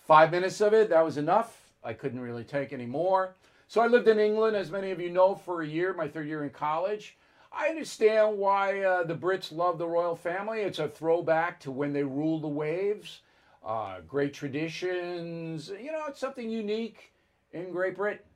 five 0.06 0.30
minutes 0.30 0.60
of 0.60 0.72
it. 0.72 0.90
That 0.90 1.04
was 1.04 1.16
enough. 1.16 1.60
I 1.84 1.92
couldn't 1.92 2.20
really 2.20 2.44
take 2.44 2.72
any 2.72 2.86
more. 2.86 3.34
So 3.68 3.80
I 3.80 3.86
lived 3.86 4.08
in 4.08 4.18
England, 4.18 4.56
as 4.56 4.70
many 4.70 4.90
of 4.90 5.00
you 5.00 5.10
know, 5.10 5.34
for 5.34 5.62
a 5.62 5.66
year, 5.66 5.92
my 5.94 6.08
third 6.08 6.26
year 6.26 6.44
in 6.44 6.50
college. 6.50 7.16
I 7.56 7.68
understand 7.68 8.38
why 8.38 8.82
uh, 8.82 9.04
the 9.04 9.14
Brits 9.14 9.52
love 9.52 9.78
the 9.78 9.86
royal 9.86 10.16
family. 10.16 10.60
It's 10.60 10.78
a 10.78 10.88
throwback 10.88 11.60
to 11.60 11.70
when 11.70 11.92
they 11.92 12.02
ruled 12.02 12.42
the 12.42 12.48
waves. 12.48 13.20
Uh, 13.64 14.00
great 14.06 14.34
traditions. 14.34 15.70
You 15.70 15.92
know, 15.92 16.04
it's 16.08 16.20
something 16.20 16.50
unique 16.50 17.12
in 17.52 17.70
Great 17.70 17.96
Britain. 17.96 18.26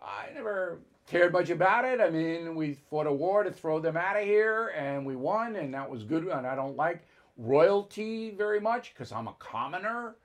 I 0.00 0.28
never 0.34 0.78
cared 1.06 1.32
much 1.32 1.50
about 1.50 1.84
it. 1.84 2.00
I 2.00 2.10
mean, 2.10 2.54
we 2.54 2.74
fought 2.74 3.06
a 3.06 3.12
war 3.12 3.42
to 3.42 3.50
throw 3.50 3.80
them 3.80 3.96
out 3.96 4.16
of 4.16 4.24
here, 4.24 4.68
and 4.76 5.04
we 5.04 5.16
won, 5.16 5.56
and 5.56 5.74
that 5.74 5.90
was 5.90 6.04
good. 6.04 6.26
And 6.26 6.46
I 6.46 6.54
don't 6.54 6.76
like 6.76 7.02
royalty 7.36 8.30
very 8.30 8.60
much 8.60 8.94
because 8.94 9.12
I'm 9.12 9.28
a 9.28 9.34
commoner. 9.38 10.16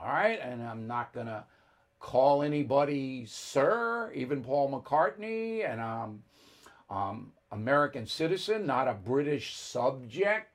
All 0.00 0.08
right, 0.08 0.40
and 0.40 0.62
I'm 0.62 0.86
not 0.86 1.12
gonna 1.12 1.44
call 2.00 2.42
anybody 2.42 3.26
sir, 3.26 4.12
even 4.14 4.42
Paul 4.42 4.70
McCartney, 4.70 5.68
and 5.68 5.80
I'm 5.80 6.22
um, 6.90 7.32
American 7.50 8.06
citizen, 8.06 8.66
not 8.66 8.88
a 8.88 8.94
British 8.94 9.56
subject, 9.56 10.52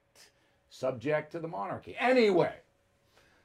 subject 0.70 1.32
to 1.32 1.39
the 1.39 1.48
monarchy. 1.48 1.96
Anyway, 2.00 2.54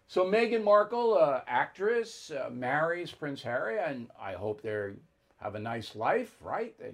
so 0.06 0.24
Meghan 0.24 0.64
Markle, 0.64 1.16
uh, 1.18 1.40
actress, 1.46 2.30
uh, 2.30 2.50
marries 2.50 3.12
Prince 3.12 3.42
Harry, 3.42 3.78
and 3.78 4.08
I 4.20 4.32
hope 4.32 4.62
they 4.62 4.92
have 5.40 5.54
a 5.54 5.60
nice 5.60 5.94
life, 5.94 6.36
right? 6.40 6.74
They 6.78 6.92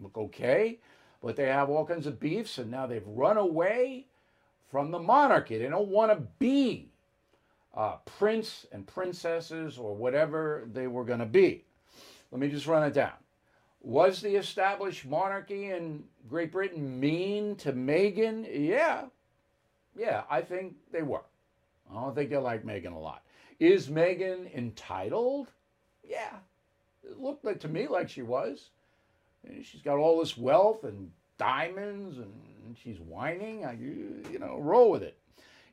look 0.00 0.16
okay, 0.16 0.78
but 1.22 1.36
they 1.36 1.46
have 1.46 1.70
all 1.70 1.84
kinds 1.84 2.06
of 2.06 2.20
beefs, 2.20 2.58
and 2.58 2.70
now 2.70 2.86
they've 2.86 3.06
run 3.06 3.36
away 3.36 4.06
from 4.70 4.90
the 4.90 4.98
monarchy. 4.98 5.58
They 5.58 5.68
don't 5.68 5.88
want 5.88 6.12
to 6.12 6.26
be 6.38 6.90
uh, 7.74 7.96
prince 8.04 8.66
and 8.72 8.86
princesses 8.86 9.78
or 9.78 9.94
whatever 9.94 10.68
they 10.72 10.86
were 10.86 11.04
going 11.04 11.20
to 11.20 11.26
be. 11.26 11.64
Let 12.30 12.40
me 12.40 12.48
just 12.48 12.66
run 12.66 12.82
it 12.82 12.94
down. 12.94 13.12
Was 13.86 14.20
the 14.20 14.34
established 14.34 15.06
monarchy 15.06 15.70
in 15.70 16.02
Great 16.28 16.50
Britain 16.50 16.98
mean 16.98 17.54
to 17.54 17.72
Meghan? 17.72 18.44
Yeah. 18.52 19.04
Yeah, 19.96 20.24
I 20.28 20.40
think 20.40 20.74
they 20.90 21.02
were. 21.02 21.22
I 21.88 21.94
don't 21.94 22.12
think 22.12 22.30
they 22.30 22.36
like 22.36 22.64
Meghan 22.64 22.96
a 22.96 22.98
lot. 22.98 23.22
Is 23.60 23.86
Meghan 23.86 24.52
entitled? 24.52 25.52
Yeah. 26.02 26.34
It 27.04 27.20
looked 27.20 27.44
like 27.44 27.60
to 27.60 27.68
me 27.68 27.86
like 27.86 28.08
she 28.08 28.22
was. 28.22 28.70
Eh, 29.48 29.62
she's 29.62 29.82
got 29.82 29.98
all 29.98 30.18
this 30.18 30.36
wealth 30.36 30.82
and 30.82 31.12
diamonds 31.38 32.18
and 32.18 32.32
she's 32.82 32.98
whining. 32.98 33.64
I, 33.64 33.74
you 33.74 34.40
know, 34.40 34.58
roll 34.58 34.90
with 34.90 35.04
it. 35.04 35.16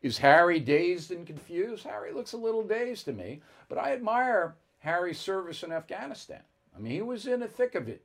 Is 0.04 0.20
Harry 0.20 0.60
dazed 0.60 1.10
and 1.10 1.26
confused? 1.26 1.84
Harry 1.84 2.14
looks 2.14 2.34
a 2.34 2.38
little 2.38 2.64
dazed 2.64 3.06
to 3.06 3.12
me, 3.12 3.42
but 3.70 3.80
I 3.80 3.92
admire 3.92 4.54
Harry's 4.82 5.18
service 5.18 5.64
in 5.64 5.72
Afghanistan. 5.72 6.44
I 6.76 6.80
mean, 6.80 6.92
he 6.92 7.02
was 7.02 7.28
in 7.28 7.40
the 7.40 7.48
thick 7.48 7.76
of 7.76 7.88
it. 7.88 8.04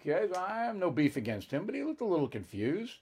Okay, 0.00 0.28
I 0.34 0.64
have 0.64 0.76
no 0.76 0.90
beef 0.90 1.16
against 1.16 1.50
him, 1.50 1.66
but 1.66 1.74
he 1.74 1.82
looked 1.82 2.00
a 2.00 2.06
little 2.06 2.28
confused. 2.28 2.98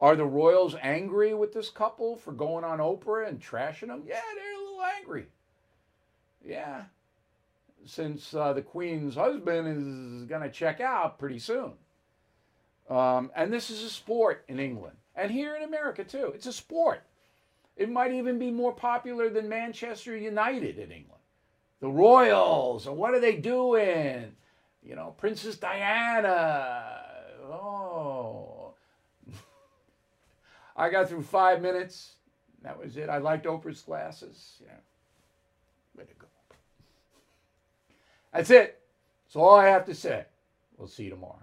Are 0.00 0.16
the 0.16 0.24
Royals 0.24 0.74
angry 0.82 1.32
with 1.32 1.52
this 1.52 1.70
couple 1.70 2.16
for 2.16 2.32
going 2.32 2.64
on 2.64 2.78
Oprah 2.78 3.28
and 3.28 3.40
trashing 3.40 3.88
them? 3.88 4.02
Yeah, 4.06 4.20
they're 4.34 4.54
a 4.54 4.64
little 4.64 4.82
angry. 4.98 5.26
Yeah, 6.44 6.84
since 7.84 8.34
uh, 8.34 8.52
the 8.52 8.62
Queen's 8.62 9.14
husband 9.14 9.68
is 9.68 10.28
going 10.28 10.42
to 10.42 10.50
check 10.50 10.80
out 10.80 11.18
pretty 11.18 11.38
soon. 11.38 11.72
Um, 12.90 13.30
and 13.36 13.52
this 13.52 13.70
is 13.70 13.84
a 13.84 13.90
sport 13.90 14.44
in 14.48 14.58
England 14.58 14.96
and 15.14 15.30
here 15.30 15.54
in 15.54 15.62
America 15.62 16.04
too. 16.04 16.32
It's 16.34 16.46
a 16.46 16.52
sport. 16.52 17.02
It 17.76 17.90
might 17.90 18.12
even 18.12 18.38
be 18.38 18.50
more 18.50 18.72
popular 18.72 19.30
than 19.30 19.48
Manchester 19.48 20.16
United 20.16 20.78
in 20.78 20.90
England. 20.90 21.11
The 21.82 21.90
Royals, 21.90 22.86
and 22.86 22.96
what 22.96 23.12
are 23.12 23.18
they 23.18 23.34
doing? 23.34 24.36
You 24.84 24.94
know, 24.94 25.16
Princess 25.18 25.56
Diana. 25.56 27.00
Oh. 27.42 28.74
I 30.76 30.90
got 30.90 31.08
through 31.08 31.24
five 31.24 31.60
minutes. 31.60 32.12
That 32.62 32.78
was 32.78 32.96
it. 32.96 33.08
I 33.08 33.18
liked 33.18 33.46
Oprah's 33.46 33.82
glasses. 33.82 34.58
Yeah. 34.64 34.76
Way 35.98 36.04
to 36.04 36.14
go. 36.14 36.28
That's 38.32 38.50
it. 38.50 38.80
That's 39.24 39.34
all 39.34 39.56
I 39.56 39.66
have 39.66 39.84
to 39.86 39.94
say. 39.96 40.26
We'll 40.78 40.86
see 40.86 41.02
you 41.02 41.10
tomorrow. 41.10 41.42